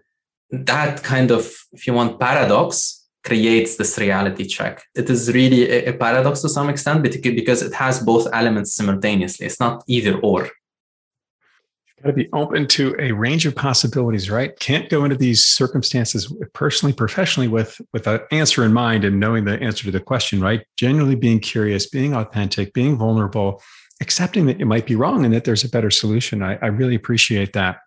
that 0.50 1.02
kind 1.02 1.30
of, 1.30 1.52
if 1.72 1.86
you 1.86 1.92
want, 1.92 2.20
paradox 2.20 3.06
creates 3.24 3.76
this 3.76 3.98
reality 3.98 4.44
check. 4.44 4.84
It 4.94 5.10
is 5.10 5.32
really 5.32 5.68
a, 5.68 5.90
a 5.90 5.92
paradox 5.92 6.42
to 6.42 6.48
some 6.48 6.68
extent 6.68 7.02
because 7.02 7.62
it 7.62 7.74
has 7.74 7.98
both 8.00 8.28
elements 8.32 8.74
simultaneously. 8.74 9.46
It's 9.46 9.58
not 9.58 9.82
either 9.88 10.16
or. 10.20 10.42
You've 10.44 12.04
got 12.04 12.10
to 12.10 12.12
be 12.12 12.28
open 12.32 12.68
to 12.68 12.94
a 13.00 13.10
range 13.10 13.46
of 13.46 13.56
possibilities 13.56 14.30
right? 14.30 14.56
Can't 14.60 14.88
go 14.88 15.04
into 15.04 15.16
these 15.16 15.44
circumstances 15.44 16.32
personally 16.52 16.92
professionally 16.92 17.48
with 17.48 17.80
with 17.92 18.06
an 18.06 18.20
answer 18.30 18.64
in 18.64 18.72
mind 18.72 19.04
and 19.04 19.18
knowing 19.18 19.44
the 19.44 19.60
answer 19.60 19.84
to 19.84 19.90
the 19.90 20.00
question 20.00 20.40
right? 20.40 20.62
Genuinely 20.76 21.16
being 21.16 21.40
curious 21.40 21.88
being 21.88 22.14
authentic 22.14 22.72
being 22.74 22.96
vulnerable 22.96 23.62
accepting 24.00 24.46
that 24.46 24.60
you 24.60 24.66
might 24.66 24.86
be 24.86 24.94
wrong 24.94 25.24
and 25.24 25.32
that 25.32 25.44
there's 25.44 25.64
a 25.64 25.70
better 25.70 25.90
solution. 25.90 26.42
I, 26.42 26.58
I 26.60 26.66
really 26.66 26.94
appreciate 26.94 27.54
that. 27.54 27.78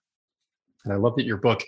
And 0.83 0.93
i 0.93 0.95
love 0.95 1.15
that 1.17 1.25
your 1.25 1.37
book 1.37 1.63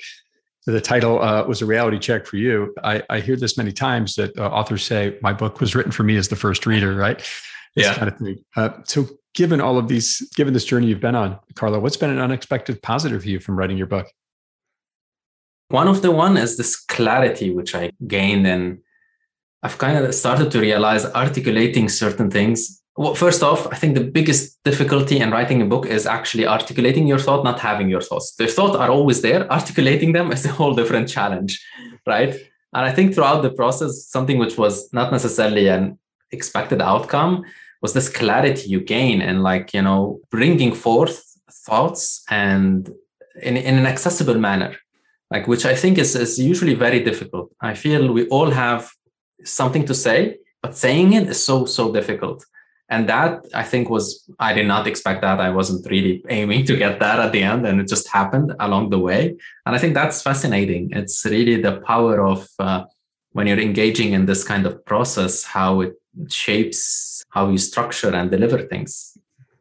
the 0.66 0.82
title 0.82 1.22
uh, 1.22 1.44
was 1.46 1.62
a 1.62 1.66
reality 1.66 1.98
check 1.98 2.26
for 2.26 2.38
you. 2.38 2.74
I, 2.84 3.02
I 3.10 3.20
hear 3.20 3.36
this 3.36 3.58
many 3.58 3.72
times 3.72 4.16
that 4.16 4.38
uh, 4.38 4.48
authors 4.48 4.84
say, 4.84 5.18
"My 5.22 5.34
book 5.34 5.60
was 5.60 5.76
written 5.76 5.92
for 5.92 6.04
me 6.04 6.18
as 6.18 6.28
the 6.28 6.36
first 6.36 6.66
reader." 6.66 6.96
Right? 6.96 7.18
This 7.76 7.86
yeah. 7.86 7.94
Kind 7.96 8.08
of 8.10 8.18
thing. 8.18 8.44
Uh, 8.56 8.70
so, 8.84 9.08
given 9.34 9.62
all 9.62 9.78
of 9.78 9.88
these, 9.88 10.30
given 10.36 10.54
this 10.54 10.66
journey 10.66 10.88
you've 10.88 11.00
been 11.00 11.16
on, 11.16 11.40
Carlo, 11.56 11.80
what's 11.80 11.98
been 11.98 12.10
an 12.10 12.20
unexpected 12.20 12.82
positive 12.82 13.24
for 13.24 13.30
you 13.30 13.40
from 13.40 13.58
writing 13.58 13.78
your 13.78 13.88
book? 13.88 14.08
One 15.70 15.88
of 15.88 16.02
the 16.02 16.12
one 16.12 16.36
is 16.38 16.58
this 16.58 16.76
clarity 16.76 17.50
which 17.50 17.74
I 17.74 17.92
gained, 18.06 18.46
and 18.46 18.80
I've 19.64 19.78
kind 19.78 19.98
of 19.98 20.14
started 20.14 20.52
to 20.52 20.60
realize 20.60 21.06
articulating 21.06 21.88
certain 21.88 22.30
things 22.30 22.81
well, 22.98 23.16
first 23.16 23.42
off, 23.42 23.68
I 23.72 23.76
think 23.76 23.96
the 23.96 24.04
biggest 24.04 24.62
difficulty 24.64 25.20
in 25.20 25.32
writing 25.32 25.62
a 25.62 25.66
book 25.66 25.86
is 25.86 26.06
actually 26.06 26.46
articulating 26.46 27.08
your 27.08 27.20
thought, 27.20 27.44
not 27.44 27.60
having 27.60 27.90
your 27.90 28.02
thoughts. 28.02 28.36
The 28.36 28.48
thoughts 28.48 28.76
are 28.76 28.90
always 28.90 29.22
there. 29.22 29.50
Articulating 29.52 30.12
them 30.12 30.32
is 30.32 30.46
a 30.46 30.52
whole 30.52 30.74
different 30.74 31.08
challenge, 31.08 31.64
right? 32.06 32.34
And 32.74 32.86
I 32.86 32.92
think 32.92 33.14
throughout 33.14 33.44
the 33.44 33.52
process, 33.52 34.08
something 34.08 34.38
which 34.38 34.58
was 34.58 34.92
not 34.94 35.12
necessarily 35.12 35.68
an 35.68 35.98
expected 36.32 36.82
outcome 36.82 37.44
was 37.82 37.94
this 37.94 38.10
clarity 38.10 38.68
you 38.68 38.82
gain 38.82 39.22
and 39.22 39.42
like, 39.42 39.74
you 39.74 39.82
know, 39.82 40.20
bringing 40.30 40.74
forth 40.74 41.24
thoughts 41.66 42.24
and 42.30 42.90
in, 43.42 43.58
in 43.58 43.78
an 43.78 43.86
accessible 43.86 44.38
manner, 44.38 44.76
like, 45.32 45.48
which 45.48 45.66
I 45.66 45.76
think 45.76 45.98
is, 45.98 46.16
is 46.16 46.38
usually 46.38 46.74
very 46.74 47.02
difficult. 47.02 47.52
I 47.62 47.74
feel 47.74 48.12
we 48.12 48.28
all 48.28 48.52
have 48.52 48.92
something 49.44 49.86
to 49.86 49.96
say, 49.96 50.38
but 50.62 50.78
saying 50.78 51.14
it 51.14 51.28
is 51.30 51.44
so 51.44 51.66
so 51.66 51.92
difficult 51.92 52.46
and 52.92 53.10
that 53.10 53.44
i 53.56 53.64
think 53.64 53.90
was 53.90 54.30
i 54.40 54.54
did 54.54 54.68
not 54.68 54.86
expect 54.86 55.22
that. 55.22 55.40
I 55.40 55.50
wasn't 55.50 55.90
really 55.90 56.24
aiming 56.30 56.66
to 56.66 56.76
get 56.76 57.00
that 57.00 57.18
at 57.20 57.32
the 57.32 57.42
end 57.42 57.66
and 57.66 57.82
it 57.82 57.88
just 57.88 58.08
happened 58.10 58.54
along 58.60 58.92
the 58.92 59.00
way. 59.00 59.22
And 59.66 59.76
i 59.76 59.80
think 59.80 59.94
that's 59.96 60.22
fascinating. 60.22 60.92
It's 60.92 61.26
really 61.26 61.60
the 61.68 61.76
power 61.92 62.16
of 62.34 62.48
uh, 62.60 62.84
when 63.32 63.48
you're 63.48 63.66
engaging 63.70 64.14
in 64.14 64.26
this 64.26 64.44
kind 64.44 64.66
of 64.68 64.74
process 64.86 65.44
how 65.44 65.82
it 65.86 65.94
shapes 66.28 67.24
how 67.30 67.50
you 67.50 67.58
structure 67.58 68.14
and 68.14 68.30
deliver 68.30 68.60
things. 68.68 69.18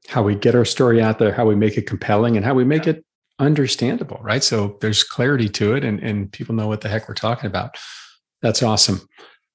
How 0.08 0.22
we 0.24 0.34
get 0.34 0.56
our 0.56 0.64
story 0.64 1.00
out 1.00 1.18
there 1.20 1.32
how 1.32 1.46
we 1.46 1.54
make 1.54 1.78
it 1.78 1.86
compelling 1.86 2.36
and 2.36 2.44
how 2.44 2.54
we 2.54 2.64
make 2.64 2.86
yeah. 2.86 2.94
it 2.94 3.04
understandable 3.38 4.20
right? 4.22 4.44
So 4.44 4.76
there's 4.80 5.02
clarity 5.02 5.48
to 5.60 5.74
it 5.76 5.82
and, 5.84 6.00
and 6.00 6.30
people 6.30 6.54
know 6.54 6.68
what 6.68 6.80
the 6.82 6.88
heck 6.88 7.08
we're 7.08 7.14
talking 7.14 7.46
about. 7.46 7.78
That's 8.42 8.62
awesome 8.62 9.00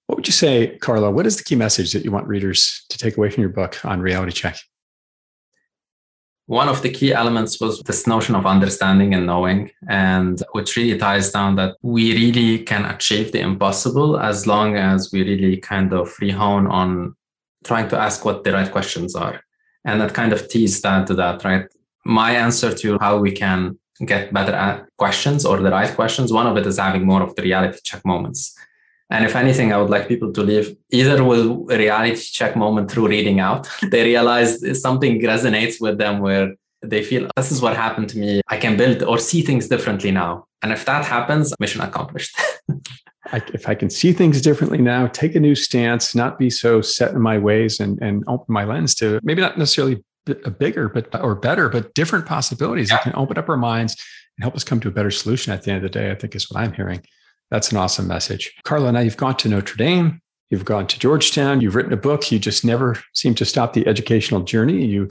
what 0.08 0.18
would 0.18 0.28
you 0.28 0.34
say, 0.34 0.78
Carlo? 0.78 1.10
What 1.12 1.26
is 1.26 1.38
the 1.38 1.44
key 1.44 1.56
message 1.56 1.92
that 1.94 2.04
you 2.04 2.12
want 2.12 2.28
readers 2.28 2.86
to 2.90 2.98
take 2.98 3.18
away 3.18 3.30
from 3.30 3.42
your 3.42 3.52
book 3.52 3.84
on 3.84 4.00
reality 4.02 4.32
check? 4.32 4.58
One 6.48 6.70
of 6.70 6.84
the 6.84 6.92
key 6.92 7.12
elements 7.12 7.60
was 7.60 7.82
this 7.82 8.06
notion 8.06 8.36
of 8.36 8.46
understanding 8.46 9.16
and 9.16 9.26
knowing, 9.26 9.72
and 9.90 10.40
which 10.52 10.76
really 10.76 10.96
ties 11.00 11.32
down 11.32 11.56
that 11.56 11.76
we 11.82 12.14
really 12.14 12.64
can 12.64 12.86
achieve 12.86 13.32
the 13.32 13.40
impossible 13.40 14.20
as 14.20 14.46
long 14.46 14.76
as 14.76 15.12
we 15.12 15.24
really 15.24 15.58
kind 15.58 15.92
of 15.92 16.16
rehone 16.22 16.70
on 16.70 17.16
trying 17.64 17.90
to 17.90 17.98
ask 17.98 18.24
what 18.26 18.44
the 18.44 18.54
right 18.54 18.72
questions 18.72 19.16
are. 19.16 19.42
And 19.86 20.00
that 20.02 20.14
kind 20.14 20.34
of 20.34 20.48
tees 20.48 20.80
down 20.82 21.08
to 21.08 21.16
that, 21.16 21.44
right? 21.44 21.66
My 22.06 22.36
answer 22.36 22.72
to 22.76 23.00
how 23.02 23.18
we 23.18 23.32
can 23.32 23.80
get 24.06 24.32
better 24.32 24.54
at 24.54 24.86
questions 25.00 25.46
or 25.46 25.58
the 25.58 25.72
right 25.72 25.96
questions, 25.96 26.32
one 26.32 26.46
of 26.46 26.58
it 26.58 26.68
is 26.68 26.78
having 26.78 27.08
more 27.08 27.24
of 27.24 27.36
the 27.36 27.42
reality 27.42 27.80
check 27.84 28.06
moments 28.06 28.56
and 29.10 29.24
if 29.24 29.36
anything, 29.36 29.72
I 29.72 29.78
would 29.78 29.90
like 29.90 30.08
people 30.08 30.34
to 30.34 30.42
leave 30.42 30.76
either 30.90 31.24
with 31.24 31.46
a 31.72 31.78
reality 31.78 32.16
check 32.16 32.56
moment 32.56 32.90
through 32.90 33.08
reading 33.08 33.40
out. 33.40 33.70
they 33.92 34.04
realize 34.04 34.82
something 34.82 35.22
resonates 35.22 35.80
with 35.80 35.98
them 35.98 36.20
where 36.20 36.56
they 36.82 37.04
feel 37.04 37.30
this 37.36 37.52
is 37.52 37.62
what 37.62 37.76
happened 37.76 38.10
to 38.10 38.18
me. 38.18 38.42
I 38.48 38.58
can 38.58 38.78
build 38.78 39.04
or 39.04 39.20
see 39.20 39.42
things 39.42 39.68
differently 39.68 40.12
now. 40.12 40.46
And 40.62 40.72
if 40.72 40.86
that 40.86 41.06
happens, 41.06 41.54
mission 41.60 41.82
accomplished. 41.82 42.36
I, 43.32 43.42
if 43.54 43.68
I 43.68 43.76
can 43.76 43.90
see 43.90 44.14
things 44.14 44.40
differently 44.42 44.78
now, 44.78 45.08
take 45.08 45.36
a 45.36 45.40
new 45.40 45.56
stance, 45.56 46.14
not 46.14 46.38
be 46.38 46.50
so 46.50 46.82
set 46.82 47.12
in 47.12 47.22
my 47.22 47.38
ways 47.40 47.80
and, 47.80 48.00
and 48.02 48.24
open 48.28 48.54
my 48.54 48.66
lens 48.66 48.94
to 48.96 49.20
maybe 49.24 49.42
not 49.42 49.58
necessarily 49.58 50.04
a 50.28 50.52
bigger 50.52 50.90
but 50.90 51.14
or 51.22 51.36
better, 51.36 51.70
but 51.70 51.94
different 51.94 52.26
possibilities 52.26 52.90
yeah. 52.90 52.98
that 52.98 53.04
can 53.04 53.16
open 53.16 53.38
up 53.38 53.50
our 53.50 53.58
minds 53.58 53.96
and 54.38 54.44
help 54.44 54.56
us 54.56 54.64
come 54.64 54.80
to 54.80 54.88
a 54.88 54.92
better 54.92 55.12
solution 55.12 55.54
at 55.54 55.64
the 55.64 55.72
end 55.72 55.78
of 55.78 55.92
the 55.92 56.00
day, 56.00 56.12
I 56.12 56.16
think 56.16 56.36
is 56.36 56.50
what 56.50 56.60
I'm 56.60 56.74
hearing. 56.74 57.04
That's 57.52 57.72
an 57.72 57.78
awesome 57.78 58.08
message. 58.08 58.54
Carlo, 58.64 58.92
now 58.92 59.02
you've 59.02 59.18
gone 59.18 59.38
to 59.38 59.50
Notre 59.50 59.78
Dame, 59.78 60.22
you've 60.50 60.66
gone 60.66 60.88
to 60.88 61.00
Georgetown, 61.00 61.62
you've 61.62 61.76
written 61.76 61.94
a 61.94 61.98
book. 61.98 62.32
You 62.32 62.40
just 62.40 62.66
never 62.66 62.98
seem 63.14 63.36
to 63.36 63.46
stop 63.46 63.74
the 63.74 63.88
educational 63.88 64.42
journey. 64.42 64.86
You 64.86 65.10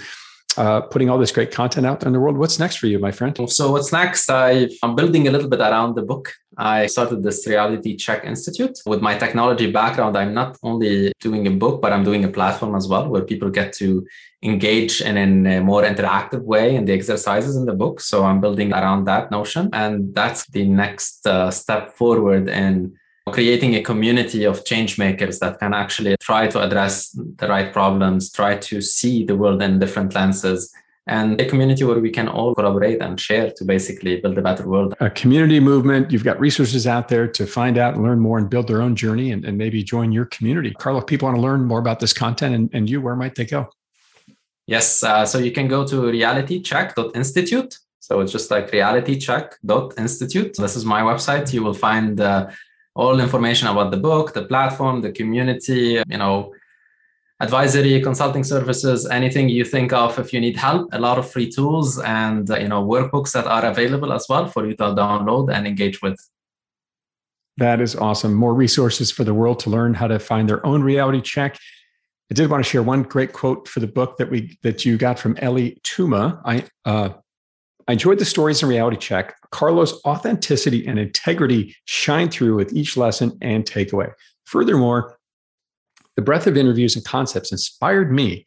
uh, 0.56 0.82
putting 0.82 1.10
all 1.10 1.18
this 1.18 1.32
great 1.32 1.50
content 1.50 1.86
out 1.86 2.04
in 2.04 2.12
the 2.12 2.20
world. 2.20 2.38
What's 2.38 2.58
next 2.58 2.76
for 2.76 2.86
you, 2.86 2.98
my 2.98 3.10
friend? 3.10 3.36
So, 3.50 3.72
what's 3.72 3.92
next? 3.92 4.30
I, 4.30 4.68
I'm 4.82 4.94
building 4.94 5.26
a 5.26 5.30
little 5.30 5.48
bit 5.48 5.60
around 5.60 5.96
the 5.96 6.02
book. 6.02 6.32
I 6.56 6.86
started 6.86 7.22
this 7.22 7.46
Reality 7.46 7.96
Check 7.96 8.24
Institute. 8.24 8.78
With 8.86 9.00
my 9.00 9.18
technology 9.18 9.70
background, 9.70 10.16
I'm 10.16 10.32
not 10.32 10.56
only 10.62 11.12
doing 11.20 11.46
a 11.46 11.50
book, 11.50 11.82
but 11.82 11.92
I'm 11.92 12.04
doing 12.04 12.24
a 12.24 12.28
platform 12.28 12.76
as 12.76 12.86
well 12.86 13.08
where 13.08 13.22
people 13.22 13.50
get 13.50 13.72
to 13.74 14.06
engage 14.44 15.00
in, 15.00 15.46
a 15.46 15.60
more 15.60 15.82
interactive 15.82 16.42
way 16.42 16.76
in 16.76 16.84
the 16.84 16.92
exercises 16.92 17.56
in 17.56 17.64
the 17.64 17.72
book. 17.72 18.00
So, 18.00 18.24
I'm 18.24 18.40
building 18.40 18.72
around 18.72 19.04
that 19.06 19.30
notion. 19.30 19.70
And 19.72 20.14
that's 20.14 20.46
the 20.46 20.66
next 20.66 21.26
uh, 21.26 21.50
step 21.50 21.92
forward 21.92 22.48
in 22.48 22.94
creating 23.32 23.74
a 23.74 23.82
community 23.82 24.44
of 24.44 24.64
change 24.64 24.98
makers 24.98 25.38
that 25.38 25.58
can 25.58 25.72
actually 25.72 26.16
try 26.20 26.46
to 26.46 26.60
address 26.60 27.10
the 27.36 27.48
right 27.48 27.72
problems, 27.72 28.30
try 28.30 28.56
to 28.56 28.82
see 28.82 29.24
the 29.24 29.34
world 29.34 29.62
in 29.62 29.78
different 29.78 30.14
lenses, 30.14 30.72
and 31.06 31.40
a 31.40 31.44
community 31.44 31.84
where 31.84 31.98
we 31.98 32.10
can 32.10 32.28
all 32.28 32.54
collaborate 32.54 33.00
and 33.02 33.20
share 33.20 33.50
to 33.56 33.64
basically 33.64 34.20
build 34.20 34.38
a 34.38 34.42
better 34.42 34.66
world. 34.66 34.94
A 35.00 35.10
community 35.10 35.60
movement. 35.60 36.10
You've 36.10 36.24
got 36.24 36.40
resources 36.40 36.86
out 36.86 37.08
there 37.08 37.28
to 37.28 37.46
find 37.46 37.76
out 37.76 37.98
learn 37.98 38.20
more 38.20 38.38
and 38.38 38.48
build 38.48 38.68
their 38.68 38.80
own 38.80 38.96
journey 38.96 39.32
and, 39.32 39.44
and 39.44 39.58
maybe 39.58 39.82
join 39.82 40.12
your 40.12 40.24
community. 40.26 40.72
Carlo, 40.78 41.00
if 41.00 41.06
people 41.06 41.26
want 41.26 41.36
to 41.36 41.42
learn 41.42 41.64
more 41.64 41.78
about 41.78 42.00
this 42.00 42.12
content 42.12 42.54
and, 42.54 42.70
and 42.72 42.88
you, 42.88 43.00
where 43.00 43.16
might 43.16 43.34
they 43.34 43.44
go? 43.44 43.68
Yes. 44.66 45.02
Uh, 45.02 45.26
so 45.26 45.38
you 45.38 45.52
can 45.52 45.68
go 45.68 45.86
to 45.86 45.96
realitycheck.institute. 45.96 47.78
So 48.00 48.20
it's 48.20 48.32
just 48.32 48.50
like 48.50 48.70
realitycheck.institute. 48.70 50.56
This 50.56 50.76
is 50.76 50.84
my 50.84 51.02
website. 51.02 51.52
You 51.52 51.62
will 51.62 51.74
find 51.74 52.20
uh, 52.20 52.50
all 52.94 53.20
information 53.20 53.68
about 53.68 53.90
the 53.90 53.96
book, 53.96 54.34
the 54.34 54.44
platform, 54.44 55.00
the 55.00 55.12
community, 55.12 56.02
you 56.08 56.18
know, 56.18 56.52
advisory, 57.40 58.00
consulting 58.00 58.44
services, 58.44 59.06
anything 59.06 59.48
you 59.48 59.64
think 59.64 59.92
of 59.92 60.18
if 60.18 60.32
you 60.32 60.40
need 60.40 60.56
help, 60.56 60.88
a 60.92 60.98
lot 60.98 61.18
of 61.18 61.30
free 61.30 61.50
tools 61.50 61.98
and, 62.00 62.50
uh, 62.50 62.58
you 62.58 62.68
know, 62.68 62.84
workbooks 62.84 63.32
that 63.32 63.46
are 63.46 63.64
available 63.66 64.12
as 64.12 64.26
well 64.28 64.46
for 64.46 64.66
you 64.66 64.74
to 64.76 64.84
download 64.84 65.52
and 65.52 65.66
engage 65.66 66.00
with. 66.00 66.18
That 67.56 67.80
is 67.80 67.94
awesome. 67.96 68.34
More 68.34 68.54
resources 68.54 69.10
for 69.10 69.24
the 69.24 69.34
world 69.34 69.60
to 69.60 69.70
learn 69.70 69.94
how 69.94 70.08
to 70.08 70.18
find 70.18 70.48
their 70.48 70.64
own 70.66 70.82
reality 70.82 71.20
check. 71.20 71.58
I 72.30 72.34
did 72.34 72.50
want 72.50 72.64
to 72.64 72.68
share 72.68 72.82
one 72.82 73.02
great 73.02 73.32
quote 73.32 73.68
for 73.68 73.80
the 73.80 73.86
book 73.86 74.16
that 74.16 74.30
we 74.30 74.58
that 74.62 74.84
you 74.84 74.96
got 74.96 75.18
from 75.18 75.36
Ellie 75.40 75.78
Tuma. 75.84 76.40
I 76.44 76.64
uh, 76.84 77.10
I 77.86 77.92
enjoyed 77.92 78.18
the 78.18 78.24
stories 78.24 78.62
in 78.62 78.68
Reality 78.68 78.96
Check. 78.96 79.36
Carlo's 79.50 80.00
authenticity 80.06 80.86
and 80.86 80.98
integrity 80.98 81.76
shine 81.84 82.30
through 82.30 82.56
with 82.56 82.72
each 82.72 82.96
lesson 82.96 83.36
and 83.42 83.64
takeaway. 83.64 84.10
Furthermore, 84.44 85.18
the 86.16 86.22
breadth 86.22 86.46
of 86.46 86.56
interviews 86.56 86.96
and 86.96 87.04
concepts 87.04 87.52
inspired 87.52 88.10
me 88.10 88.46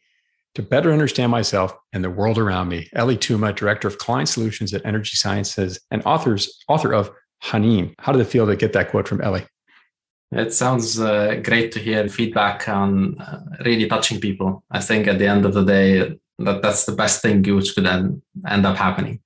to 0.54 0.62
better 0.62 0.92
understand 0.92 1.30
myself 1.30 1.72
and 1.92 2.02
the 2.02 2.10
world 2.10 2.36
around 2.36 2.68
me. 2.68 2.88
Ellie 2.94 3.16
Tuma, 3.16 3.54
Director 3.54 3.86
of 3.86 3.98
Client 3.98 4.28
Solutions 4.28 4.74
at 4.74 4.84
Energy 4.84 5.14
Sciences 5.14 5.78
and 5.90 6.02
authors, 6.04 6.62
author 6.68 6.92
of 6.92 7.10
Hanin. 7.44 7.94
How 8.00 8.10
did 8.10 8.20
it 8.20 8.24
feel 8.24 8.46
to 8.46 8.56
get 8.56 8.72
that 8.72 8.90
quote 8.90 9.06
from 9.06 9.20
Ellie? 9.20 9.46
It 10.30 10.52
sounds 10.52 11.00
uh, 11.00 11.40
great 11.42 11.72
to 11.72 11.78
hear 11.78 12.08
feedback 12.08 12.68
on 12.68 13.18
uh, 13.18 13.40
really 13.64 13.88
touching 13.88 14.20
people. 14.20 14.62
I 14.70 14.80
think 14.80 15.06
at 15.06 15.18
the 15.18 15.26
end 15.26 15.46
of 15.46 15.54
the 15.54 15.64
day, 15.64 16.18
that 16.38 16.62
that's 16.62 16.84
the 16.84 16.92
best 16.92 17.22
thing 17.22 17.42
which 17.42 17.74
could 17.74 17.86
end, 17.86 18.22
end 18.46 18.66
up 18.66 18.76
happening. 18.76 19.20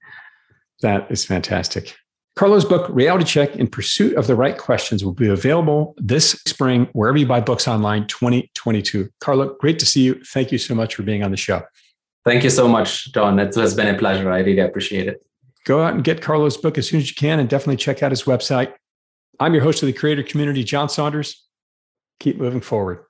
That 0.81 1.11
is 1.11 1.25
fantastic. 1.25 1.97
Carlo's 2.35 2.65
book, 2.65 2.89
Reality 2.89 3.25
Check 3.25 3.57
in 3.57 3.67
Pursuit 3.67 4.17
of 4.17 4.27
the 4.27 4.35
Right 4.35 4.57
Questions, 4.57 5.05
will 5.05 5.13
be 5.13 5.29
available 5.29 5.95
this 5.99 6.31
spring 6.47 6.89
wherever 6.93 7.19
you 7.19 7.27
buy 7.27 7.41
books 7.41 7.69
online 7.69 8.07
2022. 8.07 9.11
Carlo, 9.21 9.55
great 9.61 9.79
to 9.81 9.87
see 9.87 10.03
you. 10.03 10.23
Thank 10.25 10.51
you 10.51 10.59
so 10.59 10.75
much 10.75 10.95
for 10.95 11.03
being 11.03 11.23
on 11.23 11.31
the 11.31 11.37
show. 11.37 11.63
Thank 12.25 12.45
you 12.45 12.51
so 12.51 12.69
much, 12.69 13.13
John. 13.13 13.39
It 13.39 13.55
has 13.55 13.75
been 13.75 13.95
a 13.95 13.99
pleasure. 13.99 14.31
I 14.31 14.39
really 14.39 14.61
appreciate 14.61 15.09
it. 15.09 15.21
Go 15.65 15.83
out 15.83 15.95
and 15.95 16.03
get 16.03 16.23
Carlo's 16.23 16.57
book 16.57 16.79
as 16.79 16.89
soon 16.89 17.01
as 17.01 17.11
you 17.11 17.17
can 17.17 17.39
and 17.39 17.49
definitely 17.49 17.77
check 17.77 18.03
out 18.03 18.11
his 18.11 18.23
website. 18.23 18.73
I'm 19.41 19.55
your 19.55 19.63
host 19.63 19.83
of 19.83 19.87
the 19.87 19.93
creator 19.93 20.23
community, 20.23 20.65
John 20.65 20.89
Saunders. 20.89 21.47
Keep 22.21 22.39
moving 22.39 22.61
forward. 22.61 23.05